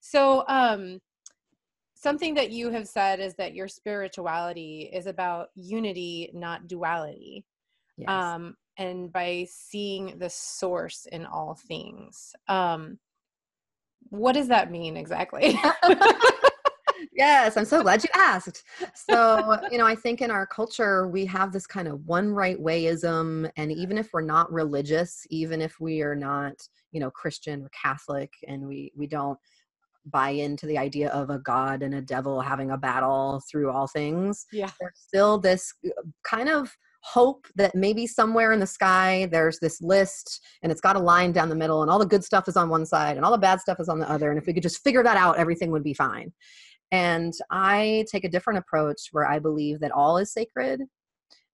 So, 0.01 0.43
um, 0.47 0.99
something 1.93 2.33
that 2.33 2.49
you 2.49 2.71
have 2.71 2.87
said 2.87 3.19
is 3.19 3.35
that 3.35 3.53
your 3.53 3.67
spirituality 3.67 4.89
is 4.91 5.05
about 5.05 5.49
unity, 5.53 6.31
not 6.33 6.65
duality. 6.67 7.45
Yes. 7.95 8.09
Um, 8.09 8.57
and 8.77 9.11
by 9.11 9.47
seeing 9.49 10.17
the 10.19 10.29
source 10.29 11.07
in 11.11 11.25
all 11.25 11.55
things. 11.55 12.33
Um, 12.47 12.99
what 14.09 14.33
does 14.33 14.47
that 14.47 14.71
mean 14.71 14.95
exactly? 14.95 15.59
yes, 17.13 17.57
I'm 17.57 17.65
so 17.65 17.81
glad 17.81 18.03
you 18.03 18.09
asked. 18.15 18.63
So, 18.93 19.59
you 19.71 19.77
know, 19.77 19.85
I 19.85 19.95
think 19.95 20.21
in 20.21 20.31
our 20.31 20.45
culture, 20.45 21.07
we 21.07 21.25
have 21.25 21.51
this 21.51 21.67
kind 21.67 21.87
of 21.87 22.05
one 22.05 22.31
right 22.31 22.57
wayism. 22.57 23.49
And 23.57 23.71
even 23.71 23.97
if 23.97 24.09
we're 24.13 24.21
not 24.21 24.51
religious, 24.51 25.25
even 25.29 25.61
if 25.61 25.79
we 25.79 26.01
are 26.01 26.15
not, 26.15 26.53
you 26.91 26.99
know, 26.99 27.11
Christian 27.11 27.63
or 27.63 27.69
Catholic, 27.69 28.31
and 28.47 28.65
we, 28.67 28.91
we 28.95 29.07
don't 29.07 29.39
buy 30.05 30.29
into 30.29 30.65
the 30.65 30.77
idea 30.77 31.09
of 31.09 31.29
a 31.29 31.39
god 31.39 31.83
and 31.83 31.95
a 31.95 32.01
devil 32.01 32.39
having 32.39 32.71
a 32.71 32.77
battle 32.77 33.41
through 33.51 33.71
all 33.71 33.87
things, 33.87 34.45
yeah. 34.53 34.71
there's 34.79 34.95
still 34.95 35.37
this 35.37 35.73
uh, 35.85 36.01
kind 36.23 36.47
of 36.47 36.71
hope 37.13 37.47
that 37.55 37.73
maybe 37.73 38.05
somewhere 38.05 38.51
in 38.51 38.59
the 38.59 38.67
sky 38.67 39.27
there's 39.31 39.59
this 39.59 39.81
list 39.81 40.43
and 40.61 40.71
it's 40.71 40.81
got 40.81 40.95
a 40.95 40.99
line 40.99 41.31
down 41.31 41.47
the 41.47 41.55
middle 41.55 41.81
and 41.81 41.89
all 41.89 41.99
the 41.99 42.05
good 42.05 42.23
stuff 42.23 42.47
is 42.47 42.57
on 42.57 42.69
one 42.69 42.85
side 42.85 43.15
and 43.15 43.25
all 43.25 43.31
the 43.31 43.37
bad 43.37 43.61
stuff 43.61 43.79
is 43.79 43.87
on 43.87 43.99
the 43.99 44.09
other 44.09 44.29
and 44.29 44.37
if 44.37 44.45
we 44.45 44.53
could 44.53 44.63
just 44.63 44.83
figure 44.83 45.03
that 45.03 45.15
out 45.17 45.37
everything 45.37 45.71
would 45.71 45.83
be 45.83 45.93
fine 45.93 46.31
and 46.91 47.33
I 47.51 48.05
take 48.09 48.23
a 48.23 48.29
different 48.29 48.59
approach 48.59 49.09
where 49.11 49.27
I 49.27 49.39
believe 49.39 49.79
that 49.79 49.91
all 49.91 50.17
is 50.17 50.31
sacred, 50.31 50.81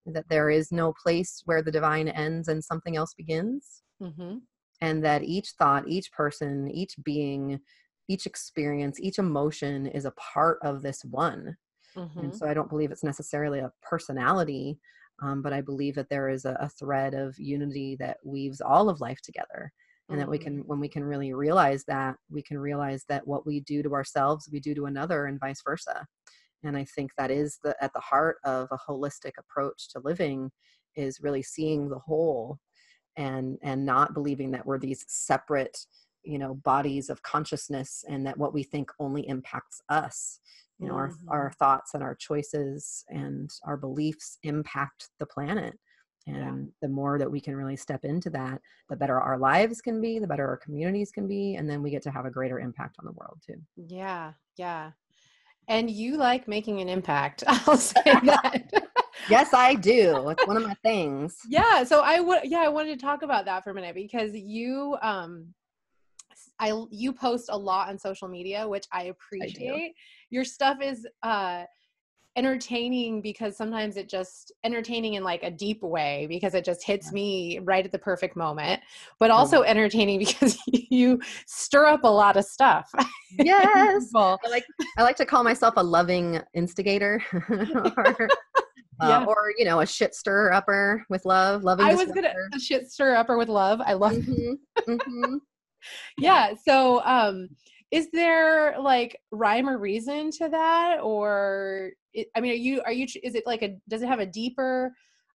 that 0.06 0.28
there 0.28 0.50
is 0.50 0.70
no 0.70 0.92
place 1.02 1.42
where 1.44 1.62
the 1.62 1.72
divine 1.72 2.08
ends 2.08 2.48
and 2.48 2.62
something 2.62 2.96
else 2.96 3.14
begins. 3.14 3.82
Mm-hmm. 4.02 4.38
And 4.80 5.04
that 5.04 5.22
each 5.22 5.50
thought, 5.58 5.88
each 5.88 6.12
person, 6.12 6.70
each 6.70 6.94
being, 7.04 7.60
each 8.08 8.26
experience, 8.26 9.00
each 9.00 9.18
emotion 9.18 9.86
is 9.86 10.04
a 10.04 10.12
part 10.12 10.58
of 10.62 10.82
this 10.82 11.04
one. 11.04 11.56
Mm-hmm. 11.96 12.18
And 12.18 12.36
so 12.36 12.46
I 12.46 12.54
don't 12.54 12.68
believe 12.68 12.90
it's 12.90 13.04
necessarily 13.04 13.60
a 13.60 13.72
personality, 13.82 14.78
um, 15.22 15.42
but 15.42 15.52
I 15.52 15.60
believe 15.60 15.94
that 15.94 16.08
there 16.08 16.28
is 16.28 16.44
a, 16.44 16.56
a 16.60 16.68
thread 16.68 17.14
of 17.14 17.38
unity 17.38 17.96
that 18.00 18.18
weaves 18.24 18.60
all 18.60 18.88
of 18.88 19.00
life 19.00 19.20
together 19.22 19.72
and 20.10 20.20
that 20.20 20.28
we 20.28 20.38
Mm-hmm. 20.38 20.44
can 20.44 20.58
when 20.66 20.80
we 20.80 20.88
can 20.88 21.04
really 21.04 21.32
realize 21.32 21.84
that 21.84 22.16
we 22.30 22.42
can 22.42 22.58
realize 22.58 23.04
that 23.08 23.26
what 23.26 23.46
we 23.46 23.60
do 23.60 23.82
to 23.82 23.94
ourselves 23.94 24.48
we 24.52 24.60
do 24.60 24.74
to 24.74 24.86
another 24.86 25.26
and 25.26 25.40
vice 25.40 25.62
versa 25.64 26.06
and 26.62 26.76
i 26.76 26.84
think 26.94 27.10
that 27.16 27.30
is 27.30 27.58
the 27.62 27.74
at 27.82 27.92
the 27.94 28.00
heart 28.00 28.36
of 28.44 28.68
a 28.70 28.78
holistic 28.90 29.32
approach 29.38 29.88
to 29.88 30.00
living 30.04 30.50
is 30.96 31.20
really 31.22 31.42
seeing 31.42 31.88
the 31.88 31.98
whole 31.98 32.58
and 33.16 33.58
and 33.62 33.84
not 33.84 34.14
believing 34.14 34.50
that 34.50 34.66
we're 34.66 34.78
these 34.78 35.04
separate 35.08 35.78
you 36.24 36.38
know 36.38 36.54
bodies 36.56 37.10
of 37.10 37.22
consciousness 37.22 38.04
and 38.08 38.26
that 38.26 38.36
what 38.38 38.54
we 38.54 38.62
think 38.62 38.90
only 38.98 39.26
impacts 39.28 39.80
us 39.88 40.40
you 40.78 40.88
know 40.88 40.94
our 40.94 41.12
our 41.28 41.50
Mhm. 41.50 41.56
thoughts 41.56 41.94
and 41.94 42.02
our 42.02 42.14
choices 42.14 43.04
and 43.08 43.50
our 43.64 43.76
beliefs 43.76 44.38
impact 44.42 45.10
the 45.18 45.26
planet 45.26 45.78
and 46.26 46.38
Yeah. 46.38 46.72
the 46.82 46.88
more 46.88 47.18
that 47.18 47.30
we 47.30 47.40
can 47.40 47.54
really 47.54 47.76
step 47.76 48.04
into 48.04 48.30
that 48.30 48.60
the 48.88 48.96
better 48.96 49.20
our 49.20 49.38
lives 49.38 49.80
can 49.80 50.00
be 50.00 50.18
the 50.18 50.26
better 50.26 50.48
our 50.48 50.56
communities 50.56 51.10
can 51.10 51.28
be 51.28 51.56
and 51.56 51.68
then 51.68 51.82
we 51.82 51.90
get 51.90 52.02
to 52.02 52.10
have 52.10 52.24
a 52.26 52.30
greater 52.30 52.58
impact 52.60 52.96
on 52.98 53.04
the 53.04 53.12
world 53.12 53.40
too 53.46 53.60
Yeah, 53.76 54.32
yeah. 54.56 54.92
And 55.68 55.90
you 55.90 56.16
like 56.16 56.46
making 56.48 56.80
an 56.80 56.88
impact. 56.88 57.44
I'll 57.48 57.76
say 57.76 58.02
that. 58.24 58.70
yes 59.28 59.52
i 59.54 59.74
do 59.74 60.28
it's 60.28 60.46
one 60.46 60.56
of 60.56 60.62
my 60.62 60.74
things 60.82 61.36
yeah, 61.48 61.84
so 61.84 62.00
I 62.00 62.20
would 62.20 62.40
yeah, 62.44 62.60
I 62.60 62.68
wanted 62.68 62.98
to 62.98 63.04
talk 63.04 63.22
about 63.22 63.44
that 63.44 63.64
for 63.64 63.70
a 63.70 63.74
minute 63.74 63.94
because 63.94 64.32
you 64.34 64.96
um 65.02 65.52
I 66.64 66.84
you 66.90 67.12
post 67.12 67.50
a 67.52 67.56
lot 67.58 67.88
on 67.88 67.98
social 67.98 68.28
media, 68.28 68.66
which 68.66 68.86
I 68.92 69.04
appreciate. 69.04 69.94
Your 70.30 70.44
stuff 70.44 70.78
is 70.80 71.06
uh 71.22 71.64
entertaining 72.36 73.20
because 73.22 73.56
sometimes 73.56 73.96
it 73.96 74.08
just 74.08 74.50
entertaining 74.64 75.14
in 75.14 75.22
like 75.22 75.44
a 75.44 75.50
deep 75.50 75.80
way 75.82 76.26
because 76.28 76.54
it 76.54 76.64
just 76.64 76.82
hits 76.84 77.06
Yeah. 77.08 77.14
me 77.14 77.58
right 77.62 77.84
at 77.84 77.92
the 77.92 77.98
perfect 77.98 78.34
moment 78.34 78.80
but 79.20 79.30
also 79.30 79.62
entertaining 79.62 80.18
because 80.26 80.58
you 80.66 81.20
stir 81.46 81.86
up 81.86 82.02
a 82.02 82.08
lot 82.08 82.36
of 82.36 82.44
stuff 82.44 82.90
yes. 83.30 84.10
I 84.16 84.36
like 84.50 84.64
I 84.98 85.02
like 85.04 85.14
to 85.16 85.24
call 85.24 85.44
myself 85.44 85.74
a 85.76 85.82
loving 85.82 86.40
instigator, 86.54 87.22
or, 87.32 88.28
uh, 89.00 89.08
Yeah. 89.08 89.24
or 89.26 89.52
you 89.56 89.64
know, 89.64 89.80
a 89.80 89.86
shit 89.86 90.14
stir 90.14 90.52
upper 90.52 91.04
with 91.08 91.24
love. 91.24 91.62
Loving. 91.64 91.84
I 91.86 91.94
was 91.94 92.06
gonna 92.12 92.32
a 92.52 92.58
shit 92.60 92.90
stir 92.90 93.14
upper 93.14 93.36
with 93.36 93.48
love. 93.48 93.80
I 93.80 93.94
love. 93.94 94.12
Mhm, 94.12 94.54
mhm. 94.88 95.38
Yeah. 96.18 96.54
So, 96.66 97.02
um, 97.04 97.48
is 97.90 98.10
there 98.12 98.76
like 98.80 99.20
rhyme 99.30 99.68
or 99.68 99.78
reason 99.78 100.30
to 100.32 100.48
that, 100.48 100.98
or 101.00 101.90
it, 102.12 102.28
I 102.34 102.40
mean, 102.40 102.52
are 102.52 102.54
you 102.54 102.82
are 102.82 102.92
you? 102.92 103.06
Is 103.22 103.34
it 103.34 103.46
like 103.46 103.62
a? 103.62 103.76
Does 103.88 104.02
it 104.02 104.08
have 104.08 104.20
a 104.20 104.26
deeper 104.26 104.92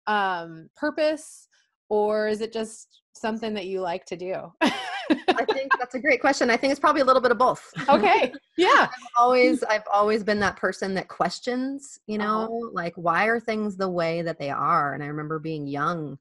um, 0.08 0.70
purpose, 0.76 1.48
or 1.90 2.28
is 2.28 2.42
it 2.42 2.52
just 2.52 3.02
something 3.14 3.54
that 3.54 3.68
you 3.68 3.82
like 3.82 4.06
to 4.06 4.18
do? 4.18 4.52
I 4.62 5.46
think 5.54 5.72
that's 5.80 5.96
a 5.96 6.00
great 6.00 6.22
question. 6.22 6.50
I 6.50 6.58
think 6.58 6.72
it's 6.72 6.80
probably 6.80 7.02
a 7.02 7.06
little 7.06 7.22
bit 7.22 7.32
of 7.32 7.38
both. 7.38 7.74
okay. 7.90 8.34
Yeah. 8.58 8.90
always 9.18 9.64
I've 9.64 9.88
always 9.90 10.22
been 10.22 10.42
that 10.42 10.58
person 10.58 10.94
that 10.96 11.08
questions, 11.08 11.98
you 12.08 12.18
know, 12.18 12.44
Uh-huh. 12.44 12.70
like 12.74 12.94
why 12.96 13.26
are 13.28 13.40
things 13.40 13.78
the 13.78 13.90
way 13.90 14.22
that 14.22 14.38
they 14.38 14.50
are? 14.50 14.94
And 14.94 15.02
I 15.02 15.08
remember 15.08 15.40
being 15.40 15.66
young 15.66 16.18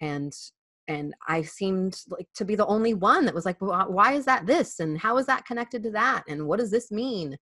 and 0.00 0.34
and 0.88 1.14
I 1.28 1.42
seemed 1.42 2.00
like 2.08 2.26
to 2.34 2.44
be 2.44 2.56
the 2.56 2.66
only 2.66 2.94
one 2.94 3.24
that 3.24 3.34
was 3.34 3.44
like, 3.44 3.60
well, 3.60 3.86
why 3.88 4.14
is 4.14 4.24
that 4.24 4.46
this? 4.46 4.80
And 4.80 4.98
how 4.98 5.16
is 5.18 5.26
that 5.26 5.46
connected 5.46 5.82
to 5.84 5.90
that? 5.92 6.24
And 6.28 6.46
what 6.46 6.58
does 6.58 6.70
this 6.70 6.90
mean? 6.90 7.36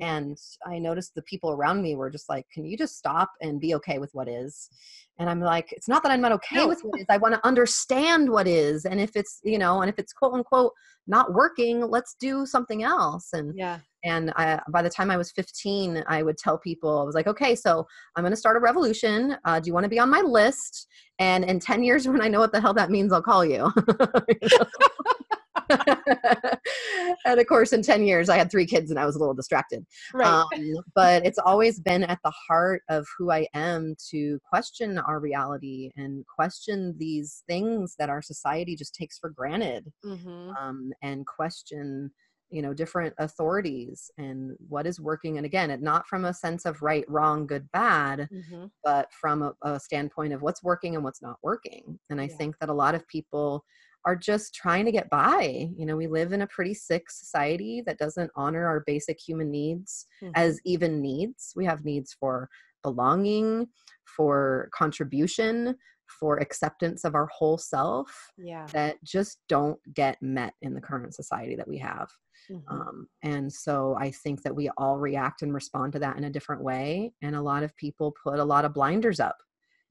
And 0.00 0.38
I 0.66 0.78
noticed 0.78 1.14
the 1.14 1.22
people 1.22 1.50
around 1.50 1.82
me 1.82 1.96
were 1.96 2.10
just 2.10 2.28
like, 2.28 2.46
can 2.52 2.64
you 2.64 2.76
just 2.76 2.96
stop 2.96 3.30
and 3.40 3.60
be 3.60 3.74
okay 3.74 3.98
with 3.98 4.10
what 4.12 4.28
is? 4.28 4.70
And 5.18 5.30
I'm 5.30 5.40
like, 5.40 5.72
it's 5.72 5.88
not 5.88 6.02
that 6.02 6.10
I'm 6.12 6.20
not 6.20 6.32
okay 6.32 6.56
No. 6.56 6.68
with 6.68 6.80
what 6.82 7.00
is. 7.00 7.06
I 7.08 7.18
want 7.18 7.34
to 7.34 7.46
understand 7.46 8.28
what 8.30 8.48
is. 8.48 8.84
And 8.84 9.00
if 9.00 9.14
it's, 9.14 9.40
you 9.44 9.58
know, 9.58 9.80
and 9.80 9.88
if 9.88 9.98
it's 9.98 10.12
quote 10.12 10.34
unquote 10.34 10.72
not 11.06 11.32
working, 11.34 11.82
let's 11.88 12.16
do 12.18 12.46
something 12.46 12.82
else. 12.82 13.28
And 13.32 13.52
Yeah. 13.56 13.78
and 14.04 14.32
I, 14.36 14.60
by 14.70 14.82
the 14.82 14.90
time 14.90 15.10
I 15.10 15.16
was 15.16 15.30
15, 15.32 16.04
I 16.08 16.22
would 16.22 16.36
tell 16.36 16.58
people, 16.58 16.98
I 17.00 17.04
was 17.04 17.14
like, 17.14 17.26
okay, 17.26 17.54
so 17.54 17.86
I'm 18.16 18.22
going 18.22 18.32
to 18.32 18.36
start 18.36 18.56
a 18.56 18.60
revolution. 18.60 19.36
Uh, 19.44 19.60
do 19.60 19.68
you 19.68 19.72
want 19.72 19.84
to 19.84 19.88
be 19.90 19.98
on 19.98 20.10
my 20.10 20.20
list? 20.20 20.88
And 21.18 21.44
in 21.44 21.58
10 21.60 21.82
years, 21.82 22.06
when 22.08 22.20
I 22.20 22.28
know 22.28 22.40
what 22.40 22.52
the 22.52 22.60
hell 22.60 22.74
that 22.74 22.90
means, 22.90 23.12
I'll 23.12 23.22
call 23.22 23.44
you. 23.44 23.72
and 27.24 27.40
of 27.40 27.46
course, 27.46 27.72
in 27.72 27.82
10 27.82 28.04
years, 28.04 28.28
I 28.28 28.36
had 28.36 28.50
three 28.50 28.66
kids 28.66 28.90
and 28.90 28.98
I 28.98 29.06
was 29.06 29.16
a 29.16 29.18
little 29.18 29.34
distracted. 29.34 29.84
Right. 30.12 30.28
Um, 30.28 30.82
but 30.94 31.24
it's 31.26 31.38
always 31.38 31.80
been 31.80 32.04
at 32.04 32.18
the 32.24 32.32
heart 32.48 32.82
of 32.88 33.06
who 33.18 33.30
I 33.30 33.46
am 33.54 33.94
to 34.10 34.38
question 34.48 34.98
our 34.98 35.20
reality 35.20 35.90
and 35.96 36.24
question 36.26 36.94
these 36.98 37.42
things 37.46 37.94
that 37.98 38.10
our 38.10 38.22
society 38.22 38.76
just 38.76 38.94
takes 38.94 39.18
for 39.18 39.30
granted 39.30 39.92
hmm 40.04 40.50
um, 40.60 40.92
and 41.02 41.26
question 41.26 42.10
you 42.50 42.62
know 42.62 42.74
different 42.74 43.14
authorities 43.18 44.10
and 44.18 44.56
what 44.68 44.86
is 44.86 45.00
working 45.00 45.36
and 45.38 45.46
again 45.46 45.70
it 45.70 45.80
not 45.82 46.06
from 46.06 46.24
a 46.26 46.34
sense 46.34 46.66
of 46.66 46.82
right 46.82 47.04
wrong 47.08 47.46
good 47.46 47.68
bad 47.72 48.28
hmm 48.30 48.66
but 48.84 49.08
from 49.12 49.42
a, 49.42 49.54
a 49.62 49.80
standpoint 49.80 50.32
of 50.32 50.42
what's 50.42 50.62
working 50.62 50.94
and 50.94 51.02
what's 51.02 51.22
not 51.22 51.36
working 51.42 51.98
and 52.10 52.20
i 52.20 52.28
Yeah. 52.28 52.36
think 52.36 52.56
that 52.60 52.68
a 52.68 52.74
lot 52.74 52.94
of 52.94 53.06
people 53.08 53.64
are 54.06 54.16
just 54.16 54.54
trying 54.54 54.84
to 54.84 54.92
get 54.92 55.08
by 55.10 55.68
you 55.76 55.86
know 55.86 55.96
we 55.96 56.06
live 56.06 56.32
in 56.32 56.42
a 56.42 56.46
pretty 56.46 56.74
sick 56.74 57.10
society 57.10 57.82
that 57.86 57.98
doesn't 57.98 58.30
honor 58.36 58.66
our 58.66 58.82
basic 58.86 59.18
human 59.20 59.50
needs 59.50 60.06
Mhm. 60.22 60.32
as 60.34 60.60
even 60.64 61.00
needs 61.00 61.52
we 61.56 61.64
have 61.64 61.84
needs 61.84 62.12
for 62.12 62.48
belonging 62.82 63.68
for 64.04 64.68
contribution 64.74 65.76
for 66.20 66.36
acceptance 66.38 67.02
of 67.04 67.14
our 67.14 67.26
whole 67.26 67.56
self 67.58 68.30
Yeah. 68.36 68.66
that 68.72 69.02
just 69.02 69.38
don't 69.48 69.80
get 69.94 70.20
met 70.22 70.54
in 70.60 70.74
the 70.74 70.80
current 70.80 71.14
society 71.14 71.56
that 71.56 71.66
we 71.66 71.78
have. 71.78 72.10
Mhm. 72.50 72.62
Um, 72.68 73.08
and 73.22 73.50
so 73.50 73.96
I 73.98 74.10
think 74.10 74.42
that 74.42 74.54
we 74.54 74.68
all 74.76 74.98
react 74.98 75.40
and 75.40 75.54
respond 75.54 75.94
to 75.94 75.98
that 76.00 76.18
in 76.18 76.24
a 76.24 76.30
different 76.30 76.62
way. 76.62 77.14
And 77.22 77.34
a 77.34 77.40
lot 77.42 77.62
of 77.62 77.74
people 77.76 78.14
put 78.22 78.38
a 78.38 78.44
lot 78.44 78.66
of 78.66 78.74
blinders 78.74 79.18
up 79.18 79.38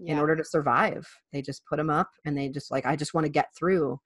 in 0.07 0.19
order 0.19 0.35
to 0.35 0.43
survive. 0.43 1.07
They 1.31 1.41
just 1.41 1.65
put 1.65 1.77
them 1.77 1.89
up 1.89 2.09
and 2.25 2.37
they 2.37 2.49
just 2.49 2.71
like, 2.71 2.85
I 2.85 2.95
just 2.95 3.13
want 3.13 3.25
to 3.25 3.31
get 3.31 3.49
through. 3.57 3.99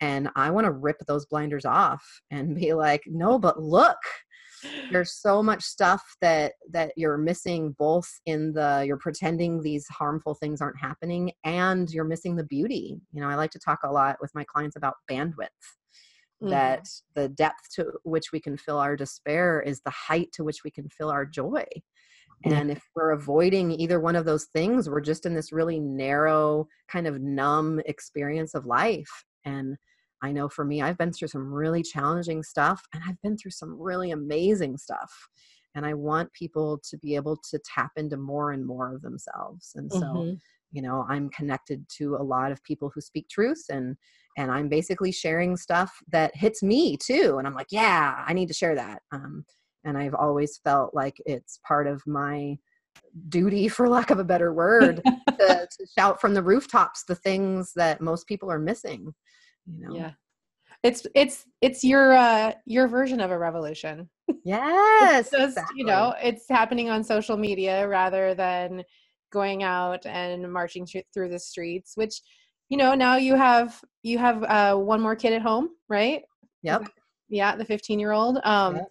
And 0.00 0.28
I 0.34 0.50
want 0.50 0.64
to 0.64 0.72
rip 0.72 0.98
those 1.06 1.26
blinders 1.26 1.64
off 1.64 2.04
and 2.30 2.56
be 2.56 2.74
like, 2.74 3.02
no, 3.06 3.38
but 3.38 3.62
look, 3.62 3.98
there's 4.90 5.12
so 5.20 5.42
much 5.42 5.62
stuff 5.62 6.02
that 6.20 6.54
that 6.70 6.92
you're 6.96 7.18
missing 7.18 7.74
both 7.78 8.08
in 8.26 8.52
the 8.52 8.84
you're 8.86 8.96
pretending 8.96 9.60
these 9.60 9.86
harmful 9.88 10.34
things 10.34 10.60
aren't 10.60 10.80
happening 10.80 11.32
and 11.44 11.90
you're 11.90 12.04
missing 12.04 12.36
the 12.36 12.44
beauty 12.44 13.00
you 13.12 13.20
know 13.20 13.28
i 13.28 13.34
like 13.34 13.50
to 13.50 13.58
talk 13.58 13.80
a 13.82 13.90
lot 13.90 14.16
with 14.20 14.30
my 14.36 14.44
clients 14.44 14.76
about 14.76 14.94
bandwidth 15.10 15.48
that 16.40 16.84
mm-hmm. 16.84 17.20
the 17.20 17.28
depth 17.28 17.72
to 17.74 17.86
which 18.04 18.32
we 18.32 18.40
can 18.40 18.56
fill 18.56 18.78
our 18.78 18.94
despair 18.94 19.60
is 19.60 19.80
the 19.84 19.90
height 19.90 20.28
to 20.32 20.44
which 20.44 20.62
we 20.64 20.70
can 20.70 20.88
fill 20.88 21.10
our 21.10 21.26
joy 21.26 21.64
Yeah. 21.74 22.21
And 22.44 22.70
if 22.70 22.82
we're 22.94 23.12
avoiding 23.12 23.70
either 23.72 24.00
one 24.00 24.16
of 24.16 24.24
those 24.24 24.46
things 24.46 24.88
we're 24.88 25.00
just 25.00 25.26
in 25.26 25.34
this 25.34 25.52
really 25.52 25.78
narrow 25.80 26.66
kind 26.90 27.06
of 27.06 27.20
numb 27.20 27.80
experience 27.86 28.54
of 28.54 28.66
life 28.66 29.24
and 29.44 29.76
I 30.22 30.30
know 30.30 30.48
for 30.48 30.64
me, 30.64 30.80
I've 30.80 30.98
been 30.98 31.12
through 31.12 31.28
some 31.28 31.52
really 31.52 31.82
challenging 31.82 32.42
stuff 32.42 32.86
and 32.94 33.02
I've 33.06 33.20
been 33.22 33.36
through 33.36 33.50
some 33.50 33.76
really 33.78 34.12
amazing 34.12 34.78
stuff. 34.78 35.12
And 35.74 35.84
I 35.84 35.94
want 35.94 36.32
people 36.32 36.80
to 36.90 36.98
be 36.98 37.16
able 37.16 37.38
to 37.50 37.58
tap 37.64 37.92
into 37.96 38.16
more 38.16 38.52
and 38.52 38.64
more 38.64 38.94
of 38.94 39.02
themselves. 39.02 39.72
And 39.74 39.90
so, 39.90 40.00
mm-hmm. 40.00 40.34
you 40.70 40.82
know, 40.82 41.06
I'm 41.08 41.30
connected 41.30 41.84
to 41.96 42.16
a 42.16 42.22
lot 42.22 42.52
of 42.52 42.62
people 42.62 42.90
who 42.94 43.00
speak 43.00 43.28
truth 43.28 43.64
and 43.70 43.96
and 44.38 44.50
I'm 44.50 44.70
basically 44.70 45.12
sharing 45.12 45.58
stuff 45.58 45.94
that 46.10 46.34
hits 46.34 46.62
me 46.62 46.96
too. 46.96 47.36
And 47.36 47.46
I'm 47.46 47.52
like, 47.54 47.66
yeah, 47.70 48.24
I 48.26 48.32
need 48.32 48.48
to 48.48 48.54
share 48.54 48.74
that. 48.74 49.02
Um, 49.12 49.44
and 49.84 49.98
I've 49.98 50.14
always 50.14 50.58
felt 50.58 50.94
like 50.94 51.20
it's 51.26 51.58
part 51.66 51.86
of 51.86 52.06
my 52.06 52.56
duty 53.28 53.68
for 53.68 53.88
lack 53.88 54.10
of 54.10 54.18
a 54.18 54.24
better 54.24 54.52
word 54.52 55.02
to, 55.28 55.68
to, 55.70 55.86
shout 55.98 56.20
from 56.20 56.34
the 56.34 56.42
rooftops 56.42 57.04
the 57.04 57.14
things 57.14 57.72
that 57.74 58.00
most 58.00 58.26
people 58.26 58.50
are 58.50 58.58
missing 58.58 59.12
you 59.66 59.86
know? 59.86 59.94
Yeah. 59.94 60.10
It's 60.82 61.06
it's 61.14 61.46
it's 61.60 61.84
your 61.84 62.12
uh 62.12 62.54
your 62.66 62.88
version 62.88 63.20
of 63.20 63.30
a 63.30 63.38
revolution. 63.38 64.08
Yes 64.44 65.20
it's 65.20 65.30
just 65.30 65.58
exactly. 65.58 65.78
you 65.78 65.84
know 65.84 66.14
it's 66.20 66.46
happening 66.48 66.90
on 66.90 67.04
social 67.04 67.36
media 67.36 67.86
rather 67.86 68.34
than 68.34 68.82
going 69.30 69.62
out 69.62 70.04
and 70.06 70.52
marching 70.52 70.86
through 71.14 71.28
the 71.28 71.38
streets 71.38 71.92
which 71.94 72.20
you 72.68 72.76
know 72.76 72.94
now 72.94 73.16
you 73.16 73.36
have 73.36 73.80
you 74.02 74.18
have 74.18 74.42
uh 74.44 74.74
one 74.74 75.00
more 75.00 75.14
kid 75.14 75.32
at 75.32 75.42
home 75.42 75.70
right? 75.88 76.22
Yep. 76.64 76.88
yeah 77.28 77.54
the 77.54 77.64
15 77.64 78.00
year 78.00 78.12
old 78.12 78.38
um 78.44 78.76
yep 78.76 78.88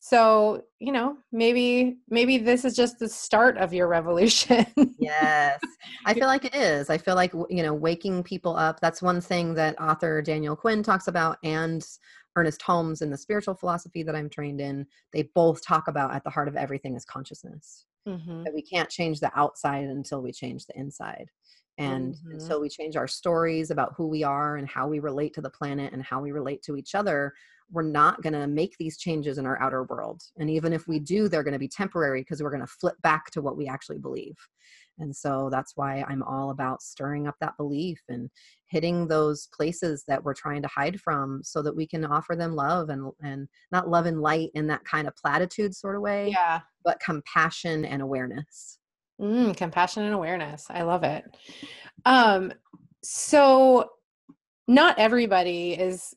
so 0.00 0.62
you 0.78 0.92
know 0.92 1.16
maybe 1.32 1.98
maybe 2.08 2.38
this 2.38 2.64
is 2.64 2.76
just 2.76 2.98
the 2.98 3.08
start 3.08 3.58
of 3.58 3.72
your 3.72 3.88
revolution 3.88 4.64
yes 4.98 5.60
i 6.06 6.14
feel 6.14 6.26
like 6.26 6.44
it 6.44 6.54
is 6.54 6.88
i 6.88 6.96
feel 6.96 7.16
like 7.16 7.32
you 7.50 7.62
know 7.62 7.74
waking 7.74 8.22
people 8.22 8.56
up 8.56 8.78
that's 8.80 9.02
one 9.02 9.20
thing 9.20 9.54
that 9.54 9.80
author 9.80 10.22
daniel 10.22 10.54
quinn 10.54 10.82
talks 10.82 11.08
about 11.08 11.36
and 11.42 11.84
ernest 12.36 12.62
holmes 12.62 13.02
in 13.02 13.10
the 13.10 13.16
spiritual 13.16 13.54
philosophy 13.54 14.04
that 14.04 14.14
i'm 14.14 14.30
trained 14.30 14.60
in 14.60 14.86
they 15.12 15.22
both 15.34 15.64
talk 15.66 15.88
about 15.88 16.14
at 16.14 16.22
the 16.22 16.30
heart 16.30 16.46
of 16.46 16.56
everything 16.56 16.94
is 16.94 17.04
consciousness 17.04 17.86
mm-hmm. 18.06 18.44
that 18.44 18.54
we 18.54 18.62
can't 18.62 18.88
change 18.88 19.18
the 19.18 19.30
outside 19.36 19.84
until 19.84 20.22
we 20.22 20.30
change 20.30 20.64
the 20.66 20.78
inside 20.78 21.26
and 21.78 22.14
mm-hmm. 22.14 22.32
until 22.32 22.60
we 22.60 22.68
change 22.68 22.96
our 22.96 23.08
stories 23.08 23.70
about 23.70 23.94
who 23.96 24.06
we 24.06 24.22
are 24.22 24.56
and 24.56 24.68
how 24.68 24.86
we 24.86 24.98
relate 24.98 25.34
to 25.34 25.40
the 25.40 25.50
planet 25.50 25.92
and 25.92 26.02
how 26.02 26.20
we 26.20 26.30
relate 26.30 26.62
to 26.62 26.76
each 26.76 26.94
other 26.94 27.32
we're 27.70 27.82
not 27.82 28.22
going 28.22 28.32
to 28.32 28.46
make 28.46 28.76
these 28.78 28.96
changes 28.96 29.38
in 29.38 29.46
our 29.46 29.60
outer 29.60 29.84
world. 29.84 30.22
And 30.38 30.48
even 30.48 30.72
if 30.72 30.88
we 30.88 30.98
do, 30.98 31.28
they're 31.28 31.42
going 31.42 31.52
to 31.52 31.58
be 31.58 31.68
temporary 31.68 32.22
because 32.22 32.42
we're 32.42 32.50
going 32.50 32.62
to 32.62 32.66
flip 32.66 32.96
back 33.02 33.30
to 33.32 33.42
what 33.42 33.56
we 33.56 33.66
actually 33.66 33.98
believe. 33.98 34.36
And 34.98 35.14
so 35.14 35.48
that's 35.50 35.72
why 35.76 36.04
I'm 36.08 36.22
all 36.22 36.50
about 36.50 36.82
stirring 36.82 37.26
up 37.26 37.36
that 37.40 37.56
belief 37.56 38.00
and 38.08 38.28
hitting 38.66 39.06
those 39.06 39.48
places 39.54 40.04
that 40.08 40.22
we're 40.22 40.34
trying 40.34 40.62
to 40.62 40.68
hide 40.68 41.00
from 41.00 41.40
so 41.44 41.62
that 41.62 41.74
we 41.74 41.86
can 41.86 42.04
offer 42.04 42.34
them 42.34 42.54
love 42.54 42.88
and 42.88 43.10
and 43.22 43.48
not 43.70 43.88
love 43.88 44.06
and 44.06 44.20
light 44.20 44.50
in 44.54 44.66
that 44.68 44.84
kind 44.84 45.06
of 45.06 45.16
platitude 45.16 45.74
sort 45.74 45.96
of 45.96 46.02
way. 46.02 46.30
Yeah. 46.30 46.60
But 46.84 47.00
compassion 47.00 47.84
and 47.84 48.02
awareness. 48.02 48.78
Mm, 49.20 49.56
compassion 49.56 50.04
and 50.04 50.14
awareness. 50.14 50.66
I 50.68 50.82
love 50.82 51.04
it. 51.04 51.24
Um 52.04 52.52
so 53.04 53.90
not 54.66 54.98
everybody 54.98 55.72
is 55.72 56.14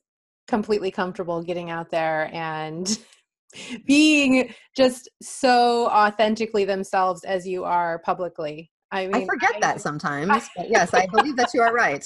completely 0.52 0.92
comfortable 0.92 1.42
getting 1.42 1.72
out 1.72 1.90
there 1.90 2.30
and 2.34 3.00
being 3.88 4.54
just 4.76 5.10
so 5.22 5.88
authentically 5.88 6.66
themselves 6.66 7.24
as 7.24 7.48
you 7.48 7.64
are 7.64 8.00
publicly. 8.00 8.70
I 8.94 9.08
mean, 9.08 9.24
I 9.24 9.26
forget 9.26 9.56
I, 9.56 9.60
that 9.62 9.80
sometimes, 9.80 10.50
but 10.58 10.70
yes, 10.70 10.94
I 10.94 11.08
believe 11.08 11.38
that 11.38 11.54
you 11.54 11.62
are 11.62 11.74
right. 11.74 12.06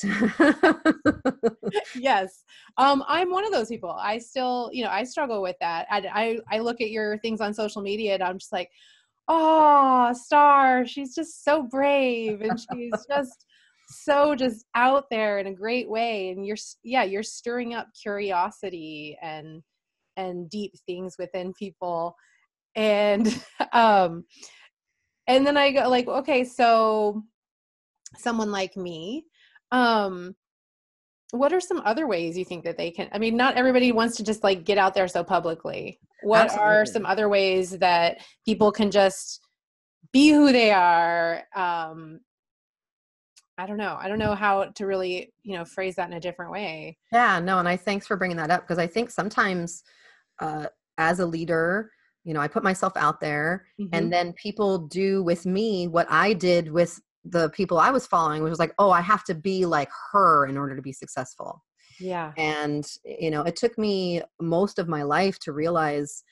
yes, 1.96 2.44
um, 2.78 3.04
I'm 3.08 3.32
one 3.32 3.44
of 3.44 3.52
those 3.52 3.70
people. 3.70 3.90
I 3.90 4.20
still, 4.20 4.70
you 4.72 4.84
know, 4.84 4.92
I 4.92 5.04
struggle 5.04 5.42
with 5.42 5.56
that. 5.62 5.88
I, 5.90 6.06
I, 6.14 6.58
I 6.58 6.60
look 6.60 6.82
at 6.82 6.92
your 6.92 7.18
things 7.18 7.42
on 7.42 7.56
social 7.56 7.82
media, 7.82 8.14
and 8.14 8.22
I'm 8.22 8.38
just 8.38 8.54
like, 8.54 8.70
oh, 9.28 10.14
Starr, 10.14 10.86
she's 10.86 11.16
just 11.16 11.44
so 11.44 11.64
brave, 11.64 12.42
and 12.42 12.60
she's 12.60 12.94
just 13.10 13.48
so 14.04 14.36
just 14.36 14.66
out 14.76 15.06
there 15.10 15.40
in 15.40 15.48
a 15.48 15.54
great 15.54 15.90
way 15.90 16.30
and 16.30 16.46
you're 16.46 16.58
yeah 16.84 17.04
you're 17.04 17.24
stirring 17.24 17.74
up 17.74 17.88
curiosity 18.00 19.18
and 19.22 19.62
and 20.18 20.50
deep 20.50 20.74
things 20.86 21.16
within 21.18 21.54
people 21.54 22.16
and 22.76 23.44
um 23.74 24.24
and 25.28 25.46
then 25.46 25.58
i 25.58 25.72
go 25.72 25.88
like 25.90 26.08
okay 26.08 26.44
so 26.44 27.24
someone 28.18 28.52
like 28.52 28.76
me 28.78 29.26
um 29.72 30.36
what 31.32 31.52
are 31.52 31.62
some 31.62 31.82
other 31.86 32.08
ways 32.08 32.38
you 32.38 32.46
think 32.46 32.64
that 32.64 32.78
they 32.78 32.92
can 32.92 33.10
i 33.12 33.18
mean 33.18 33.36
not 33.36 33.56
everybody 33.56 33.92
wants 33.92 34.16
to 34.16 34.24
just 34.24 34.44
like 34.44 34.64
get 34.64 34.78
out 34.78 34.94
there 34.94 35.08
so 35.08 35.24
publicly 35.24 36.00
what 36.24 36.46
Absolutely. 36.46 36.72
are 36.72 36.86
some 36.86 37.06
other 37.06 37.28
ways 37.28 37.72
that 37.80 38.18
people 38.46 38.72
can 38.72 38.90
just 38.90 39.42
be 40.14 40.30
who 40.30 40.52
they 40.52 40.72
are 40.72 41.44
um 41.56 42.20
I 43.58 43.66
don't 43.66 43.78
know. 43.78 43.98
I 44.00 44.08
don't 44.08 44.20
know 44.20 44.36
how 44.36 44.66
to 44.66 44.86
really, 44.86 45.34
you 45.44 45.58
know, 45.58 45.66
phrase 45.66 45.96
that 45.96 46.10
in 46.10 46.18
a 46.18 46.20
different 46.20 46.52
way. 46.52 46.98
Yeah, 47.12 47.40
no, 47.40 47.60
and 47.60 47.68
I 47.68 47.78
thanks 47.78 48.06
for 48.06 48.18
bringing 48.18 48.38
that 48.38 48.52
up 48.52 48.62
because 48.62 48.80
I 48.80 48.88
think 48.88 49.10
sometimes 49.10 49.84
uh, 50.40 50.68
as 50.98 51.20
a 51.20 51.26
leader, 51.26 51.92
you 52.24 52.34
know, 52.34 52.42
I 52.42 52.48
put 52.48 52.64
myself 52.64 52.94
out 52.96 53.22
there 53.22 53.66
mm-hmm. 53.80 53.96
and 53.96 54.12
then 54.12 54.34
people 54.34 54.80
do 54.80 55.24
with 55.24 55.46
me 55.46 55.88
what 55.88 56.08
I 56.10 56.34
did 56.34 56.72
with 56.72 57.00
the 57.24 57.50
people 57.52 57.80
I 57.80 57.92
was 57.92 58.06
following, 58.06 58.44
which 58.44 58.50
was 58.50 58.60
like, 58.60 58.74
oh, 58.78 58.92
I 58.92 59.02
have 59.02 59.24
to 59.26 59.36
be 59.36 59.66
like 59.66 59.90
her 60.12 60.46
in 60.46 60.58
order 60.58 60.76
to 60.76 60.82
be 60.82 60.94
successful. 60.94 61.64
Yeah. 62.00 62.34
And, 62.38 62.86
you 63.06 63.32
know, 63.32 63.44
it 63.44 63.56
took 63.56 63.78
me 63.78 64.22
most 64.42 64.80
of 64.80 64.88
my 64.88 65.04
life 65.04 65.40
to 65.40 65.54
realize 65.54 66.24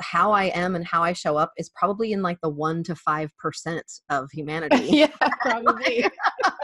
how 0.00 0.32
I 0.32 0.44
am 0.46 0.74
and 0.74 0.84
how 0.86 1.02
I 1.02 1.12
show 1.12 1.36
up 1.36 1.52
is 1.56 1.70
probably 1.70 2.12
in 2.12 2.22
like 2.22 2.38
the 2.42 2.50
one 2.50 2.82
to 2.84 2.94
five 2.94 3.30
percent 3.38 3.84
of 4.10 4.30
humanity. 4.32 4.88
yeah, 4.90 5.06
probably. 5.40 6.06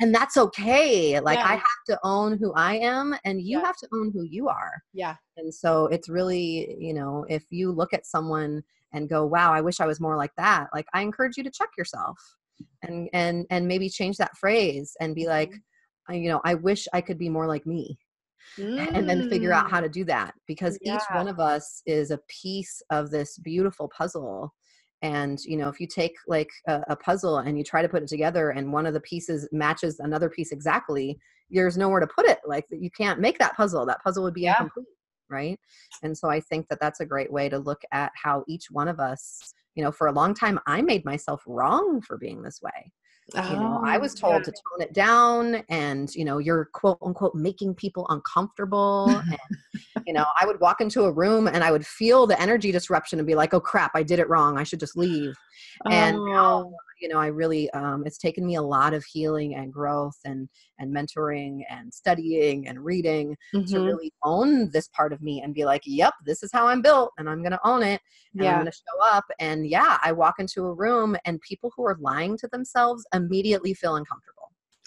and 0.00 0.14
that's 0.14 0.36
okay. 0.36 1.18
Like 1.20 1.38
yeah. 1.38 1.46
I 1.46 1.54
have 1.54 1.84
to 1.88 1.98
own 2.02 2.38
who 2.38 2.52
I 2.54 2.76
am, 2.76 3.14
and 3.24 3.40
you 3.40 3.58
yeah. 3.58 3.66
have 3.66 3.76
to 3.78 3.88
own 3.92 4.10
who 4.12 4.22
you 4.22 4.48
are. 4.48 4.82
Yeah. 4.92 5.16
And 5.36 5.52
so 5.52 5.86
it's 5.86 6.08
really, 6.08 6.76
you 6.78 6.94
know, 6.94 7.24
if 7.28 7.44
you 7.50 7.72
look 7.72 7.92
at 7.92 8.06
someone 8.06 8.62
and 8.92 9.08
go, 9.08 9.24
"Wow, 9.24 9.52
I 9.52 9.60
wish 9.60 9.80
I 9.80 9.86
was 9.86 10.00
more 10.00 10.16
like 10.16 10.32
that," 10.36 10.68
like 10.74 10.86
I 10.94 11.02
encourage 11.02 11.36
you 11.36 11.44
to 11.44 11.50
check 11.50 11.70
yourself, 11.78 12.18
and 12.82 13.08
and 13.12 13.46
and 13.50 13.66
maybe 13.66 13.88
change 13.88 14.16
that 14.18 14.36
phrase 14.36 14.96
and 15.00 15.14
be 15.14 15.26
like, 15.26 15.50
mm-hmm. 15.50 16.14
you 16.14 16.28
know, 16.28 16.40
I 16.44 16.54
wish 16.54 16.86
I 16.92 17.00
could 17.00 17.18
be 17.18 17.28
more 17.28 17.46
like 17.46 17.66
me 17.66 17.98
mm. 18.58 18.88
and 18.94 19.08
then 19.08 19.28
figure 19.28 19.52
out 19.52 19.70
how 19.70 19.80
mm. 19.80 19.84
to 19.84 19.88
do 19.88 20.04
that 20.04 20.34
because 20.46 20.78
yeah. 20.82 20.96
each 20.96 21.02
one 21.12 21.28
of 21.28 21.40
us 21.40 21.82
is 21.86 22.10
a 22.10 22.20
piece 22.28 22.82
of 22.90 23.10
this 23.10 23.38
beautiful 23.38 23.88
puzzle 23.96 24.52
and 25.02 25.42
you 25.44 25.56
know 25.56 25.68
if 25.68 25.80
you 25.80 25.86
take 25.86 26.14
like 26.26 26.50
a, 26.66 26.82
a, 26.88 26.96
puzzle 26.96 27.38
and 27.38 27.56
you 27.56 27.64
try 27.64 27.82
to 27.82 27.88
put 27.88 28.02
it 28.02 28.08
together 28.08 28.50
and 28.50 28.72
one 28.72 28.86
of 28.86 28.94
the 28.94 29.00
pieces 29.00 29.48
matches 29.52 29.98
another 30.00 30.28
piece 30.28 30.52
exactly 30.52 31.18
there's 31.50 31.78
nowhere 31.78 32.00
to 32.00 32.06
put 32.06 32.26
it 32.26 32.38
like 32.46 32.66
you 32.70 32.90
can't 32.90 33.20
make 33.20 33.38
that 33.38 33.56
puzzle 33.56 33.86
that 33.86 34.02
puzzle 34.02 34.22
would 34.22 34.34
be 34.34 34.42
yeah. 34.42 34.52
incomplete 34.52 34.86
right 35.28 35.58
and 36.02 36.16
so 36.16 36.28
i 36.28 36.40
think 36.40 36.68
that 36.68 36.80
that's 36.80 37.00
a 37.00 37.06
great 37.06 37.32
way 37.32 37.48
to 37.48 37.58
look 37.58 37.80
at 37.92 38.12
how 38.14 38.44
each 38.46 38.66
one 38.70 38.88
of 38.88 39.00
us 39.00 39.54
you 39.74 39.82
know 39.82 39.92
for 39.92 40.08
a 40.08 40.12
long 40.12 40.34
time 40.34 40.58
i 40.66 40.82
made 40.82 41.04
myself 41.04 41.42
wrong 41.46 42.00
for 42.00 42.18
being 42.18 42.42
this 42.42 42.60
way 42.62 42.92
Oh, 43.34 43.50
you 43.50 43.56
know, 43.56 43.80
I 43.84 43.96
oh, 43.96 44.00
was 44.00 44.14
oh, 44.16 44.28
told 44.28 44.34
yeah. 44.34 44.44
to 44.44 44.52
tone 44.52 44.80
it 44.80 44.92
down 44.92 45.54
and, 45.68 46.14
you 46.14 46.24
know, 46.24 46.38
you're 46.38 46.66
quote 46.66 46.98
unquote 47.02 47.34
making 47.34 47.74
people 47.74 48.06
uncomfortable. 48.08 49.08
and, 49.08 50.06
you 50.06 50.12
know, 50.12 50.26
I 50.40 50.46
would 50.46 50.60
walk 50.60 50.80
into 50.80 51.04
a 51.04 51.12
room 51.12 51.46
and 51.46 51.62
I 51.62 51.70
would 51.70 51.86
feel 51.86 52.26
the 52.26 52.40
energy 52.40 52.72
disruption 52.72 53.18
and 53.18 53.26
be 53.26 53.34
like, 53.34 53.54
oh 53.54 53.60
crap, 53.60 53.92
I 53.94 54.02
did 54.02 54.18
it 54.18 54.28
wrong. 54.28 54.58
I 54.58 54.64
should 54.64 54.80
just 54.80 54.96
leave. 54.96 55.34
Oh. 55.86 55.90
And 55.90 56.16
now, 56.16 56.64
oh. 56.66 56.74
You 57.00 57.08
know, 57.08 57.18
I 57.18 57.26
really, 57.26 57.70
um, 57.70 58.04
it's 58.06 58.18
taken 58.18 58.46
me 58.46 58.56
a 58.56 58.62
lot 58.62 58.94
of 58.94 59.04
healing 59.04 59.54
and 59.54 59.72
growth 59.72 60.18
and, 60.24 60.48
and 60.78 60.94
mentoring 60.94 61.60
and 61.70 61.92
studying 61.92 62.68
and 62.68 62.84
reading 62.84 63.36
mm-hmm. 63.54 63.64
to 63.72 63.80
really 63.80 64.12
own 64.24 64.70
this 64.70 64.88
part 64.88 65.12
of 65.12 65.22
me 65.22 65.42
and 65.42 65.54
be 65.54 65.64
like, 65.64 65.82
yep, 65.84 66.14
this 66.24 66.42
is 66.42 66.50
how 66.52 66.66
I'm 66.66 66.82
built 66.82 67.12
and 67.18 67.28
I'm 67.28 67.42
going 67.42 67.52
to 67.52 67.60
own 67.64 67.82
it. 67.82 68.00
And 68.34 68.44
yeah. 68.44 68.52
I'm 68.52 68.60
going 68.60 68.72
to 68.72 68.72
show 68.72 69.16
up. 69.16 69.24
And 69.38 69.66
yeah, 69.66 69.98
I 70.02 70.12
walk 70.12 70.36
into 70.38 70.64
a 70.64 70.72
room 70.72 71.16
and 71.24 71.40
people 71.40 71.72
who 71.76 71.84
are 71.84 71.96
lying 72.00 72.36
to 72.38 72.48
themselves 72.48 73.04
immediately 73.14 73.74
feel 73.74 73.96
uncomfortable. 73.96 74.39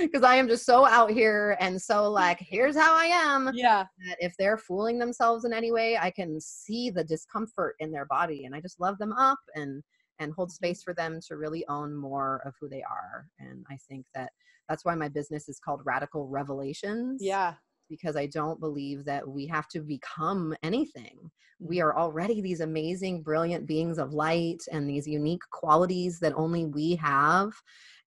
because 0.00 0.22
I 0.22 0.36
am 0.36 0.48
just 0.48 0.66
so 0.66 0.86
out 0.86 1.10
here 1.10 1.56
and 1.60 1.80
so 1.80 2.10
like, 2.10 2.38
here's 2.40 2.76
how 2.76 2.94
I 2.94 3.06
am. 3.06 3.50
Yeah. 3.54 3.84
That 4.06 4.16
if 4.20 4.34
they're 4.38 4.58
fooling 4.58 4.98
themselves 4.98 5.44
in 5.44 5.52
any 5.52 5.72
way, 5.72 5.96
I 5.96 6.10
can 6.10 6.40
see 6.40 6.90
the 6.90 7.04
discomfort 7.04 7.76
in 7.78 7.90
their 7.90 8.06
body 8.06 8.44
and 8.44 8.54
I 8.54 8.60
just 8.60 8.80
love 8.80 8.98
them 8.98 9.12
up 9.12 9.38
and 9.54 9.82
and 10.20 10.32
hold 10.32 10.52
space 10.52 10.82
for 10.82 10.94
them 10.94 11.18
to 11.26 11.36
really 11.36 11.66
own 11.66 11.92
more 11.94 12.40
of 12.44 12.54
who 12.60 12.68
they 12.68 12.82
are. 12.82 13.26
And 13.40 13.64
I 13.68 13.76
think 13.88 14.06
that 14.14 14.30
that's 14.68 14.84
why 14.84 14.94
my 14.94 15.08
business 15.08 15.48
is 15.48 15.58
called 15.58 15.80
Radical 15.84 16.28
Revelations. 16.28 17.20
Yeah 17.22 17.54
because 17.88 18.16
I 18.16 18.26
don't 18.26 18.60
believe 18.60 19.04
that 19.04 19.26
we 19.26 19.46
have 19.46 19.68
to 19.68 19.80
become 19.80 20.54
anything. 20.62 21.30
We 21.60 21.78
mm-hmm. 21.78 21.86
are 21.86 21.96
already 21.96 22.40
these 22.40 22.60
amazing, 22.60 23.22
brilliant 23.22 23.66
beings 23.66 23.98
of 23.98 24.12
light 24.12 24.62
and 24.72 24.88
these 24.88 25.06
unique 25.06 25.42
qualities 25.50 26.18
that 26.20 26.34
only 26.36 26.64
we 26.64 26.96
have. 26.96 27.52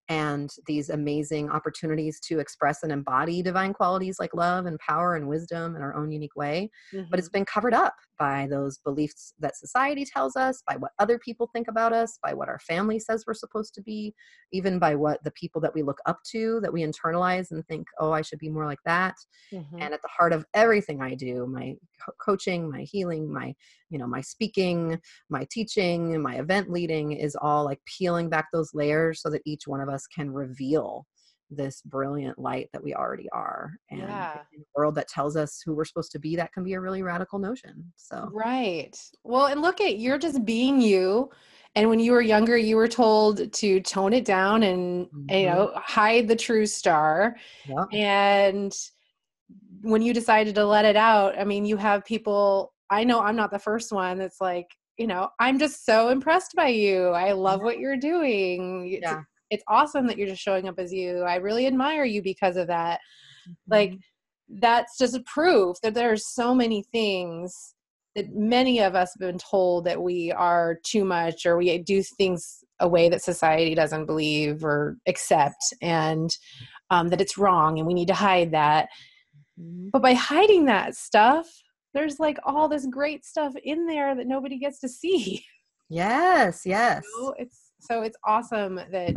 And 0.10 0.54
these 0.65 0.89
amazing 0.89 1.50
opportunities 1.50 2.20
to 2.22 2.39
express 2.39 2.84
and 2.84 2.91
embody 2.91 3.41
divine 3.41 3.74
qualities 3.74 4.20
like 4.20 4.34
love 4.34 4.65
and 4.65 4.80
power 4.80 5.15
and 5.15 5.28
wisdom 5.28 5.76
in 5.76 5.82
our 5.82 5.96
own 5.96 6.12
unique 6.12 6.36
way. 6.36 6.70
Mm-hmm. 6.93 7.10
But 7.10 7.20
it's 7.20 7.30
been 7.30 7.46
covered 7.46 7.74
up 7.74 7.96
by 8.17 8.48
those 8.50 8.78
beliefs 8.80 9.34
that 9.39 9.58
society 9.58 10.06
tells 10.06 10.36
us, 10.36 10.63
by 10.65 10.76
what 10.78 10.91
other 11.00 11.20
people 11.20 11.50
think 11.54 11.67
about 11.67 11.93
us, 11.93 12.17
by 12.24 12.34
what 12.34 12.48
our 12.48 12.60
family 12.60 13.00
says 13.00 13.26
we're 13.28 13.34
supposed 13.34 13.74
to 13.76 13.82
be, 13.82 14.13
even 14.52 14.80
by 14.80 14.96
what 14.96 15.24
the 15.24 15.32
people 15.32 15.62
that 15.62 15.74
we 15.74 15.84
look 15.84 16.00
up 16.06 16.20
to 16.32 16.60
that 16.62 16.74
we 16.74 16.82
internalize 16.84 17.52
and 17.52 17.65
think, 17.67 17.88
oh, 18.00 18.12
I 18.12 18.22
should 18.22 18.39
be 18.39 18.50
more 18.50 18.65
like 18.65 18.82
that. 18.86 19.15
Mm-hmm. 19.54 19.82
And 19.82 19.93
at 19.93 20.02
the 20.02 20.10
heart 20.10 20.34
of 20.34 20.46
everything 20.54 21.02
I 21.02 21.15
do, 21.15 21.46
my 21.48 21.76
co- 22.04 22.13
coaching, 22.20 22.70
my 22.70 22.82
healing, 22.82 23.32
my 23.32 23.54
you 23.89 23.98
know 23.98 24.08
my 24.08 24.22
speaking 24.22 25.00
my 25.30 25.48
teaching 25.50 26.13
and 26.13 26.24
my 26.24 26.36
event 26.36 26.70
leading 26.70 27.13
is 27.13 27.38
all 27.39 27.63
like 27.63 27.80
peeling 27.86 28.30
back 28.30 28.48
those 28.52 28.74
layers 28.74 29.22
so 29.22 29.30
that 29.30 29.41
each 29.46 29.67
one 29.67 29.80
of 29.80 29.89
us 29.89 29.96
can 30.05 30.31
reveal 30.31 31.05
this 31.49 31.81
brilliant 31.83 32.38
light 32.38 32.67
that 32.73 32.83
we 32.83 32.93
already 32.93 33.29
are 33.31 33.71
and 33.89 34.01
yeah. 34.01 34.39
in 34.53 34.60
a 34.60 34.63
world 34.75 34.93
that 34.95 35.07
tells 35.07 35.38
us 35.38 35.62
who 35.65 35.73
we're 35.73 35.86
supposed 35.86 36.12
to 36.12 36.19
be 36.19 36.36
that 36.36 36.51
can 36.51 36.62
be 36.62 36.73
a 36.73 36.79
really 36.79 37.01
radical 37.01 37.39
notion 37.39 37.86
so 37.95 38.29
right 38.33 38.99
well 39.23 39.45
and 39.45 39.62
look 39.62 39.79
at 39.79 39.97
you're 39.97 40.17
just 40.17 40.43
being 40.43 40.81
you 40.81 41.29
and 41.75 41.88
when 41.88 41.99
you 41.99 42.12
were 42.12 42.21
younger 42.21 42.57
you 42.57 42.75
were 42.75 42.88
told 42.88 43.53
to 43.53 43.79
tone 43.79 44.12
it 44.12 44.25
down 44.25 44.63
and 44.63 45.05
mm-hmm. 45.07 45.33
you 45.33 45.45
know 45.45 45.71
hide 45.75 46.27
the 46.27 46.36
true 46.36 46.65
starr 46.65 47.33
yep. 47.65 47.88
and 47.93 48.73
when 49.83 50.01
you 50.01 50.13
decided 50.13 50.53
to 50.53 50.65
let 50.65 50.83
it 50.83 50.97
out 50.97 51.39
i 51.39 51.45
mean 51.45 51.63
you 51.63 51.77
have 51.77 52.03
people 52.03 52.73
I 52.89 53.03
know 53.03 53.19
I'm 53.19 53.36
not 53.36 53.51
the 53.51 53.60
first 53.60 53.91
one 53.91 54.17
that's 54.17 54.41
like, 54.41 54.67
you 54.97 55.07
know, 55.07 55.29
I'm 55.39 55.60
just 55.60 55.86
so 55.86 56.10
impressed 56.10 56.55
by 56.55 56.69
you. 56.69 57.10
I 57.10 57.33
love 57.33 57.62
what 57.62 57.79
you're 57.79 57.97
doing. 57.97 58.99
Yeah. 59.01 59.21
It's 59.49 59.63
awesome 59.67 60.07
that 60.07 60.17
you're 60.17 60.27
just 60.27 60.41
showing 60.41 60.67
up 60.67 60.79
as 60.79 60.93
you. 60.93 61.21
I 61.21 61.36
really 61.36 61.67
admire 61.67 62.05
you 62.05 62.21
because 62.21 62.57
of 62.57 62.67
that. 62.67 62.99
Mm-hmm. 63.47 63.71
Like, 63.71 63.93
that's 64.49 64.97
just 64.97 65.15
a 65.15 65.21
proof 65.21 65.77
that 65.83 65.93
there's 65.93 66.27
so 66.27 66.55
many 66.55 66.83
things 66.91 67.75
that 68.15 68.33
many 68.33 68.81
of 68.81 68.95
us 68.95 69.13
have 69.13 69.19
been 69.19 69.38
told 69.38 69.86
that 69.86 70.01
we 70.01 70.31
are 70.31 70.79
too 70.83 71.05
much 71.05 71.45
or 71.45 71.57
we 71.57 71.77
do 71.77 72.01
things 72.01 72.63
a 72.79 72.88
way 72.88 73.10
that 73.10 73.21
society 73.21 73.75
doesn't 73.75 74.05
believe 74.05 74.63
or 74.63 74.97
accept 75.07 75.73
and 75.81 76.36
um, 76.89 77.10
that 77.10 77.21
it's 77.21 77.38
wrong 77.38 77.77
and 77.77 77.88
we 77.88 77.93
need 77.93 78.07
to 78.07 78.13
hide 78.13 78.51
that. 78.51 78.89
Mm-hmm. 79.60 79.89
But 79.91 80.01
by 80.01 80.13
hiding 80.13 80.65
that 80.65 80.95
stuff, 80.95 81.47
there's 81.93 82.19
like 82.19 82.38
all 82.43 82.67
this 82.67 82.88
great 82.88 83.25
stuff 83.25 83.53
in 83.63 83.86
there 83.86 84.15
that 84.15 84.27
nobody 84.27 84.57
gets 84.57 84.79
to 84.79 84.89
see. 84.89 85.45
Yes, 85.89 86.63
yes. 86.65 87.05
It's 87.38 87.66
so 87.79 88.01
it's 88.01 88.17
awesome 88.25 88.75
that 88.91 89.15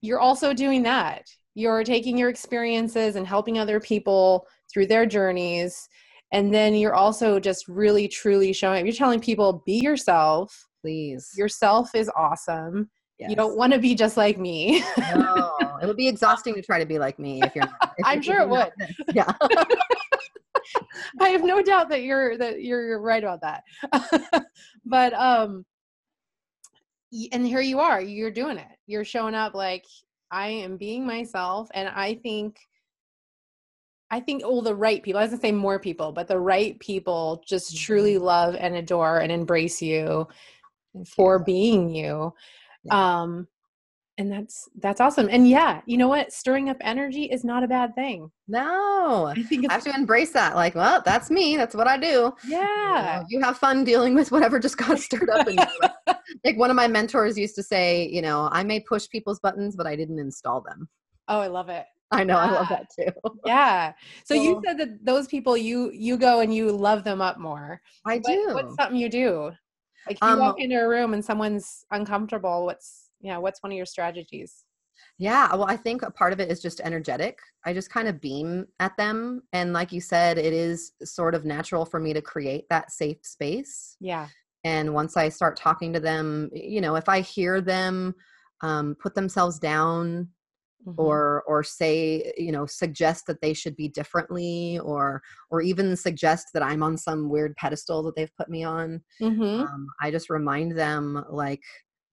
you're 0.00 0.20
also 0.20 0.52
doing 0.52 0.82
that. 0.84 1.26
You're 1.54 1.84
taking 1.84 2.18
your 2.18 2.28
experiences 2.28 3.16
and 3.16 3.26
helping 3.26 3.58
other 3.58 3.80
people 3.80 4.46
through 4.72 4.86
their 4.86 5.06
journeys. 5.06 5.88
And 6.32 6.52
then 6.52 6.74
you're 6.74 6.94
also 6.94 7.40
just 7.40 7.66
really 7.68 8.08
truly 8.08 8.52
showing 8.52 8.84
you're 8.84 8.94
telling 8.94 9.20
people 9.20 9.62
be 9.64 9.78
yourself. 9.78 10.66
Please. 10.82 11.30
Yourself 11.36 11.94
is 11.94 12.10
awesome. 12.16 12.90
Yes. 13.18 13.30
You 13.30 13.36
don't 13.36 13.56
want 13.56 13.72
to 13.72 13.78
be 13.78 13.94
just 13.94 14.16
like 14.16 14.38
me. 14.38 14.84
no, 14.98 15.56
it 15.82 15.86
would 15.86 15.96
be 15.96 16.08
exhausting 16.08 16.54
to 16.54 16.62
try 16.62 16.78
to 16.78 16.86
be 16.86 16.98
like 16.98 17.18
me 17.18 17.42
if 17.42 17.54
you're. 17.54 17.64
If 17.98 18.04
I'm 18.04 18.20
sure 18.20 18.40
it 18.40 18.48
would. 18.48 18.70
Yeah. 19.14 19.32
I 21.20 21.28
have 21.30 21.42
no 21.42 21.62
doubt 21.62 21.88
that 21.88 22.02
you're 22.02 22.36
that 22.36 22.62
you're 22.62 23.00
right 23.00 23.22
about 23.24 23.40
that. 23.40 23.62
but 24.84 25.14
um 25.14 25.64
and 27.32 27.46
here 27.46 27.60
you 27.60 27.80
are, 27.80 28.00
you're 28.00 28.30
doing 28.30 28.58
it. 28.58 28.66
You're 28.86 29.04
showing 29.04 29.34
up 29.34 29.54
like 29.54 29.84
I 30.30 30.48
am 30.48 30.76
being 30.76 31.06
myself 31.06 31.68
and 31.74 31.88
I 31.88 32.14
think 32.14 32.58
I 34.08 34.20
think 34.20 34.44
all 34.44 34.62
the 34.62 34.74
right 34.74 35.02
people, 35.02 35.18
I 35.18 35.24
was 35.24 35.32
gonna 35.32 35.40
say 35.40 35.52
more 35.52 35.80
people, 35.80 36.12
but 36.12 36.28
the 36.28 36.38
right 36.38 36.78
people 36.78 37.42
just 37.46 37.76
truly 37.76 38.14
mm-hmm. 38.14 38.24
love 38.24 38.56
and 38.58 38.76
adore 38.76 39.18
and 39.18 39.32
embrace 39.32 39.82
you 39.82 40.28
for 41.06 41.38
being 41.38 41.94
you. 41.94 42.32
Um 42.90 43.48
and 44.18 44.32
that's 44.32 44.68
that's 44.80 45.00
awesome 45.00 45.28
and 45.30 45.48
yeah 45.48 45.80
you 45.86 45.96
know 45.96 46.08
what 46.08 46.32
stirring 46.32 46.70
up 46.70 46.76
energy 46.80 47.24
is 47.24 47.44
not 47.44 47.62
a 47.62 47.68
bad 47.68 47.94
thing 47.94 48.30
no 48.48 49.26
i 49.36 49.42
think 49.42 49.68
i 49.68 49.74
have 49.74 49.84
to 49.84 49.94
embrace 49.94 50.30
that 50.32 50.54
like 50.54 50.74
well 50.74 51.02
that's 51.04 51.30
me 51.30 51.56
that's 51.56 51.74
what 51.74 51.86
i 51.86 51.98
do 51.98 52.32
yeah 52.46 53.16
you, 53.16 53.20
know, 53.20 53.26
you 53.28 53.40
have 53.42 53.58
fun 53.58 53.84
dealing 53.84 54.14
with 54.14 54.32
whatever 54.32 54.58
just 54.58 54.78
got 54.78 54.98
stirred 54.98 55.28
up 55.30 55.46
in 55.46 55.54
you 55.54 56.14
like 56.44 56.56
one 56.56 56.70
of 56.70 56.76
my 56.76 56.88
mentors 56.88 57.36
used 57.36 57.54
to 57.54 57.62
say 57.62 58.08
you 58.08 58.22
know 58.22 58.48
i 58.52 58.62
may 58.62 58.80
push 58.80 59.08
people's 59.08 59.40
buttons 59.40 59.76
but 59.76 59.86
i 59.86 59.94
didn't 59.94 60.18
install 60.18 60.60
them 60.60 60.88
oh 61.28 61.40
i 61.40 61.46
love 61.46 61.68
it 61.68 61.86
I 62.12 62.22
know, 62.22 62.34
yeah. 62.34 62.40
I 62.40 62.50
love 62.52 62.68
that 62.68 62.86
too. 62.96 63.10
yeah. 63.44 63.92
So, 64.24 64.36
so, 64.36 64.40
you 64.40 64.62
said 64.64 64.78
that 64.78 65.04
those 65.04 65.26
people 65.26 65.56
you 65.56 65.90
you 65.92 66.16
go 66.16 66.38
and 66.38 66.54
you 66.54 66.70
love 66.70 67.02
them 67.02 67.20
up 67.20 67.36
more. 67.36 67.82
I 68.06 68.18
do. 68.18 68.50
what's 68.52 68.76
something 68.76 68.96
you 68.96 69.08
do? 69.08 69.50
Like 70.06 70.18
you 70.22 70.28
um, 70.28 70.38
walk 70.38 70.60
into 70.60 70.80
a 70.80 70.88
room 70.88 71.14
and 71.14 71.24
someone's 71.24 71.84
uncomfortable. 71.90 72.64
What's 72.64 73.05
yeah 73.20 73.36
what's 73.36 73.62
one 73.62 73.72
of 73.72 73.76
your 73.76 73.86
strategies 73.86 74.64
yeah 75.18 75.54
well 75.54 75.66
i 75.68 75.76
think 75.76 76.02
a 76.02 76.10
part 76.10 76.32
of 76.32 76.40
it 76.40 76.50
is 76.50 76.60
just 76.60 76.80
energetic 76.80 77.38
i 77.64 77.72
just 77.72 77.90
kind 77.90 78.08
of 78.08 78.20
beam 78.20 78.66
at 78.80 78.96
them 78.96 79.42
and 79.52 79.72
like 79.72 79.92
you 79.92 80.00
said 80.00 80.38
it 80.38 80.52
is 80.52 80.92
sort 81.02 81.34
of 81.34 81.44
natural 81.44 81.84
for 81.84 82.00
me 82.00 82.12
to 82.12 82.22
create 82.22 82.64
that 82.70 82.90
safe 82.90 83.18
space 83.22 83.96
yeah 84.00 84.26
and 84.64 84.92
once 84.92 85.16
i 85.16 85.28
start 85.28 85.56
talking 85.56 85.92
to 85.92 86.00
them 86.00 86.50
you 86.52 86.80
know 86.80 86.96
if 86.96 87.08
i 87.08 87.20
hear 87.20 87.60
them 87.60 88.14
um, 88.62 88.96
put 89.00 89.14
themselves 89.14 89.58
down 89.58 90.28
Mm-hmm. 90.86 91.00
or 91.00 91.42
or 91.48 91.64
say 91.64 92.32
you 92.36 92.52
know 92.52 92.64
suggest 92.64 93.26
that 93.26 93.40
they 93.40 93.52
should 93.52 93.74
be 93.74 93.88
differently 93.88 94.78
or 94.84 95.20
or 95.50 95.60
even 95.60 95.96
suggest 95.96 96.50
that 96.54 96.62
i'm 96.62 96.80
on 96.80 96.96
some 96.96 97.28
weird 97.28 97.56
pedestal 97.56 98.04
that 98.04 98.14
they've 98.14 98.36
put 98.36 98.48
me 98.48 98.62
on 98.62 99.00
mm-hmm. 99.20 99.62
um, 99.62 99.86
i 100.00 100.12
just 100.12 100.30
remind 100.30 100.78
them 100.78 101.24
like 101.28 101.62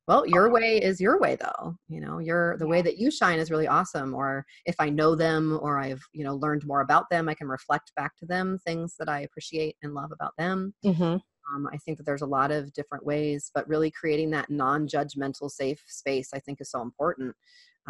well 0.08 0.26
your 0.28 0.52
way 0.52 0.78
is 0.78 1.00
your 1.00 1.20
way 1.20 1.36
though 1.36 1.76
you 1.88 2.00
know 2.00 2.20
your 2.20 2.58
the 2.58 2.68
way 2.68 2.82
that 2.82 2.98
you 2.98 3.10
shine 3.10 3.39
is 3.39 3.52
really 3.52 3.68
awesome 3.68 4.13
or 4.13 4.46
if 4.66 4.76
i 4.80 4.89
know 4.89 5.16
them 5.16 5.58
or 5.62 5.80
i've 5.80 6.02
you 6.13 6.24
know 6.24 6.36
learned 6.36 6.66
more 6.66 6.82
about 6.82 7.10
them 7.10 7.30
i 7.30 7.34
can 7.34 7.48
reflect 7.48 7.92
back 7.96 8.16
to 8.18 8.26
them 8.26 8.60
things 8.66 8.96
that 9.00 9.10
i 9.10 9.22
appreciate 9.22 9.76
and 9.84 9.94
love 9.94 10.12
about 10.12 10.34
them 10.38 10.74
mm-hmm. 10.86 11.04
um, 11.04 11.68
i 11.72 11.78
think 11.78 11.98
that 11.98 12.06
there's 12.06 12.22
a 12.22 12.28
lot 12.28 12.52
of 12.52 12.74
different 12.74 13.06
ways 13.06 13.52
but 13.54 13.68
really 13.68 13.92
creating 13.92 14.30
that 14.30 14.50
non-judgmental 14.50 15.50
safe 15.50 15.84
space 15.88 16.30
i 16.34 16.39
think 16.39 16.60
is 16.62 16.72
so 16.72 16.82
important 16.82 17.36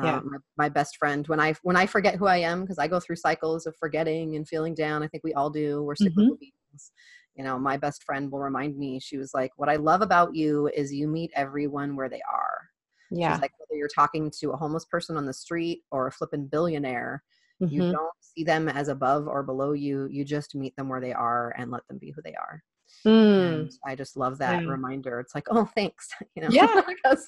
yeah. 0.02 0.18
Um, 0.18 0.32
my, 0.32 0.66
my, 0.66 0.70
best 0.70 0.98
friend 0.98 1.28
when 1.28 1.40
i 1.40 1.54
when 1.62 1.76
i 1.76 1.86
forget 1.86 2.16
who 2.16 2.26
i 2.26 2.38
am 2.38 2.62
because 2.62 2.80
i 2.80 2.88
go 2.88 3.00
through 3.00 3.16
cycles 3.16 3.68
of 3.68 3.76
forgetting 3.76 4.36
and 4.36 4.48
feeling 4.48 4.74
down 4.74 5.04
i 5.04 5.08
think 5.08 5.24
we 5.24 5.36
all 5.36 5.52
do 5.52 5.84
we're 5.84 5.94
cyclical 5.94 6.34
mm-hmm. 6.34 6.40
beings 6.40 6.92
you 7.36 7.44
know 7.44 7.58
my 7.58 7.78
best 7.78 8.04
friend 8.04 8.32
will 8.32 8.40
remind 8.40 8.78
me 8.78 9.00
she 9.00 9.18
was 9.18 9.34
like 9.34 9.52
what 9.56 9.70
i 9.70 9.76
love 9.76 10.02
about 10.02 10.36
you 10.36 10.70
is 10.76 10.94
you 10.94 11.08
meet 11.08 11.32
everyone 11.36 11.96
where 11.96 12.10
they 12.10 12.22
are 12.32 12.70
yeah 13.12 13.38
like 13.42 13.52
whether 13.60 13.78
you're 13.78 13.88
talking 13.88 14.32
to 14.32 14.52
a 14.52 14.58
homeless 14.58 14.86
person 14.86 15.18
on 15.18 15.26
the 15.26 15.34
street 15.34 15.84
or 15.92 16.08
a 16.08 16.12
flippin' 16.12 16.48
billionaire 16.48 17.24
mm-hmm. 17.62 17.74
you 17.74 17.92
don't 17.92 18.14
see 18.20 18.44
them 18.44 18.68
as 18.70 18.88
above 18.88 19.28
or 19.28 19.44
below 19.44 19.74
you 19.74 20.08
you 20.12 20.24
just 20.24 20.56
meet 20.56 20.76
them 20.76 20.90
where 20.90 21.02
they 21.02 21.14
are 21.14 21.54
and 21.58 21.72
let 21.72 21.86
them 21.88 21.98
be 21.98 22.12
who 22.12 22.22
they 22.22 22.36
are 22.36 22.62
Mm. 23.06 23.74
I 23.86 23.96
just 23.96 24.16
love 24.16 24.38
that 24.38 24.64
yeah. 24.64 24.70
reminder. 24.70 25.20
It's 25.20 25.36
like, 25.36 25.48
oh, 25.50 25.66
thanks. 25.76 26.10
You 26.36 26.44
know, 26.44 26.50
yeah, 26.50 26.82
because 26.88 27.28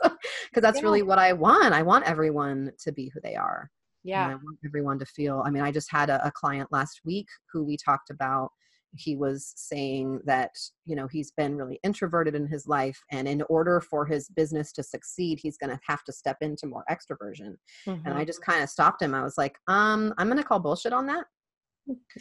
that's 0.56 0.80
yeah. 0.80 0.84
really 0.84 1.04
what 1.04 1.20
I 1.20 1.34
want. 1.34 1.74
I 1.74 1.84
want 1.84 2.06
everyone 2.06 2.72
to 2.80 2.92
be 2.92 3.10
who 3.10 3.20
they 3.22 3.36
are. 3.36 3.70
Yeah, 4.04 4.24
and 4.24 4.32
I 4.34 4.36
want 4.36 4.58
everyone 4.66 4.98
to 5.00 5.06
feel. 5.06 5.44
I 5.46 5.52
mean, 5.52 5.64
I 5.64 5.72
just 5.72 5.92
had 5.92 6.10
a, 6.10 6.26
a 6.26 6.32
client 6.32 6.72
last 6.72 7.02
week 7.06 7.28
who 7.52 7.64
we 7.64 7.78
talked 7.78 8.10
about 8.10 8.52
he 8.98 9.16
was 9.16 9.54
saying 9.56 10.20
that 10.26 10.52
you 10.86 10.96
know 10.96 11.08
he's 11.08 11.32
been 11.32 11.56
really 11.56 11.80
introverted 11.84 12.36
in 12.36 12.48
his 12.48 12.68
life 12.68 13.00
and 13.12 13.28
in 13.28 13.42
order 13.50 13.82
for 13.82 14.06
his 14.06 14.30
business 14.30 14.72
to 14.72 14.84
succeed 14.84 15.40
he's 15.42 15.58
going 15.58 15.70
to 15.70 15.80
have 15.88 16.04
to 16.04 16.12
step 16.12 16.38
into 16.42 16.66
more 16.68 16.86
extroversion 16.90 17.56
mm-hmm. 17.88 18.06
and 18.06 18.18
i 18.18 18.24
just 18.24 18.42
kind 18.42 18.64
of 18.64 18.70
stopped 18.70 19.02
him 19.02 19.14
i 19.14 19.24
was 19.24 19.38
like 19.38 19.58
um 19.68 20.14
i'm 20.18 20.28
going 20.28 20.38
to 20.38 20.44
call 20.44 20.60
bullshit 20.60 20.94
on 20.94 21.06
that 21.06 21.26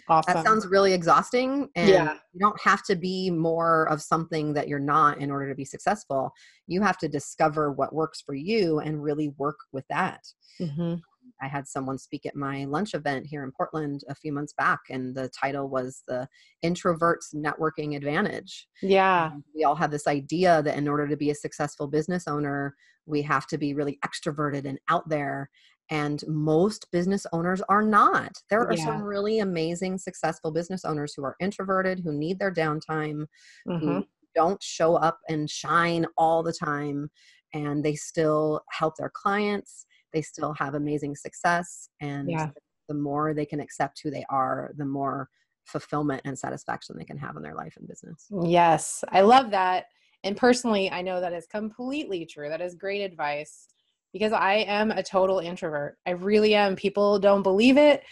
awesome. 0.09 0.35
that 0.35 0.45
sounds 0.45 0.67
really 0.67 0.93
exhausting 0.93 1.69
and 1.75 1.89
yeah. 1.89 2.15
you 2.33 2.41
don't 2.41 2.61
have 2.61 2.83
to 2.83 2.97
be 2.97 3.31
more 3.31 3.89
of 3.89 4.03
something 4.03 4.53
that 4.53 4.69
you're 4.69 4.79
not 4.79 5.19
in 5.19 5.31
order 5.31 5.49
to 5.49 5.55
be 5.55 5.65
successful 5.65 6.31
you 6.67 6.83
have 6.83 6.99
to 6.99 7.09
discover 7.09 7.73
what 7.73 7.95
works 7.95 8.21
for 8.21 8.35
you 8.35 8.81
and 8.81 9.03
really 9.03 9.29
work 9.39 9.57
with 9.73 9.85
that 9.89 10.21
mm-hmm. 10.61 10.95
I 11.41 11.49
had 11.49 11.67
someone 11.67 11.99
speak 11.99 12.27
at 12.27 12.37
my 12.37 12.65
lunch 12.65 12.95
event 12.95 13.27
here 13.27 13.45
in 13.45 13.53
Portland 13.53 14.03
a 14.09 14.15
few 14.15 14.33
months 14.33 14.55
back, 14.57 14.81
and 14.91 15.15
the 15.15 15.29
title 15.29 15.69
was 15.69 16.03
The 16.07 16.29
Introvert's 16.63 17.35
Networking 17.35 17.97
Advantage. 17.97 18.67
Yeah. 18.83 19.33
And 19.33 19.45
we 19.55 19.65
all 19.65 19.75
have 19.75 19.91
this 19.91 20.07
idea 20.07 20.63
that 20.63 20.77
in 20.77 20.89
order 20.89 21.07
to 21.09 21.17
be 21.17 21.31
a 21.31 21.35
successful 21.35 21.87
business 21.87 22.27
owner, 22.27 22.75
we 23.07 23.23
have 23.23 23.47
to 23.49 23.59
be 23.59 23.75
really 23.75 23.99
extroverted 24.05 24.65
and 24.65 24.79
out 24.89 25.09
there. 25.09 25.51
And 25.91 26.25
most 26.27 26.87
business 26.93 27.27
owners 27.33 27.61
are 27.69 27.83
not. 27.83 28.33
There 28.49 28.63
are 28.63 28.73
yeah. 28.73 28.85
some 28.85 29.03
really 29.03 29.41
amazing, 29.41 29.99
successful 29.99 30.51
business 30.51 30.85
owners 30.85 31.13
who 31.15 31.25
are 31.25 31.37
introverted, 31.41 32.01
who 32.01 32.13
need 32.13 32.39
their 32.39 32.53
downtime, 32.53 33.27
mm-hmm. 33.69 33.79
who 33.79 34.05
don't 34.35 34.63
show 34.63 34.95
up 34.95 35.19
and 35.29 35.49
shine 35.49 36.07
all 36.17 36.43
the 36.43 36.55
time, 36.55 37.11
and 37.53 37.85
they 37.85 37.95
still 37.95 38.63
help 38.71 38.95
their 38.97 39.13
clients 39.15 39.87
they 40.15 40.23
still 40.23 40.55
have 40.55 40.75
amazing 40.75 41.15
success 41.15 41.89
and 42.01 42.29
Yeah. 42.31 42.51
the 42.89 42.95
more 42.95 43.35
they 43.35 43.47
can 43.47 43.61
accept 43.61 44.01
who 44.03 44.11
they 44.11 44.25
are 44.31 44.73
the 44.79 44.85
more 44.87 45.29
fulfillment 45.65 46.23
and 46.25 46.39
satisfaction 46.39 46.97
they 46.99 47.05
can 47.05 47.19
have 47.19 47.37
in 47.37 47.43
their 47.43 47.55
life 47.55 47.75
and 47.77 47.89
business 47.89 48.31
Yes, 48.43 49.05
I 49.11 49.23
love 49.23 49.51
that. 49.51 49.87
And 50.23 50.37
personally, 50.37 50.91
I 50.91 51.03
know 51.03 51.21
that 51.21 51.33
is 51.35 51.47
completely 51.47 52.25
true. 52.25 52.49
That 52.49 52.63
is 52.63 52.75
great 52.75 53.03
advice 53.03 53.69
because 54.13 54.33
I 54.33 54.55
am 54.55 54.91
a 54.91 55.03
total 55.03 55.41
introvert. 55.41 55.99
I 56.07 56.13
really 56.13 56.55
am. 56.55 56.77
People 56.77 57.19
don't 57.19 57.43
believe 57.43 57.77
it. 57.77 58.03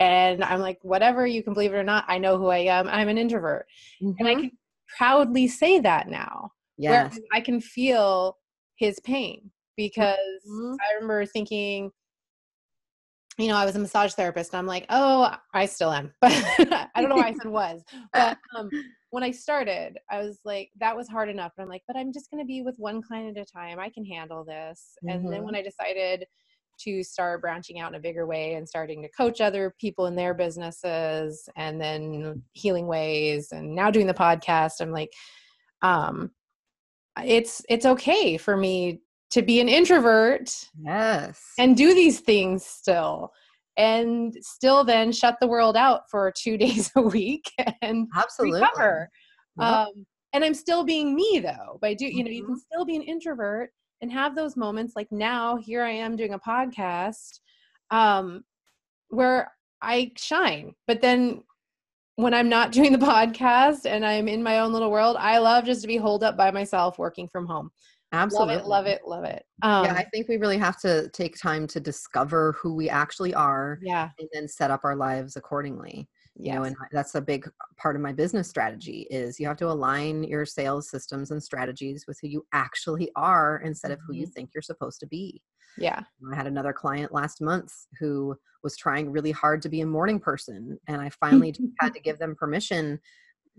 And 0.00 0.42
I'm 0.42 0.60
like, 0.60 0.78
whatever, 0.82 1.26
you 1.26 1.42
can 1.42 1.52
believe 1.52 1.72
it 1.72 1.76
or 1.76 1.84
not, 1.84 2.04
I 2.08 2.18
know 2.18 2.36
who 2.36 2.48
I 2.48 2.58
am. 2.58 2.88
I'm 2.88 3.08
an 3.08 3.18
introvert. 3.18 3.66
And 4.18 4.26
I 4.26 4.34
Mhm. 4.34 4.40
can 4.40 4.50
proudly 4.98 5.46
say 5.46 5.78
that 5.80 6.08
now. 6.08 6.50
yes 6.78 7.12
Whereas 7.12 7.20
I 7.32 7.40
can 7.40 7.60
feel 7.60 8.38
his 8.76 8.98
pain 9.00 9.50
because 9.76 10.16
Mhm. 10.48 10.76
I 10.80 10.94
remember 10.94 11.26
thinking, 11.26 11.92
you 13.38 13.48
know, 13.48 13.56
I 13.56 13.64
was 13.64 13.76
a 13.76 13.78
massage 13.78 14.12
therapist 14.12 14.52
and 14.52 14.58
I'm 14.58 14.66
like, 14.66 14.86
oh, 14.90 15.34
I 15.54 15.66
still 15.66 15.92
am. 15.92 16.12
But 16.20 16.90
I 16.94 17.00
don't 17.00 17.08
know 17.08 17.16
why 17.16 17.28
I 17.28 17.32
said 17.32 17.46
was. 17.46 17.82
But 18.12 18.38
um, 18.56 18.70
when 19.10 19.22
I 19.22 19.30
started, 19.30 19.98
I 20.10 20.18
was 20.18 20.40
like, 20.44 20.70
that 20.78 20.96
was 20.96 21.08
hard 21.08 21.28
enough. 21.28 21.52
But 21.56 21.62
I'm 21.62 21.68
like, 21.68 21.82
but 21.86 21.96
I'm 21.96 22.12
just 22.12 22.30
going 22.30 22.42
to 22.42 22.46
be 22.46 22.62
with 22.62 22.78
one 22.78 23.02
client 23.02 23.36
at 23.36 23.48
a 23.48 23.50
time. 23.50 23.78
I 23.78 23.88
can 23.88 24.04
handle 24.04 24.44
this. 24.44 24.96
And 25.08 25.32
then 25.32 25.44
when 25.44 25.54
I 25.54 25.62
decided 25.62 26.26
to 26.80 27.02
start 27.02 27.40
branching 27.40 27.78
out 27.78 27.92
in 27.92 27.96
a 27.96 28.00
bigger 28.00 28.26
way 28.26 28.54
and 28.54 28.68
starting 28.68 29.02
to 29.02 29.08
coach 29.10 29.40
other 29.40 29.74
people 29.78 30.06
in 30.06 30.16
their 30.16 30.34
businesses 30.34 31.48
and 31.56 31.80
then 31.80 32.42
HealingWaze 32.56 33.52
and 33.52 33.74
now 33.74 33.90
doing 33.90 34.06
the 34.06 34.14
podcast, 34.14 34.80
I'm 34.80 34.92
like, 34.92 35.12
um, 35.82 36.30
it's 37.22 37.62
it's 37.68 37.84
okay 37.84 38.38
for 38.38 38.56
me 38.56 39.02
to 39.32 39.42
be 39.42 39.60
an 39.60 39.68
introvert 39.68 40.68
yes 40.84 41.42
and 41.58 41.76
do 41.76 41.94
these 41.94 42.20
things 42.20 42.64
still 42.64 43.32
and 43.78 44.36
still 44.40 44.84
then 44.84 45.10
shut 45.10 45.36
the 45.40 45.46
world 45.46 45.76
out 45.76 46.02
for 46.10 46.30
two 46.36 46.56
days 46.64 46.90
a 46.96 47.02
week 47.02 47.50
and 47.82 48.06
absolutely 48.16 48.60
recover 48.60 49.08
Yep. 49.58 49.68
um, 49.68 50.06
and 50.32 50.44
i'm 50.44 50.54
still 50.54 50.84
being 50.84 51.14
me 51.14 51.40
though 51.42 51.78
by 51.80 51.94
do 51.94 52.06
you 52.06 52.24
know 52.24 52.30
you 52.30 52.44
can 52.44 52.54
Mhm. 52.54 52.60
still 52.60 52.84
be 52.84 52.96
an 52.96 53.02
introvert 53.02 53.70
and 54.00 54.10
have 54.12 54.34
those 54.34 54.56
moments 54.56 54.94
like 54.96 55.10
now 55.10 55.56
here 55.56 55.82
i 55.82 55.90
am 55.90 56.16
doing 56.16 56.34
a 56.34 56.38
podcast 56.38 57.40
um, 57.90 58.44
where 59.08 59.52
i 59.82 60.10
shine 60.16 60.74
but 60.86 61.00
then 61.00 61.42
when 62.16 62.32
i'm 62.34 62.48
not 62.48 62.72
doing 62.78 62.92
the 62.92 62.98
podcast 62.98 63.84
and 63.86 64.04
i'm 64.06 64.28
in 64.28 64.42
my 64.42 64.58
own 64.60 64.72
little 64.72 64.90
world 64.90 65.16
i 65.18 65.38
love 65.38 65.64
just 65.64 65.82
to 65.82 65.86
be 65.88 65.96
holed 65.96 66.22
up 66.24 66.36
by 66.36 66.50
myself 66.50 66.98
working 66.98 67.28
from 67.28 67.46
home 67.46 67.70
absolutely 68.12 68.56
love 68.56 68.62
it 68.62 68.66
love 68.68 68.86
it 68.86 69.00
love 69.06 69.24
it. 69.24 69.44
Um, 69.62 69.84
yeah 69.84 69.94
i 69.94 70.04
think 70.12 70.28
we 70.28 70.36
really 70.36 70.58
have 70.58 70.78
to 70.80 71.08
take 71.10 71.38
time 71.38 71.66
to 71.68 71.80
discover 71.80 72.52
who 72.60 72.74
we 72.74 72.88
actually 72.88 73.34
are 73.34 73.78
yeah. 73.82 74.10
and 74.18 74.28
then 74.32 74.48
set 74.48 74.70
up 74.70 74.80
our 74.84 74.96
lives 74.96 75.36
accordingly 75.36 76.08
you 76.34 76.52
know 76.52 76.62
and 76.64 76.74
that's 76.92 77.14
a 77.14 77.20
big 77.20 77.48
part 77.76 77.94
of 77.94 78.00
my 78.02 78.12
business 78.12 78.48
strategy 78.48 79.06
is 79.10 79.38
you 79.38 79.46
have 79.46 79.58
to 79.58 79.68
align 79.70 80.24
your 80.24 80.46
sales 80.46 80.88
systems 80.88 81.30
and 81.30 81.42
strategies 81.42 82.06
with 82.06 82.18
who 82.20 82.28
you 82.28 82.46
actually 82.52 83.10
are 83.16 83.60
instead 83.64 83.90
of 83.90 84.00
who 84.06 84.14
you 84.14 84.26
Mhm. 84.26 84.32
think 84.32 84.50
you're 84.54 84.62
supposed 84.62 84.98
to 85.00 85.06
be. 85.06 85.42
Yeah. 85.76 86.00
I 86.32 86.34
had 86.34 86.46
another 86.46 86.72
client 86.72 87.12
last 87.12 87.42
month 87.42 87.72
who 87.98 88.34
was 88.62 88.78
trying 88.78 89.10
really 89.10 89.30
hard 89.30 89.60
to 89.62 89.68
be 89.68 89.82
a 89.82 89.86
morning 89.86 90.18
person 90.20 90.78
and 90.88 91.02
i 91.02 91.10
finally 91.10 91.54
had 91.80 91.92
to 91.92 92.00
give 92.00 92.18
them 92.18 92.34
permission 92.34 92.98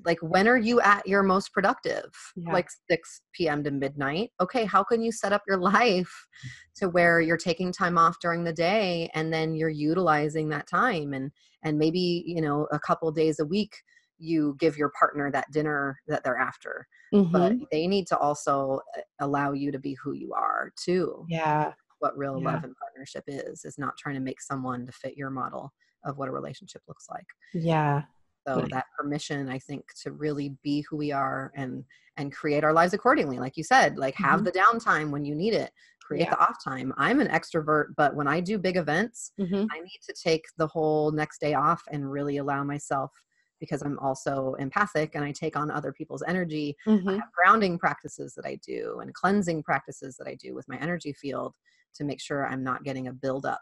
like 0.05 0.19
when 0.21 0.47
are 0.47 0.57
you 0.57 0.81
at 0.81 1.07
your 1.07 1.23
most 1.23 1.53
productive? 1.53 2.11
Yeah. 2.35 2.51
like 2.53 2.69
6 2.89 3.21
p.m 3.33 3.63
to 3.63 3.71
midnight? 3.71 4.31
Okay 4.41 4.65
how 4.65 4.83
can 4.83 5.01
you 5.01 5.11
set 5.11 5.33
up 5.33 5.43
your 5.47 5.57
life 5.73 6.27
to 6.75 6.89
where 6.89 7.21
you're 7.21 7.37
taking 7.37 7.71
time 7.71 7.97
off 7.97 8.19
during 8.19 8.43
the 8.43 8.53
day 8.53 9.09
and 9.13 9.31
then 9.33 9.55
you're 9.55 9.69
utilizing 9.69 10.49
that 10.49 10.67
time? 10.67 11.13
And 11.13 11.31
and 11.63 11.77
maybe 11.77 12.23
you 12.25 12.41
know 12.41 12.67
a 12.71 12.79
couple 12.79 13.11
days 13.11 13.39
a 13.39 13.45
week 13.45 13.75
you 14.17 14.55
give 14.59 14.77
your 14.77 14.89
partner 14.97 15.29
that 15.31 15.51
dinner 15.51 15.99
that 16.07 16.23
they're 16.23 16.37
after. 16.37 16.87
But 17.31 17.55
Mhm. 17.55 17.67
they 17.71 17.87
need 17.87 18.07
to 18.07 18.17
also 18.17 18.81
uh, 18.97 19.01
allow 19.19 19.53
you 19.53 19.71
to 19.71 19.79
be 19.79 19.93
who 19.95 20.13
you 20.13 20.33
are 20.33 20.71
too. 20.75 21.25
Yeah. 21.29 21.73
What 21.99 22.17
real 22.17 22.41
Yeah. 22.41 22.43
love 22.43 22.63
and 22.63 22.75
partnership 22.75 23.23
is 23.27 23.65
is 23.65 23.77
not 23.77 23.97
trying 23.97 24.15
to 24.15 24.21
make 24.21 24.41
someone 24.41 24.85
to 24.85 24.91
fit 24.91 25.17
your 25.17 25.29
model 25.29 25.73
of 26.05 26.17
what 26.17 26.27
a 26.29 26.31
relationship 26.31 26.81
looks 26.87 27.07
like. 27.09 27.25
Yeah 27.53 28.03
so 28.47 28.61
Nice. 28.61 28.69
that 28.71 28.85
permission 28.97 29.49
i 29.49 29.57
think 29.59 29.85
to 30.01 30.11
really 30.11 30.49
be 30.63 30.81
who 30.81 30.97
we 30.97 31.11
are 31.11 31.51
and 31.55 31.83
and 32.17 32.31
create 32.33 32.63
our 32.63 32.73
lives 32.73 32.93
accordingly 32.93 33.39
like 33.39 33.57
you 33.57 33.63
said 33.63 33.97
like 33.97 34.15
have 34.15 34.41
Mhm. 34.41 34.45
the 34.45 34.51
downtime 34.51 35.09
when 35.11 35.25
you 35.25 35.35
need 35.35 35.53
it 35.53 35.71
create 36.01 36.23
Yeah. 36.25 36.31
the 36.31 36.39
off 36.39 36.63
time 36.63 36.93
i'm 36.97 37.19
an 37.19 37.27
extrovert 37.27 37.87
but 37.97 38.15
when 38.15 38.27
i 38.27 38.39
do 38.39 38.57
big 38.57 38.77
events 38.77 39.31
Mhm. 39.39 39.67
i 39.71 39.79
need 39.79 39.99
to 40.07 40.13
take 40.13 40.45
the 40.57 40.67
whole 40.67 41.11
next 41.11 41.39
day 41.39 41.53
off 41.53 41.81
and 41.91 42.11
really 42.11 42.37
allow 42.37 42.63
myself 42.63 43.11
because 43.59 43.81
i'm 43.81 43.97
also 43.99 44.53
empathic 44.55 45.15
and 45.15 45.23
i 45.23 45.31
take 45.31 45.55
on 45.55 45.71
other 45.71 45.93
people's 45.93 46.23
energy 46.27 46.75
I 46.85 46.91
Mhm. 46.91 47.19
have 47.19 47.31
grounding 47.31 47.77
practices 47.79 48.33
that 48.35 48.45
I 48.45 48.55
do 48.65 48.99
and 49.01 49.13
cleansing 49.13 49.63
practices 49.63 50.15
that 50.17 50.27
I 50.27 50.35
do 50.35 50.53
with 50.55 50.67
my 50.69 50.77
energy 50.77 51.13
field 51.13 51.53
to 51.95 52.03
make 52.03 52.21
sure 52.21 52.47
I'm 52.47 52.63
not 52.63 52.83
getting 52.83 53.07
a 53.07 53.13
buildup 53.13 53.61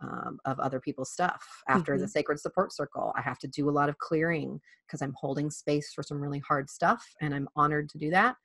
um, 0.00 0.38
of 0.44 0.58
other 0.60 0.80
people's 0.80 1.10
stuff. 1.10 1.44
After 1.68 1.98
the 1.98 2.08
sacred 2.08 2.40
support 2.40 2.72
circle, 2.72 3.12
I 3.16 3.22
have 3.22 3.38
to 3.40 3.48
do 3.48 3.68
a 3.68 3.72
lot 3.72 3.88
of 3.88 3.98
clearing 3.98 4.60
because 4.86 5.02
I'm 5.02 5.14
holding 5.18 5.50
space 5.50 5.92
for 5.94 6.02
some 6.02 6.20
really 6.20 6.40
hard 6.40 6.68
stuff 6.70 7.04
and 7.20 7.34
I'm 7.34 7.48
honored 7.56 7.88
to 7.90 7.98
do 7.98 8.10
that. 8.10 8.36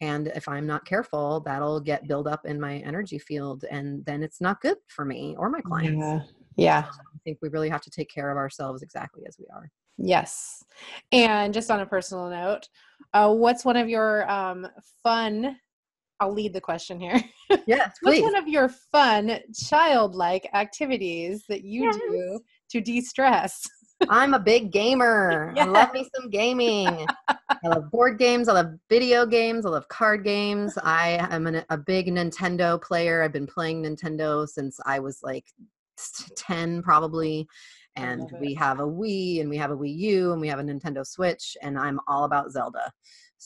And 0.00 0.28
if 0.28 0.46
I'm 0.46 0.66
not 0.66 0.84
careful, 0.84 1.40
that'll 1.40 1.80
get 1.80 2.06
built 2.06 2.26
up 2.26 2.44
in 2.44 2.60
my 2.60 2.78
energy 2.78 3.18
field 3.18 3.64
and 3.70 4.04
then 4.04 4.22
it's 4.22 4.40
not 4.40 4.60
good 4.60 4.76
for 4.88 5.04
me 5.04 5.34
or 5.38 5.48
my 5.48 5.60
clients. 5.60 5.98
Yeah. 5.98 6.20
Yeah. 6.56 6.84
I 6.88 7.18
think 7.24 7.38
we 7.40 7.48
really 7.48 7.68
have 7.68 7.82
to 7.82 7.90
take 7.90 8.10
care 8.10 8.30
of 8.30 8.36
ourselves 8.36 8.82
exactly 8.82 9.24
as 9.26 9.36
we 9.38 9.46
are. 9.54 9.70
Yes. 9.98 10.64
And 11.12 11.54
just 11.54 11.70
on 11.70 11.80
a 11.80 11.86
personal 11.86 12.28
note, 12.28 12.68
uh, 13.14 13.32
what's 13.32 13.64
one 13.64 13.76
of 13.76 13.88
your 13.88 14.30
um, 14.30 14.66
fun? 15.02 15.56
I'll 16.20 16.32
lead 16.32 16.52
the 16.52 16.60
question 16.60 17.00
here. 17.00 17.22
Yes, 17.66 17.96
what's 18.02 18.20
one 18.20 18.36
of 18.36 18.48
your 18.48 18.68
fun 18.68 19.38
childlike 19.54 20.48
activities 20.52 21.44
that 21.48 21.62
you 21.62 21.84
Yes. 21.84 21.96
do 21.96 22.40
to 22.70 22.80
de-stress? 22.80 23.64
I'm 24.08 24.34
a 24.34 24.38
big 24.38 24.72
gamer. 24.72 25.54
I 25.58 25.64
love 25.64 25.92
me 25.92 26.08
some 26.14 26.28
gaming. 26.30 27.06
I 27.28 27.68
love 27.68 27.90
board 27.90 28.18
games. 28.18 28.48
I 28.48 28.52
love 28.52 28.72
video 28.88 29.26
games. 29.26 29.64
I 29.64 29.70
love 29.70 29.88
card 29.88 30.24
games. 30.24 30.76
I 30.82 31.26
am 31.30 31.46
an, 31.46 31.64
a 31.70 31.78
big 31.78 32.08
Nintendo 32.08 32.80
player. 32.80 33.22
I've 33.22 33.32
been 33.32 33.46
playing 33.46 33.84
Nintendo 33.84 34.48
since 34.48 34.78
I 34.84 34.98
was 34.98 35.20
like 35.22 35.46
10 36.36 36.82
probably. 36.82 37.46
And 37.96 38.30
we 38.40 38.52
have 38.54 38.80
a 38.80 38.86
Wii 38.86 39.40
and 39.40 39.48
we 39.48 39.56
have 39.56 39.70
a 39.70 39.76
Wii 39.76 39.96
U 39.96 40.32
and 40.32 40.40
we 40.40 40.48
have 40.48 40.58
a 40.58 40.62
Nintendo 40.62 41.06
Switch 41.06 41.56
and 41.62 41.78
I'm 41.78 41.98
all 42.06 42.24
about 42.24 42.50
Zelda. 42.52 42.92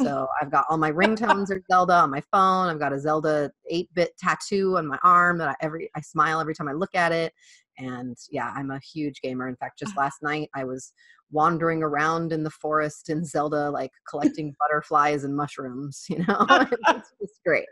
So 0.03 0.27
I've 0.41 0.51
got 0.51 0.67
all 0.69 0.79
my 0.79 0.91
ringtones 0.93 1.51
are 1.51 1.63
Zelda 1.71 1.95
on 1.95 2.11
my 2.11 2.23
phone. 2.33 2.69
I've 2.69 2.79
got 2.79 2.93
a 2.93 2.99
Zelda 2.99 3.51
8-bit 3.73 4.17
tattoo 4.19 4.77
on 4.77 4.87
my 4.87 4.99
arm 5.03 5.39
that 5.39 5.49
I 5.49 5.55
every 5.61 5.91
I 5.95 6.01
smile 6.01 6.41
every 6.41 6.55
time 6.55 6.69
I 6.69 6.73
look 6.73 6.95
at 6.95 7.13
it. 7.13 7.33
And 7.79 8.17
yeah, 8.31 8.53
I'm 8.55 8.71
a 8.71 8.81
huge 8.81 9.21
gamer. 9.23 9.49
In 9.49 9.57
fact, 9.57 9.79
just 9.79 9.97
last 9.97 10.23
night 10.23 10.51
I 10.55 10.65
was 10.65 10.93
wandering 11.33 11.83
around 11.83 12.33
in 12.33 12.43
the 12.43 12.51
forest 12.51 13.09
in 13.09 13.25
Zelda, 13.25 13.71
like 13.71 13.93
collecting 14.09 14.55
butterflies 14.59 15.25
and 15.25 15.37
mushrooms, 15.37 16.07
you 16.11 16.19
know? 16.19 16.47
it's 16.49 17.13
just 17.21 17.41
great. 17.47 17.67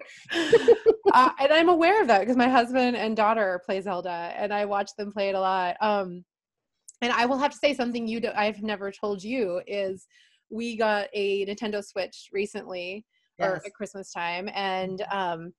uh, 1.12 1.30
and 1.40 1.52
I'm 1.52 1.68
aware 1.68 2.00
of 2.00 2.06
that 2.08 2.20
because 2.20 2.36
my 2.36 2.48
husband 2.48 2.96
and 2.96 3.16
daughter 3.16 3.60
play 3.66 3.80
Zelda, 3.80 4.32
and 4.36 4.52
I 4.54 4.64
watch 4.64 4.90
them 4.96 5.12
play 5.12 5.28
it 5.28 5.34
a 5.34 5.40
lot. 5.40 5.76
Um, 5.80 6.24
and 7.00 7.12
I 7.12 7.26
will 7.26 7.38
have 7.38 7.52
to 7.52 7.56
say 7.56 7.74
something 7.74 8.06
you 8.06 8.20
do, 8.20 8.30
I've 8.34 8.62
never 8.62 8.90
told 8.90 9.22
you 9.22 9.60
is 9.66 10.06
we 10.50 10.76
got 10.76 11.08
a 11.12 11.46
Nintendo 11.46 11.84
Switch 11.84 12.28
recently 12.32 13.04
or 13.38 13.56
at 13.64 13.74
Christmas 13.74 14.12
time, 14.12 14.48
and 14.54 15.02
um, 15.10 15.52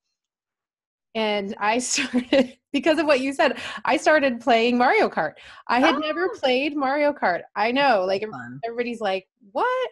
and 1.15 1.55
I 1.59 1.79
started 1.79 2.57
because 2.71 2.99
of 2.99 3.05
what 3.05 3.21
you 3.21 3.33
said. 3.33 3.59
I 3.85 3.97
started 3.97 4.39
playing 4.41 4.77
Mario 4.77 5.09
Kart. 5.09 5.33
I 5.67 5.79
had 5.79 5.97
never 5.99 6.29
Oh. 6.33 6.37
played 6.39 6.75
Mario 6.75 7.13
Kart. 7.13 7.41
I 7.55 7.71
know, 7.71 8.03
like 8.05 8.21
Fun. 8.29 8.59
everybody's 8.65 9.01
like, 9.01 9.27
"What?" 9.51 9.89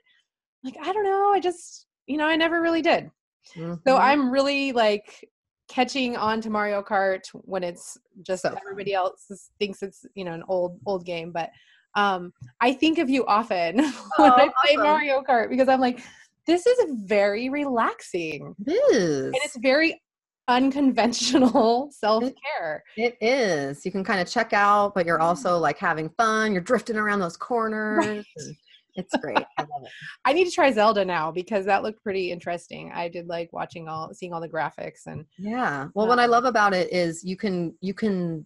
Like 0.64 0.78
I 0.82 0.92
don't 0.94 1.04
know. 1.04 1.32
I 1.34 1.40
just 1.40 1.88
you 2.08 2.18
know 2.18 2.26
I 2.26 2.36
never 2.36 2.62
really 2.62 2.82
did. 2.82 3.10
So 3.46 3.62
Mhm. 3.62 4.00
I'm 4.00 4.30
really 4.30 4.72
like 4.74 5.28
catching 5.70 6.16
on 6.18 6.40
to 6.42 6.50
Mario 6.50 6.82
Kart 6.82 7.28
when 7.34 7.64
it's 7.64 7.98
just 8.24 8.42
So 8.44 8.56
everybody 8.60 8.94
else 8.94 9.50
thinks 9.60 9.82
it's 9.84 10.06
you 10.16 10.26
know 10.26 10.34
an 10.34 10.44
old 10.48 10.80
old 10.86 11.06
game. 11.06 11.32
But 11.32 11.50
um, 11.98 12.32
I 12.62 12.72
think 12.74 12.98
of 13.00 13.10
you 13.10 13.26
often 13.26 13.78
when 14.18 14.32
I 14.32 14.48
Oh, 14.48 14.52
play 14.64 14.76
awesome. 14.76 14.84
Mario 14.84 15.22
Kart 15.28 15.50
because 15.50 15.68
I'm 15.68 15.82
like, 15.82 16.00
this 16.46 16.66
is 16.66 16.86
very 17.04 17.50
relaxing 17.50 18.56
It 18.66 18.72
is. 18.96 19.26
and 19.26 19.36
it's 19.44 19.58
very 19.58 20.02
unconventional 20.48 21.90
self 21.92 22.24
care. 22.24 22.84
It 22.96 23.18
is. 23.22 23.86
You 23.86 23.92
can 23.92 24.04
kind 24.04 24.20
of 24.22 24.28
check 24.30 24.54
out, 24.54 24.94
but 24.96 25.06
you're 25.06 25.20
also 25.20 25.58
like 25.58 25.78
having 25.78 26.10
fun. 26.18 26.52
You're 26.54 26.62
drifting 26.62 26.96
around 26.98 27.20
those 27.20 27.38
corners. 27.38 28.06
and 28.38 28.56
It's 28.96 29.14
great. 29.18 29.38
I 29.58 29.62
love 29.62 29.84
it. 29.84 29.90
I 30.26 30.34
need 30.34 30.46
to 30.46 30.52
try 30.52 30.72
Zelda 30.72 31.04
now 31.04 31.32
because 31.32 31.66
that 31.66 31.84
looked 31.84 32.02
pretty 32.04 32.32
interesting. 32.32 32.92
I 32.94 33.10
did 33.10 33.28
like 33.28 33.52
watching 33.54 33.88
all, 33.88 34.14
seeing 34.14 34.34
all 34.34 34.42
the 34.42 34.50
graphics 34.50 35.06
and. 35.08 35.26
Yeah. 35.38 35.88
Well, 35.94 36.08
what 36.08 36.20
I 36.20 36.26
love 36.26 36.46
about 36.46 36.74
it 36.74 36.92
is 36.94 37.24
you 37.24 37.36
can 37.38 37.76
you 37.82 37.94
can 37.94 38.46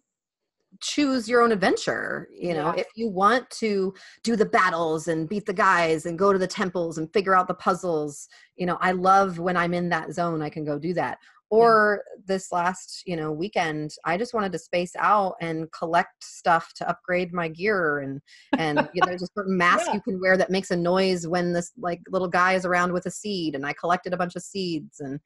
choose 0.80 1.28
your 1.28 1.41
own 1.41 1.51
adventure 1.51 2.30
you 2.34 2.53
know 2.53 2.74
Yeah. 2.76 2.82
if 2.82 2.88
you 2.95 3.09
want 3.09 3.49
to 3.51 3.93
do 4.24 4.36
the 4.36 4.45
battles 4.45 5.07
and 5.09 5.28
beat 5.28 5.45
the 5.45 5.53
guys 5.53 6.05
and 6.05 6.17
go 6.17 6.32
to 6.32 6.39
the 6.39 6.47
temples 6.47 6.97
and 6.97 7.11
figure 7.11 7.36
out 7.36 7.47
the 7.47 7.53
puzzles 7.53 8.30
you 8.55 8.65
know 8.65 8.78
i 8.82 8.91
love 8.91 9.38
when 9.38 9.57
i'm 9.57 9.74
in 9.74 9.89
that 9.89 10.13
zone 10.13 10.41
i 10.41 10.49
can 10.49 10.63
go 10.63 10.80
do 10.80 10.93
that 10.93 11.17
or 11.52 12.04
this 12.26 12.52
last 12.52 13.04
you 13.06 13.16
know 13.16 13.32
weekend 13.32 13.91
i 14.06 14.18
just 14.18 14.34
wanted 14.34 14.52
to 14.52 14.58
space 14.58 14.93
out 14.97 15.36
and 15.41 15.70
collect 15.74 16.24
stuff 16.24 16.74
to 16.74 16.88
upgrade 16.89 17.34
my 17.34 17.47
gear 17.49 17.99
and 17.99 18.22
and 18.58 18.88
you 18.93 19.02
know, 19.02 19.08
there's 19.08 19.22
a 19.24 19.28
certain 19.38 19.58
mask 19.58 19.88
Yeah. 19.88 19.95
you 19.95 20.02
can 20.02 20.20
wear 20.22 20.38
that 20.38 20.49
makes 20.49 20.72
a 20.72 20.76
noise 20.78 21.28
when 21.28 21.52
this 21.54 21.72
like 21.78 21.99
little 22.10 22.28
guy 22.28 22.54
is 22.54 22.66
around 22.66 22.93
with 22.93 23.06
a 23.06 23.12
seed 23.12 23.54
and 23.54 23.66
i 23.66 23.74
collected 23.74 24.14
a 24.14 24.18
bunch 24.18 24.36
of 24.36 24.41
seeds 24.41 24.99
and 25.02 25.20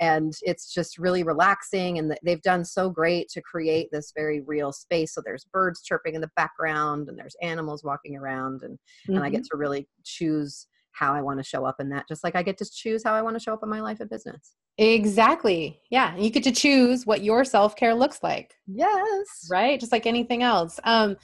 and 0.00 0.34
it's 0.42 0.72
just 0.72 0.98
really 0.98 1.22
relaxing 1.24 1.98
and 1.98 2.16
they've 2.22 2.42
done 2.42 2.64
so 2.64 2.88
great 2.88 3.28
to 3.28 3.42
create 3.42 3.88
this 3.90 4.12
very 4.16 4.40
real 4.40 4.72
space 4.72 5.12
so 5.14 5.20
there's 5.24 5.46
birds 5.52 5.82
chirping 5.82 6.14
in 6.14 6.20
the 6.20 6.30
background 6.36 7.08
and 7.08 7.18
there's 7.18 7.36
animals 7.42 7.82
walking 7.84 8.16
around 8.16 8.62
and 8.62 8.78
and 9.08 9.24
i 9.24 9.28
Mm-hmm. 9.28 9.32
get 9.32 9.42
to 9.44 9.56
really 9.56 9.88
choose 10.04 10.66
how 10.92 11.14
i 11.14 11.20
want 11.22 11.38
to 11.38 11.42
show 11.44 11.64
up 11.64 11.76
in 11.80 11.88
that 11.88 12.06
just 12.08 12.22
like 12.24 12.36
i 12.36 12.42
get 12.42 12.56
to 12.58 12.64
choose 12.72 13.02
how 13.04 13.14
i 13.14 13.22
want 13.22 13.34
to 13.36 13.40
show 13.40 13.52
up 13.52 13.60
in 13.62 13.68
my 13.68 13.80
life 13.80 14.00
and 14.00 14.10
business 14.10 14.54
Exactly. 14.78 15.78
Yeah. 15.90 16.16
You 16.16 16.30
get 16.30 16.42
to 16.44 16.50
choose 16.50 17.04
what 17.06 17.22
your 17.22 17.44
self 17.44 17.76
care 17.76 17.94
looks 17.94 18.22
like, 18.22 18.54
yes 18.66 19.46
right? 19.50 19.78
Just 19.78 19.92
like 19.92 20.06
anything 20.06 20.42
else. 20.42 20.80
Um, 20.84 21.16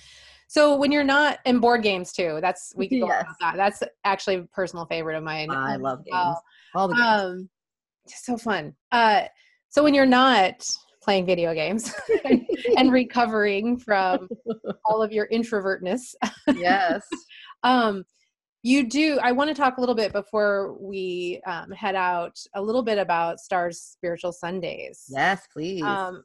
so 0.49 0.77
when 0.77 0.93
you're 0.93 1.03
not 1.03 1.39
in 1.47 1.59
board 1.59 1.83
games 1.83 2.13
too, 2.13 2.41
that's 2.43 2.75
we 2.77 2.89
can 2.89 3.01
go 3.01 3.07
Yes. 3.07 3.23
about 3.23 3.37
that. 3.41 3.57
That's 3.57 3.83
actually 4.05 4.35
a 4.37 4.43
personal 4.53 4.85
favorite 4.85 5.17
of 5.17 5.23
mine. 5.23 5.51
i 5.51 5.75
um, 5.77 5.81
love 5.83 6.01
games 6.05 6.13
well. 6.13 6.43
all 6.75 6.89
the 6.89 6.95
games 6.95 7.07
Um, 7.09 7.49
so 8.07 8.37
fun. 8.37 8.75
Uh, 8.93 9.23
so 9.71 9.83
when 9.83 9.95
you're 9.95 10.07
not 10.07 10.63
playing 11.03 11.25
video 11.25 11.55
games 11.55 11.91
and 12.77 12.93
recovering 12.93 13.79
from 13.79 14.29
all 14.85 15.03
of 15.03 15.11
your 15.11 15.27
introvertness, 15.29 16.15
yes 16.55 17.03
um, 17.63 18.05
you 18.63 18.89
do. 18.89 19.19
I 19.23 19.33
want 19.33 19.49
to 19.49 19.55
talk 19.55 19.77
a 19.77 19.81
little 19.81 19.95
bit 19.95 20.13
before 20.13 20.77
we 20.81 21.41
um, 21.47 21.71
head 21.71 21.95
out 21.95 22.39
a 22.55 22.63
little 22.63 22.83
bit 22.83 22.99
about 22.99 23.39
Starr's 23.41 23.81
Spiritual 23.81 24.33
Sundays. 24.33 25.05
yes 25.09 25.47
please 25.53 25.83
Um, 25.83 26.25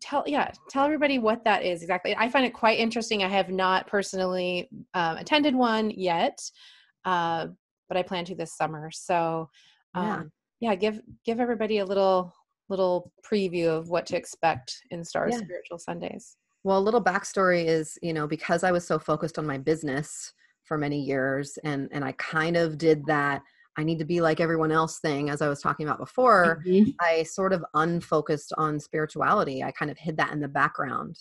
tell 0.00 0.22
yeah, 0.26 0.50
tell 0.70 0.84
everybody 0.84 1.18
what 1.18 1.44
that 1.44 1.64
is 1.64 1.82
exactly. 1.82 2.14
I 2.16 2.28
find 2.28 2.44
it 2.44 2.54
quite 2.54 2.78
interesting. 2.78 3.22
I 3.24 3.28
have 3.28 3.48
not 3.50 3.86
personally 3.86 4.68
um, 4.94 5.16
attended 5.16 5.54
one 5.54 5.90
yet, 5.90 6.38
uh, 7.04 7.48
but 7.88 7.96
I 7.96 8.02
plan 8.02 8.24
to 8.26 8.34
this 8.34 8.56
summer. 8.56 8.90
So 8.90 9.48
Yeah. 9.96 10.16
um, 10.18 10.32
yeah, 10.60 10.74
give 10.76 11.00
give 11.24 11.40
everybody 11.40 11.78
a 11.78 11.84
little 11.84 12.32
little 12.68 13.12
preview 13.26 13.68
of 13.68 13.88
what 13.90 14.06
to 14.06 14.16
expect 14.16 14.72
in 14.90 15.04
Starr's 15.04 15.34
Yeah. 15.34 15.40
Spiritual 15.40 15.78
Sundays. 15.78 16.36
Well, 16.64 16.78
a 16.78 16.80
little 16.80 17.02
backstory 17.02 17.64
is, 17.66 17.98
you 18.02 18.12
know, 18.12 18.26
because 18.28 18.62
I 18.62 18.70
was 18.70 18.86
so 18.86 18.98
focused 18.98 19.36
on 19.38 19.46
my 19.46 19.58
business 19.58 20.32
for 20.72 20.78
many 20.78 20.98
years 20.98 21.58
and 21.64 21.86
and 21.92 22.02
I 22.02 22.12
kind 22.12 22.56
of 22.56 22.78
did 22.78 23.04
that 23.04 23.42
I 23.76 23.84
need 23.84 23.98
to 23.98 24.06
be 24.06 24.22
like 24.22 24.40
everyone 24.40 24.72
else 24.72 25.00
thing 25.00 25.28
as 25.28 25.42
I 25.42 25.50
was 25.50 25.60
talking 25.60 25.86
about 25.86 25.98
before, 25.98 26.62
mm-hmm. 26.66 26.92
I 26.98 27.24
sort 27.24 27.52
of 27.52 27.62
unfocused 27.74 28.54
on 28.56 28.80
spirituality. 28.80 29.62
I 29.62 29.70
kind 29.70 29.90
of 29.90 29.98
hid 29.98 30.16
that 30.16 30.32
in 30.32 30.40
the 30.40 30.48
background. 30.48 31.18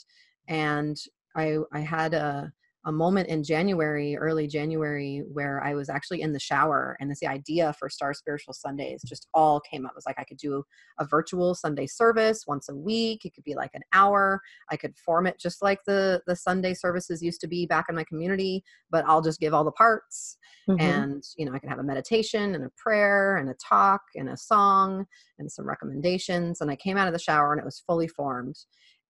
And 0.47 0.97
I 1.35 1.57
I 1.73 1.81
had 1.81 2.13
a 2.13 2.53
a 2.86 2.91
moment 2.91 3.29
in 3.29 3.43
January, 3.43 4.17
early 4.17 4.47
January, 4.47 5.23
where 5.32 5.63
I 5.63 5.75
was 5.75 5.89
actually 5.89 6.21
in 6.21 6.34
the 6.34 6.39
shower 6.39 6.97
and 6.99 7.09
this 7.09 7.19
the 7.19 7.27
idea 7.27 7.73
for 7.77 7.89
Starr 7.89 8.13
Spiritual 8.13 8.53
Sundays 8.53 9.03
just 9.05 9.27
all 9.34 9.59
came 9.59 9.86
up. 9.86 9.91
It 9.91 9.95
was 9.95 10.05
like 10.07 10.19
I 10.19 10.23
could 10.23 10.38
do 10.38 10.63
a 10.99 11.05
virtual 11.05 11.53
Sunday 11.53 11.86
service 11.86 12.45
once 12.47 12.69
a 12.69 12.75
week. 12.75 13.25
It 13.25 13.36
could 13.36 13.43
be 13.43 13.53
like 13.53 13.71
an 13.75 13.84
hour. 13.93 14.41
I 14.69 14.77
could 14.77 14.97
form 14.97 15.27
it 15.27 15.39
just 15.39 15.61
like 15.61 15.79
the 15.86 16.21
the 16.25 16.36
Sunday 16.36 16.73
services 16.73 17.21
used 17.21 17.41
to 17.41 17.47
be 17.47 17.65
back 17.65 17.86
in 17.89 17.95
my 17.95 18.03
community, 18.03 18.63
but 18.89 19.05
I'll 19.07 19.21
just 19.21 19.39
give 19.39 19.53
all 19.53 19.63
the 19.63 19.71
parts 19.71 20.38
Mhm. 20.69 20.79
and 20.79 21.23
you 21.38 21.45
know 21.45 21.53
i 21.53 21.59
can 21.59 21.69
have 21.69 21.79
a 21.79 21.84
meditation 21.84 22.53
and 22.55 22.63
a 22.63 22.71
prayer 22.77 23.38
and 23.38 23.49
a 23.49 23.55
talk 23.55 24.01
and 24.15 24.29
a 24.29 24.38
song 24.38 25.05
and 25.39 25.51
some 25.51 25.67
recommendations 25.67 26.61
and 26.61 26.69
i 26.69 26.75
came 26.75 26.97
out 26.97 27.07
of 27.07 27.13
the 27.13 27.19
shower 27.19 27.51
and 27.51 27.59
it 27.59 27.65
was 27.65 27.84
fully 27.86 28.07
formed 28.07 28.55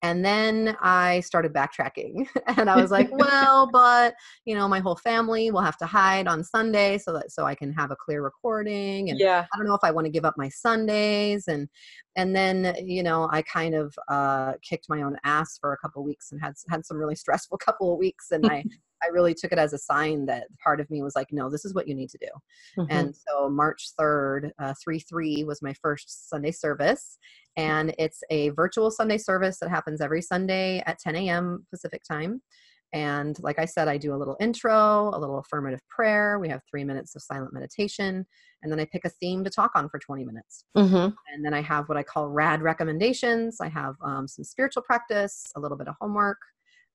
and 0.02 0.24
then 0.26 0.76
i 0.82 1.20
started 1.22 1.54
backtracking 1.54 2.28
and 2.58 2.70
i 2.70 2.80
was 2.80 2.91
like 2.91 3.10
well 3.18 3.70
but 3.72 4.14
you 4.45 4.56
know 4.56 4.68
my 4.68 4.80
whole 4.80 4.95
family 4.95 5.52
will 5.52 5.62
have 5.62 5.78
to 5.78 5.86
hide 5.86 6.28
on 6.28 6.43
sunday 6.43 6.97
so 6.97 7.14
that 7.14 7.32
so 7.32 7.45
i 7.45 7.56
can 7.56 7.72
have 7.72 7.91
a 7.91 7.95
clear 7.95 8.24
recording 8.24 9.10
and 9.10 9.20
yeah. 9.20 9.45
I 9.54 9.58
don't 9.58 9.68
know 9.68 9.76
if 9.76 9.84
I 9.84 9.91
want 9.91 10.06
to 10.06 10.12
give 10.12 10.26
up 10.26 10.38
my 10.38 10.49
Sundays 10.49 11.47
and 11.47 11.68
and 12.16 12.36
then 12.36 12.76
you 12.86 13.03
know 13.03 13.28
I 13.32 13.41
kind 13.43 13.76
of 13.76 13.93
uh, 14.07 14.53
kicked 14.62 14.88
my 14.89 15.01
own 15.01 15.18
ass 15.24 15.57
for 15.59 15.74
a 15.74 15.78
couple 15.78 16.03
weeks 16.03 16.32
and 16.32 16.41
had 16.41 16.53
had 16.70 16.86
some 16.86 16.97
really 16.97 17.16
stressful 17.24 17.57
couple 17.57 17.93
of 17.93 17.99
weeks 17.99 18.32
and 18.32 18.45
I 18.45 18.64
I 19.03 19.07
really 19.07 19.34
took 19.34 19.51
it 19.51 19.57
as 19.57 19.74
a 19.74 19.80
sign 19.80 20.28
that 20.28 20.43
part 20.64 20.80
of 20.80 20.88
me 20.91 21.01
was 21.01 21.16
like 21.16 21.30
no 21.32 21.49
this 21.49 21.66
is 21.66 21.74
what 21.74 21.88
you 21.88 21.95
need 21.95 22.09
to 22.09 22.20
do 22.20 22.28
Mhm. 22.78 22.88
and 22.89 23.16
so 23.16 23.49
March 23.49 23.89
3rd 23.99 24.51
uh, 24.59 24.74
3 24.84 24.99
3 24.99 25.43
was 25.43 25.62
my 25.62 25.74
first 25.82 26.30
Sunday 26.30 26.51
service 26.51 27.18
and 27.57 27.93
it's 27.97 28.22
a 28.30 28.49
virtual 28.49 28.91
Sunday 28.91 29.18
service 29.18 29.57
that 29.59 29.70
happens 29.70 30.01
every 30.01 30.22
Sunday 30.22 30.82
at 30.86 30.99
10 30.99 31.16
a.m. 31.16 31.66
Pacific 31.70 32.01
time 32.09 32.41
and 32.93 33.37
like 33.41 33.57
I 33.59 33.65
said, 33.65 33.87
I 33.87 33.97
do 33.97 34.13
a 34.13 34.17
little 34.17 34.35
intro, 34.39 35.09
a 35.13 35.19
little 35.19 35.39
affirmative 35.39 35.79
prayer. 35.89 36.39
We 36.39 36.49
have 36.49 36.61
three 36.69 36.83
minutes 36.83 37.15
of 37.15 37.21
silent 37.21 37.53
meditation. 37.53 38.25
And 38.63 38.71
then 38.71 38.79
I 38.79 38.85
pick 38.85 39.05
a 39.05 39.09
theme 39.09 39.43
to 39.43 39.49
talk 39.49 39.71
on 39.75 39.89
for 39.89 39.97
20 39.97 40.25
minutes. 40.25 40.65
Mhm. 40.75 41.15
And 41.33 41.45
then 41.45 41.53
I 41.53 41.61
have 41.61 41.87
what 41.89 41.97
I 41.97 42.03
call 42.03 42.29
rad 42.29 42.61
recommendations. 42.61 43.61
I 43.61 43.69
have 43.69 43.95
um, 44.03 44.27
some 44.27 44.43
spiritual 44.43 44.83
practice, 44.83 45.51
a 45.55 45.59
little 45.59 45.77
bit 45.77 45.87
of 45.87 45.95
homework, 46.01 46.37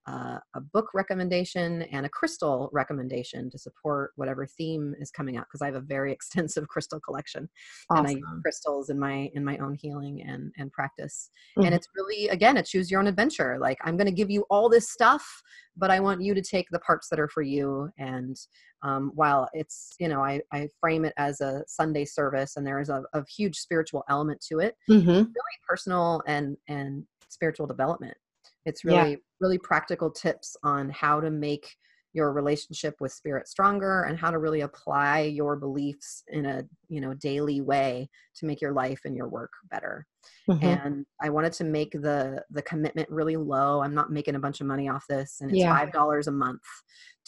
uh, 0.06 0.38
a 0.54 0.60
book 0.60 0.90
recommendation, 0.94 1.82
and 1.82 2.06
a 2.06 2.08
crystal 2.08 2.70
recommendation 2.72 3.50
to 3.50 3.58
support 3.58 4.12
whatever 4.16 4.46
theme 4.46 4.94
is 5.00 5.10
coming 5.10 5.36
out 5.36 5.46
because 5.48 5.62
I 5.62 5.66
have 5.66 5.74
a 5.74 5.80
very 5.80 6.12
extensive 6.16 6.68
crystal 6.68 7.00
collection 7.00 7.48
and 7.90 8.06
I 8.06 8.10
use 8.12 8.24
crystals 8.42 8.90
in 8.90 8.98
my 8.98 9.30
in 9.34 9.44
my 9.44 9.58
own 9.58 9.74
healing 9.74 10.22
and 10.22 10.52
and 10.58 10.70
practice. 10.72 11.30
Mhm. 11.58 11.66
And 11.66 11.74
it's 11.74 11.88
really 11.96 12.28
again 12.28 12.56
a 12.56 12.62
choose 12.62 12.90
your 12.90 13.00
own 13.00 13.06
adventure. 13.06 13.58
Like 13.58 13.78
I'm 13.84 13.96
going 13.96 14.06
to 14.06 14.12
give 14.12 14.30
you 14.30 14.44
all 14.50 14.68
this 14.68 14.90
stuff, 14.90 15.24
but 15.76 15.90
I 15.90 16.00
want 16.00 16.22
you 16.22 16.34
to 16.34 16.42
take 16.42 16.68
the 16.70 16.78
parts 16.80 17.08
that 17.08 17.18
are 17.20 17.28
for 17.28 17.42
you. 17.42 17.90
And 17.98 18.36
um, 18.82 19.10
while 19.14 19.48
it's 19.52 19.94
you 19.98 20.08
know 20.08 20.20
I 20.22 20.40
I 20.52 20.68
frame 20.80 21.04
it 21.04 21.14
as 21.16 21.40
a 21.40 21.64
Sunday 21.66 22.04
service 22.04 22.56
and 22.56 22.66
there 22.66 22.80
is 22.80 22.88
a, 22.90 23.02
a 23.12 23.24
huge 23.28 23.56
spiritual 23.58 24.04
element 24.08 24.40
to 24.48 24.60
it, 24.60 24.76
Mhm. 24.88 25.06
really 25.06 25.56
personal 25.68 26.22
and 26.26 26.56
and 26.68 27.04
spiritual 27.28 27.66
development. 27.66 28.16
It's 28.66 28.84
Yeah. 28.84 28.92
really 29.02 29.18
really 29.40 29.58
practical 29.58 30.10
tips 30.10 30.56
on 30.62 30.90
how 30.90 31.20
to 31.20 31.30
make 31.30 31.76
your 32.12 32.32
relationship 32.32 32.94
with 33.00 33.12
spirit 33.12 33.46
stronger 33.46 34.04
and 34.04 34.18
how 34.18 34.30
to 34.30 34.38
really 34.38 34.62
apply 34.62 35.20
your 35.20 35.56
beliefs 35.56 36.22
in 36.28 36.46
a 36.46 36.64
you 36.88 37.00
know 37.00 37.14
daily 37.14 37.60
way 37.60 38.08
to 38.34 38.46
make 38.46 38.60
your 38.60 38.72
life 38.72 39.00
and 39.04 39.16
your 39.16 39.28
work 39.28 39.52
better 39.70 40.06
Mhm. 40.48 40.62
and 40.62 41.06
i 41.20 41.28
wanted 41.28 41.52
to 41.52 41.64
make 41.64 41.92
the 41.92 42.44
the 42.50 42.62
commitment 42.62 43.08
really 43.10 43.36
low 43.36 43.80
i'm 43.82 43.94
not 43.94 44.10
making 44.10 44.34
a 44.34 44.38
bunch 44.38 44.60
of 44.60 44.66
money 44.66 44.88
off 44.88 45.04
this 45.08 45.38
and 45.40 45.50
it's 45.50 45.58
Yeah. 45.60 45.76
five 45.76 45.92
dollars 45.92 46.26
a 46.28 46.32
month 46.32 46.62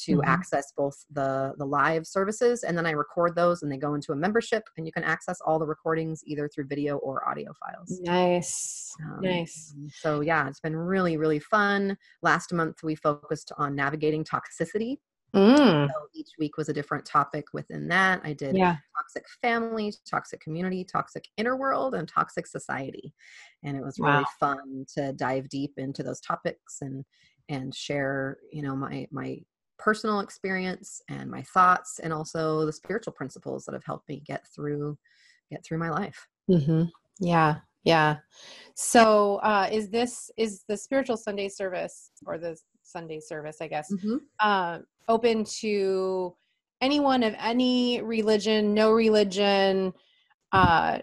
to 0.04 0.18
Mhm. 0.18 0.24
access 0.26 0.72
both 0.76 0.96
the 1.10 1.54
the 1.58 1.64
live 1.66 2.06
services 2.06 2.62
and 2.62 2.78
then 2.78 2.86
i 2.86 2.92
record 2.92 3.34
those 3.34 3.62
and 3.62 3.70
they 3.72 3.76
go 3.76 3.94
into 3.94 4.12
a 4.12 4.16
membership 4.16 4.62
and 4.76 4.86
you 4.86 4.92
can 4.92 5.02
access 5.04 5.40
all 5.44 5.58
the 5.58 5.66
recordings 5.66 6.22
either 6.24 6.48
through 6.48 6.66
video 6.66 6.98
or 6.98 7.28
audio 7.28 7.52
files 7.54 8.00
Nice. 8.04 8.94
um, 9.04 9.20
Nice. 9.22 9.74
so 9.92 10.20
yeah 10.20 10.48
it's 10.48 10.60
been 10.60 10.76
really 10.76 11.16
really 11.16 11.40
fun 11.40 11.96
last 12.22 12.52
month 12.52 12.82
we 12.84 12.94
focused 12.94 13.50
on 13.58 13.74
navigating 13.74 14.22
toxicity 14.24 14.98
Mm. 15.34 15.88
so 15.88 16.08
each 16.14 16.30
week 16.38 16.56
was 16.56 16.68
a 16.68 16.72
different 16.72 17.04
topic 17.04 17.46
within 17.52 17.88
that 17.88 18.20
i 18.24 18.32
did 18.32 18.56
Yeah. 18.56 18.76
toxic 18.96 19.24
family, 19.40 19.92
toxic 20.10 20.40
community, 20.40 20.84
toxic 20.84 21.28
inner 21.36 21.56
world, 21.56 21.94
and 21.94 22.08
toxic 22.08 22.46
society. 22.48 23.14
And 23.62 23.76
it 23.76 23.82
was 23.84 24.00
really 24.00 24.24
Wow. 24.24 24.24
fun 24.40 24.86
to 24.94 25.12
dive 25.12 25.48
deep 25.48 25.74
into 25.76 26.02
those 26.02 26.20
topics 26.20 26.78
and 26.80 27.04
and 27.48 27.72
share, 27.74 28.38
you 28.52 28.60
know, 28.62 28.74
my 28.74 29.06
my 29.12 29.38
personal 29.78 30.18
experience 30.20 31.00
and 31.08 31.30
my 31.30 31.42
thoughts 31.42 32.00
and 32.00 32.12
also 32.12 32.66
the 32.66 32.72
spiritual 32.72 33.12
principles 33.12 33.64
that 33.64 33.72
have 33.74 33.84
helped 33.84 34.08
me 34.08 34.20
get 34.26 34.44
through 34.54 34.98
get 35.50 35.64
through 35.64 35.78
my 35.78 35.90
life. 35.90 36.26
Mm-hmm. 36.50 36.84
Yeah, 37.20 37.60
yeah. 37.84 38.16
So, 38.74 39.36
uh, 39.36 39.68
is 39.72 39.90
this 39.90 40.30
is 40.36 40.64
the 40.68 40.76
spiritual 40.76 41.16
Sunday 41.16 41.48
service 41.48 42.10
or 42.26 42.38
the 42.38 42.58
Sunday 42.82 43.20
service, 43.20 43.58
I 43.60 43.68
guess, 43.68 43.94
uh, 44.40 44.80
open 45.08 45.44
to 45.44 46.34
anyone 46.80 47.22
of 47.22 47.34
any 47.38 48.00
religion, 48.02 48.74
no 48.74 48.92
religion? 48.92 49.92
Uh, 50.52 50.98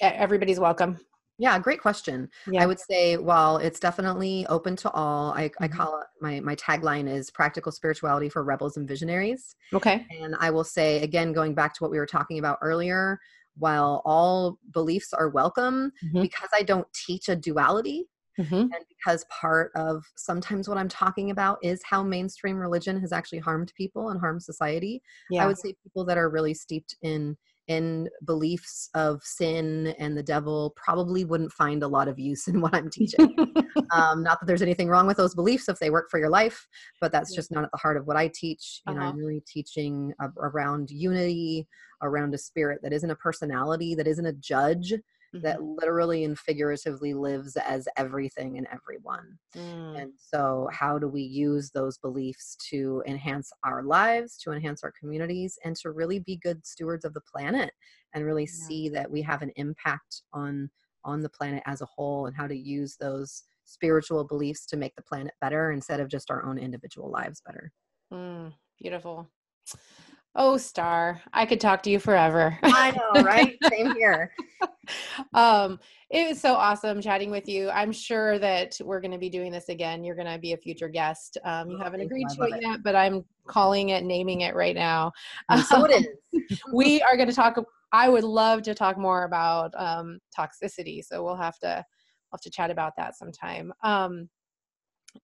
everybody's 0.00 0.60
welcome. 0.60 0.98
Yeah, 1.38 1.58
great 1.58 1.82
question. 1.82 2.30
Yeah. 2.50 2.62
I 2.62 2.66
would 2.66 2.80
say, 2.80 3.18
while 3.18 3.58
it's 3.58 3.78
definitely 3.78 4.46
open 4.48 4.74
to 4.76 4.90
all, 4.92 5.32
I, 5.32 5.50
I 5.60 5.68
Mhm. 5.68 5.72
call 5.76 6.00
it 6.00 6.06
my 6.22 6.40
my 6.40 6.54
tagline 6.56 7.06
is 7.06 7.30
practical 7.30 7.70
spirituality 7.70 8.30
for 8.30 8.42
rebels 8.42 8.78
and 8.78 8.88
visionaries. 8.88 9.54
Okay. 9.74 10.06
And 10.10 10.34
I 10.40 10.48
will 10.50 10.64
say 10.64 11.02
again, 11.02 11.34
going 11.34 11.54
back 11.54 11.74
to 11.74 11.82
what 11.82 11.90
we 11.90 11.98
were 11.98 12.06
talking 12.06 12.38
about 12.38 12.58
earlier, 12.62 13.20
while 13.58 14.00
all 14.06 14.58
beliefs 14.72 15.12
are 15.12 15.28
welcome, 15.28 15.92
Mhm. 16.02 16.22
because 16.22 16.48
I 16.54 16.62
don't 16.62 16.90
teach 16.94 17.28
a 17.28 17.36
duality, 17.36 18.08
Mhm. 18.38 18.62
and 18.62 18.84
because 18.88 19.24
part 19.30 19.72
of 19.74 20.04
sometimes 20.16 20.68
what 20.68 20.78
I'm 20.78 20.88
talking 20.88 21.30
about 21.30 21.58
is 21.62 21.82
how 21.82 22.02
mainstream 22.02 22.56
religion 22.56 23.00
has 23.00 23.12
actually 23.12 23.38
harmed 23.38 23.72
people 23.76 24.10
and 24.10 24.20
harmed 24.20 24.42
society. 24.42 25.02
Yeah. 25.30 25.44
I 25.44 25.46
would 25.46 25.58
say 25.58 25.74
people 25.82 26.04
that 26.06 26.18
are 26.18 26.28
really 26.30 26.54
steeped 26.54 26.96
in 27.02 27.36
in 27.68 28.08
beliefs 28.24 28.88
of 28.94 29.20
sin 29.24 29.88
and 29.98 30.16
the 30.16 30.22
devil 30.22 30.72
probably 30.76 31.24
wouldn't 31.24 31.50
find 31.52 31.82
a 31.82 31.88
lot 31.88 32.06
of 32.06 32.16
use 32.16 32.46
in 32.46 32.60
what 32.60 32.72
I'm 32.72 32.88
teaching. 32.88 33.34
um, 33.92 34.22
not 34.22 34.38
that 34.38 34.46
there's 34.46 34.62
anything 34.62 34.88
wrong 34.88 35.06
with 35.06 35.16
those 35.16 35.34
beliefs 35.34 35.68
if 35.68 35.78
they 35.80 35.90
work 35.90 36.08
for 36.08 36.18
your 36.20 36.30
life, 36.30 36.68
but 37.00 37.10
that's 37.10 37.34
just 37.34 37.50
not 37.50 37.64
at 37.64 37.70
the 37.72 37.78
heart 37.78 37.96
of 37.96 38.06
what 38.06 38.16
I 38.16 38.28
teach. 38.28 38.82
You 38.86 38.94
Uh-huh. 38.94 39.06
I'm 39.06 39.16
really 39.16 39.42
teaching 39.48 40.12
a- 40.20 40.30
around 40.38 40.90
unity, 40.90 41.66
around 42.02 42.34
a 42.34 42.38
spirit 42.38 42.82
that 42.82 42.92
isn't 42.92 43.10
a 43.10 43.16
personality, 43.16 43.96
that 43.96 44.06
isn't 44.06 44.26
a 44.26 44.32
judge, 44.34 44.94
that 45.42 45.62
Mhm. 45.62 45.80
literally 45.80 46.24
and 46.24 46.38
figuratively 46.38 47.14
lives 47.14 47.56
as 47.56 47.88
everything 47.96 48.58
and 48.58 48.66
everyone. 48.72 49.38
Mm. 49.54 49.96
And 49.96 50.12
so, 50.18 50.68
how 50.72 50.98
do 50.98 51.08
we 51.08 51.22
use 51.22 51.70
those 51.70 51.98
beliefs 51.98 52.56
to 52.70 53.02
enhance 53.06 53.52
our 53.64 53.82
lives, 53.82 54.38
to 54.38 54.52
enhance 54.52 54.84
our 54.84 54.92
communities, 54.92 55.58
and 55.64 55.74
to 55.76 55.90
really 55.90 56.18
be 56.18 56.36
good 56.36 56.66
stewards 56.66 57.04
of 57.04 57.14
the 57.14 57.20
planet 57.22 57.72
and 58.12 58.24
really 58.24 58.46
Yeah. 58.46 58.46
see 58.46 58.88
that 58.90 59.10
we 59.10 59.22
have 59.22 59.42
an 59.42 59.52
impact 59.56 60.22
on 60.32 60.70
on 61.04 61.20
the 61.22 61.28
planet 61.30 61.62
as 61.66 61.80
a 61.80 61.86
whole 61.86 62.26
and 62.26 62.36
how 62.36 62.48
to 62.48 62.56
use 62.56 62.96
those 62.96 63.44
spiritual 63.64 64.24
beliefs 64.24 64.66
to 64.66 64.76
make 64.76 64.94
the 64.96 65.02
planet 65.02 65.32
better 65.40 65.70
instead 65.70 66.00
of 66.00 66.08
just 66.08 66.30
our 66.32 66.44
own 66.44 66.58
individual 66.58 67.10
lives 67.10 67.40
better. 67.40 67.72
Mm, 68.10 68.52
beautiful. 68.78 69.30
Oh, 70.38 70.58
Starr, 70.58 71.22
I 71.32 71.46
could 71.46 71.60
talk 71.60 71.82
to 71.84 71.90
you 71.90 71.98
forever. 71.98 72.58
I 72.62 72.90
know, 72.90 73.22
right? 73.22 73.56
Same 73.72 73.94
here. 73.94 74.30
um, 75.32 75.80
it 76.10 76.28
was 76.28 76.40
so 76.42 76.52
awesome 76.54 77.00
chatting 77.00 77.30
with 77.30 77.48
you. 77.48 77.70
I'm 77.70 77.90
sure 77.90 78.38
that 78.38 78.78
we're 78.84 79.00
going 79.00 79.12
to 79.12 79.18
be 79.18 79.30
doing 79.30 79.50
this 79.50 79.70
again. 79.70 80.04
You're 80.04 80.14
going 80.14 80.30
to 80.30 80.38
be 80.38 80.52
a 80.52 80.56
future 80.58 80.90
guest. 80.90 81.38
Um, 81.42 81.70
you 81.70 81.78
Oh, 81.80 81.84
haven't 81.84 82.00
thank 82.00 82.10
you. 82.10 82.16
agreed 82.18 82.28
to 82.36 82.42
it 82.42 82.58
it. 82.58 82.68
yet, 82.68 82.82
but 82.84 82.94
I'm 82.94 83.24
calling 83.48 83.88
it, 83.88 84.04
naming 84.04 84.42
it 84.42 84.54
right 84.54 84.74
now. 84.74 85.10
So 85.64 85.86
it 85.86 86.06
is. 86.34 86.58
we 86.72 87.00
are 87.00 87.16
going 87.16 87.30
to 87.30 87.34
talk. 87.34 87.56
I 87.92 88.10
would 88.10 88.24
love 88.24 88.60
to 88.64 88.74
talk 88.74 88.98
more 88.98 89.24
about 89.24 89.72
um, 89.74 90.18
toxicity, 90.38 91.02
so 91.02 91.24
we'll 91.24 91.36
have 91.36 91.58
to 91.60 91.82
we'll 92.30 92.36
have 92.36 92.42
to 92.42 92.50
chat 92.50 92.70
about 92.70 92.92
that 92.98 93.16
sometime. 93.16 93.72
Um, 93.82 94.28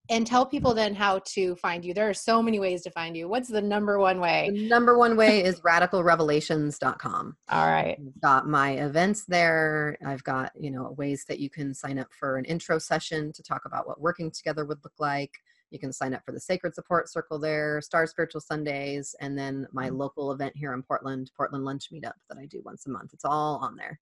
and 0.08 0.26
tell 0.26 0.44
people 0.46 0.74
then 0.74 0.94
how 0.94 1.20
to 1.26 1.54
find 1.56 1.84
you. 1.84 1.94
There 1.94 2.08
are 2.08 2.14
so 2.14 2.42
many 2.42 2.58
ways 2.58 2.82
to 2.82 2.90
find 2.90 3.16
you. 3.16 3.28
What's 3.28 3.48
the 3.48 3.62
number 3.62 3.98
one 3.98 4.20
way? 4.20 4.50
The 4.52 4.68
number 4.68 4.96
one 4.98 5.16
way 5.16 5.42
is 5.44 5.60
radicalrevelations.com. 5.60 7.36
All 7.50 7.66
right. 7.66 7.98
I've 7.98 8.20
got 8.20 8.48
my 8.48 8.72
events 8.72 9.24
there. 9.26 9.96
I've 10.04 10.24
got, 10.24 10.52
you 10.58 10.70
know, 10.70 10.94
ways 10.96 11.24
that 11.28 11.38
you 11.38 11.50
can 11.50 11.74
sign 11.74 11.98
up 11.98 12.08
for 12.12 12.36
an 12.36 12.44
intro 12.44 12.78
session 12.78 13.32
to 13.32 13.42
talk 13.42 13.62
about 13.64 13.86
what 13.86 14.00
working 14.00 14.30
together 14.30 14.64
would 14.64 14.82
look 14.84 14.94
like. 14.98 15.32
You 15.70 15.78
can 15.78 15.92
sign 15.92 16.12
up 16.12 16.22
for 16.24 16.32
the 16.32 16.40
Sacred 16.40 16.74
Support 16.74 17.10
Circle 17.10 17.38
there, 17.38 17.80
Starr 17.80 18.06
Spiritual 18.06 18.42
Sundays, 18.42 19.14
and 19.20 19.38
then 19.38 19.66
my 19.72 19.88
Mm. 19.88 19.96
local 19.96 20.30
event 20.32 20.54
here 20.54 20.74
in 20.74 20.82
Portland, 20.82 21.30
Portland 21.34 21.64
Lunch 21.64 21.88
Meetup 21.90 22.12
that 22.28 22.36
I 22.38 22.44
do 22.44 22.60
once 22.62 22.86
a 22.86 22.90
month. 22.90 23.14
It's 23.14 23.24
all 23.24 23.56
on 23.62 23.76
there. 23.76 23.98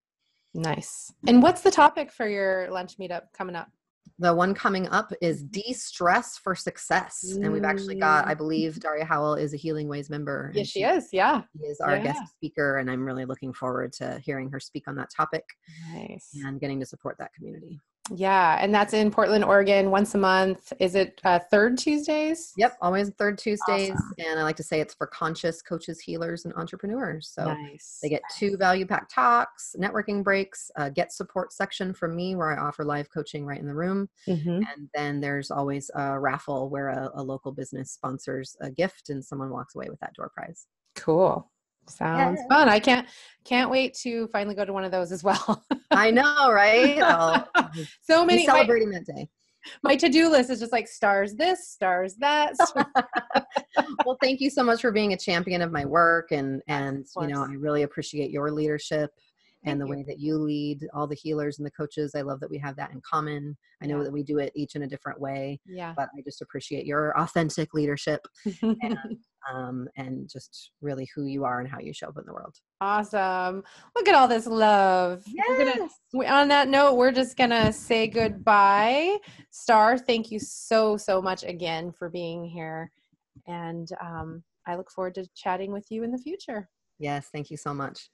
Nice. 0.53 1.13
And 1.29 1.43
what's 1.45 1.61
the 1.61 1.71
topic 1.71 2.11
for 2.11 2.27
your 2.29 2.69
lunch 2.71 2.99
meetup 2.99 3.33
coming 3.33 3.55
up? 3.55 3.69
The 4.21 4.35
one 4.35 4.53
coming 4.53 4.87
up 4.89 5.13
is 5.23 5.43
mm-hmm. 5.43 5.51
De 5.53 5.73
Stress 5.73 6.37
for 6.37 6.55
Success. 6.55 7.25
And 7.41 7.51
we've 7.51 7.65
actually 7.65 7.95
got, 7.95 8.27
mm. 8.27 8.29
I 8.29 8.35
believe 8.35 8.79
Daria 8.79 9.05
Howell 9.05 9.37
is 9.37 9.55
a 9.55 9.59
HealingWaze 9.59 10.11
member. 10.11 10.53
Yes, 10.55 10.69
she 10.69 10.83
is. 10.83 11.09
Yeah. 11.11 11.43
She 11.59 11.67
is 11.67 11.81
our 11.81 11.97
Yeah. 11.97 12.03
guest 12.05 12.33
speaker, 12.37 12.77
and 12.77 12.91
I'm 12.91 13.05
really 13.05 13.25
looking 13.25 13.55
forward 13.55 13.95
to 13.95 14.21
hearing 14.23 14.51
her 14.51 14.61
speak 14.61 14.87
on 14.89 14.95
that 14.97 15.09
topic 15.11 15.45
Nice. 15.95 16.31
and 16.45 16.61
getting 16.61 16.81
to 16.81 16.87
support 16.87 17.17
that 17.19 17.33
community. 17.33 17.81
Yeah. 18.15 18.59
And 18.61 18.75
that's 18.75 18.93
in 18.93 19.11
Portland, 19.11 19.45
Oregon, 19.45 19.91
once 19.91 20.15
a 20.15 20.19
month. 20.19 20.73
Is 20.79 20.95
it 20.95 21.21
uh, 21.25 21.39
third 21.51 21.79
Tuesdays? 21.79 22.53
Yep, 22.57 22.77
always 22.81 23.11
third 23.11 23.39
Tuesdays. 23.39 23.91
Awesome. 23.91 24.15
And 24.19 24.39
I 24.39 24.43
like 24.43 24.57
to 24.57 24.63
say 24.63 24.81
it's 24.81 24.95
for 24.95 25.07
conscious 25.07 25.63
coaches, 25.63 26.01
healers, 26.01 26.45
and 26.45 26.55
entrepreneurs. 26.55 27.31
So 27.33 27.45
nice. 27.45 27.99
they 28.03 28.09
get 28.09 28.23
two 28.37 28.57
value 28.57 28.87
pack 28.87 29.09
talks, 29.09 29.75
networking 29.79 30.25
breaks, 30.25 30.71
a 30.77 30.91
get 30.91 31.13
support 31.13 31.53
section 31.53 31.93
from 31.93 32.17
me 32.17 32.35
where 32.35 32.51
I 32.51 32.61
offer 32.63 32.85
live 32.85 33.11
coaching 33.11 33.47
right 33.47 33.61
in 33.61 33.67
the 33.67 33.75
room. 33.75 34.09
Mhm. 34.27 34.63
And 34.75 34.89
then 34.95 35.21
there's 35.21 35.51
always 35.51 35.91
a 35.95 36.19
raffle 36.19 36.69
where 36.69 36.89
a, 36.89 37.11
a 37.15 37.23
local 37.23 37.53
business 37.53 37.93
sponsors 37.93 38.57
a 38.61 38.71
gift 38.71 39.11
and 39.11 39.25
someone 39.25 39.51
walks 39.51 39.75
away 39.75 39.89
with 39.89 40.01
that 40.01 40.15
door 40.15 40.31
prize. 40.35 40.67
Cool. 40.97 41.51
Sounds 41.89 42.41
fun. 42.49 42.69
I 42.69 42.79
can't 42.79 43.07
can't 43.45 43.71
wait 43.71 43.95
to 44.03 44.29
finally 44.29 44.55
go 44.55 44.65
to 44.65 44.73
one 44.73 44.85
of 44.85 44.93
those 44.93 45.11
as 45.13 45.25
well. 45.25 45.65
I 45.91 46.11
know, 46.11 46.51
right? 46.53 46.99
So 48.03 48.25
many. 48.25 48.47
My, 48.47 48.53
celebrating 48.55 48.91
that 48.91 49.07
day. 49.07 49.29
my 49.83 49.95
to-do 49.97 50.31
list 50.31 50.51
is 50.51 50.61
just 50.61 50.73
like 50.73 50.89
Starr's 50.89 51.35
this, 51.35 51.69
Starr's 51.69 52.15
that. 52.17 52.55
well, 54.07 54.17
thank 54.23 54.41
you 54.41 54.51
so 54.51 54.63
much 54.63 54.81
for 54.81 54.91
being 54.93 55.13
a 55.13 55.17
champion 55.17 55.63
of 55.63 55.73
my 55.73 55.85
work 55.85 56.33
and 56.33 56.63
and 56.69 57.07
you 57.21 57.27
know. 57.29 57.43
I 57.43 57.53
really 57.55 57.83
appreciate 57.83 58.31
your 58.31 58.51
leadership 58.53 59.11
and 59.65 59.79
Thank 59.79 59.81
the 59.81 59.87
you. 59.87 59.99
way 60.01 60.05
that 60.09 60.19
you 60.19 60.37
lead 60.39 60.89
all 60.95 61.07
the 61.07 61.15
healers 61.15 61.59
and 61.59 61.67
the 61.67 61.71
coaches. 61.71 62.15
I 62.15 62.23
love 62.23 62.41
that 62.41 62.49
we 62.51 62.57
have 62.59 62.77
that 62.77 62.93
in 62.93 63.01
common. 63.03 63.57
I 63.83 63.87
know 63.87 63.99
Yeah. 63.99 64.05
that 64.05 64.13
we 64.13 64.23
do 64.23 64.39
it 64.39 64.53
each 64.55 64.75
in 64.75 64.83
a 64.85 64.87
different 64.87 65.21
way, 65.21 65.61
yeah. 65.67 65.93
but 65.97 66.09
I 66.17 66.23
just 66.23 66.41
appreciate 66.41 66.87
your 66.87 67.19
authentic 67.21 67.75
leadership 67.75 68.27
and 68.63 68.97
um 69.51 69.89
and 69.97 70.29
just 70.29 70.73
really 70.81 71.09
who 71.15 71.25
you 71.25 71.45
are 71.45 71.61
and 71.61 71.69
how 71.69 71.79
you 71.79 71.93
show 71.93 72.09
up 72.09 72.19
in 72.19 72.25
the 72.27 72.33
world. 72.33 72.55
awesome. 72.81 73.63
Look 73.95 74.09
at 74.09 74.15
all 74.15 74.27
this 74.29 74.47
love. 74.47 75.23
We're 75.49 75.59
gonna- 75.59 75.75
Yes. 75.77 76.01
we- 76.13 76.27
on 76.27 76.49
that 76.49 76.69
note, 76.69 76.95
we're 76.97 77.13
just 77.13 77.37
gonna 77.37 77.73
say 77.73 78.07
goodbye. 78.07 79.19
Starr, 79.51 79.97
thank 79.99 80.31
you 80.31 80.39
so 80.39 80.97
so 80.97 81.21
much 81.23 81.43
again 81.45 81.93
for 81.93 82.09
being 82.09 82.45
here, 82.45 82.91
and 83.47 83.89
um, 84.01 84.43
I 84.67 84.77
look 84.77 84.91
forward 84.91 85.15
to 85.17 85.27
chatting 85.35 85.73
with 85.73 85.87
you 85.91 86.03
in 86.05 86.11
the 86.13 86.19
future. 86.19 86.69
Yes, 86.99 87.29
thank 87.33 87.51
you 87.51 87.57
so 87.57 87.73
much. 87.73 88.11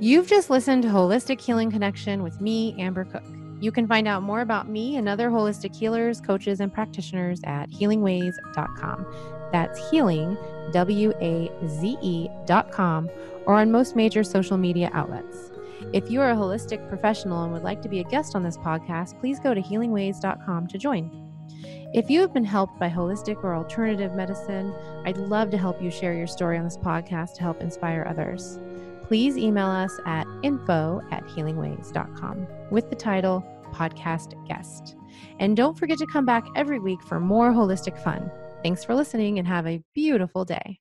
You've 0.00 0.26
just 0.26 0.50
listened 0.50 0.82
to 0.82 0.88
Holistic 0.88 1.40
Healing 1.40 1.70
Connection 1.70 2.22
with 2.22 2.40
me, 2.40 2.74
Amber 2.78 3.04
Cook. 3.04 3.24
You 3.64 3.72
can 3.72 3.86
find 3.86 4.06
out 4.06 4.22
more 4.22 4.42
about 4.42 4.68
me 4.68 4.96
and 4.96 5.08
other 5.08 5.30
holistic 5.30 5.74
healers, 5.74 6.20
coaches, 6.20 6.60
and 6.60 6.70
practitioners 6.70 7.40
at 7.44 7.70
HealingWaze.com. 7.70 9.06
That's 9.52 9.90
healing, 9.90 10.36
W 10.74 11.14
A 11.22 11.50
Z 11.66 11.96
E.com, 12.02 13.08
or 13.46 13.54
on 13.54 13.72
most 13.72 13.96
major 13.96 14.22
social 14.22 14.58
media 14.58 14.90
outlets. 14.92 15.50
If 15.94 16.10
you 16.10 16.20
are 16.20 16.32
a 16.32 16.36
holistic 16.36 16.86
professional 16.90 17.42
and 17.42 17.54
would 17.54 17.62
like 17.62 17.80
to 17.80 17.88
be 17.88 18.00
a 18.00 18.04
guest 18.04 18.36
on 18.36 18.42
this 18.42 18.58
podcast, 18.58 19.18
please 19.18 19.40
go 19.40 19.54
to 19.54 19.62
HealingWaze.com 19.62 20.66
to 20.66 20.76
join. 20.76 21.10
If 21.94 22.10
you 22.10 22.20
have 22.20 22.34
been 22.34 22.44
helped 22.44 22.78
by 22.78 22.90
holistic 22.90 23.42
or 23.42 23.54
alternative 23.54 24.12
medicine, 24.12 24.74
I'd 25.06 25.16
love 25.16 25.50
to 25.52 25.56
help 25.56 25.80
you 25.80 25.90
share 25.90 26.12
your 26.12 26.26
story 26.26 26.58
on 26.58 26.64
this 26.64 26.76
podcast 26.76 27.36
to 27.36 27.40
help 27.40 27.62
inspire 27.62 28.04
others 28.06 28.58
please 29.06 29.36
email 29.36 29.66
us 29.66 29.98
at 30.06 30.26
info 30.42 31.02
at 31.10 31.24
HealingWaze.com 31.24 32.46
with 32.70 32.88
the 32.90 32.96
title 32.96 33.44
Podcast 33.74 34.32
Guest. 34.46 34.96
And 35.40 35.56
don't 35.56 35.78
forget 35.78 35.98
to 35.98 36.06
come 36.06 36.24
back 36.24 36.46
every 36.54 36.78
week 36.78 37.02
for 37.02 37.20
more 37.20 37.50
holistic 37.50 37.98
fun. 38.02 38.30
Thanks 38.62 38.84
for 38.84 38.94
listening 38.94 39.38
and 39.38 39.46
have 39.46 39.66
a 39.66 39.82
beautiful 39.94 40.44
day. 40.44 40.72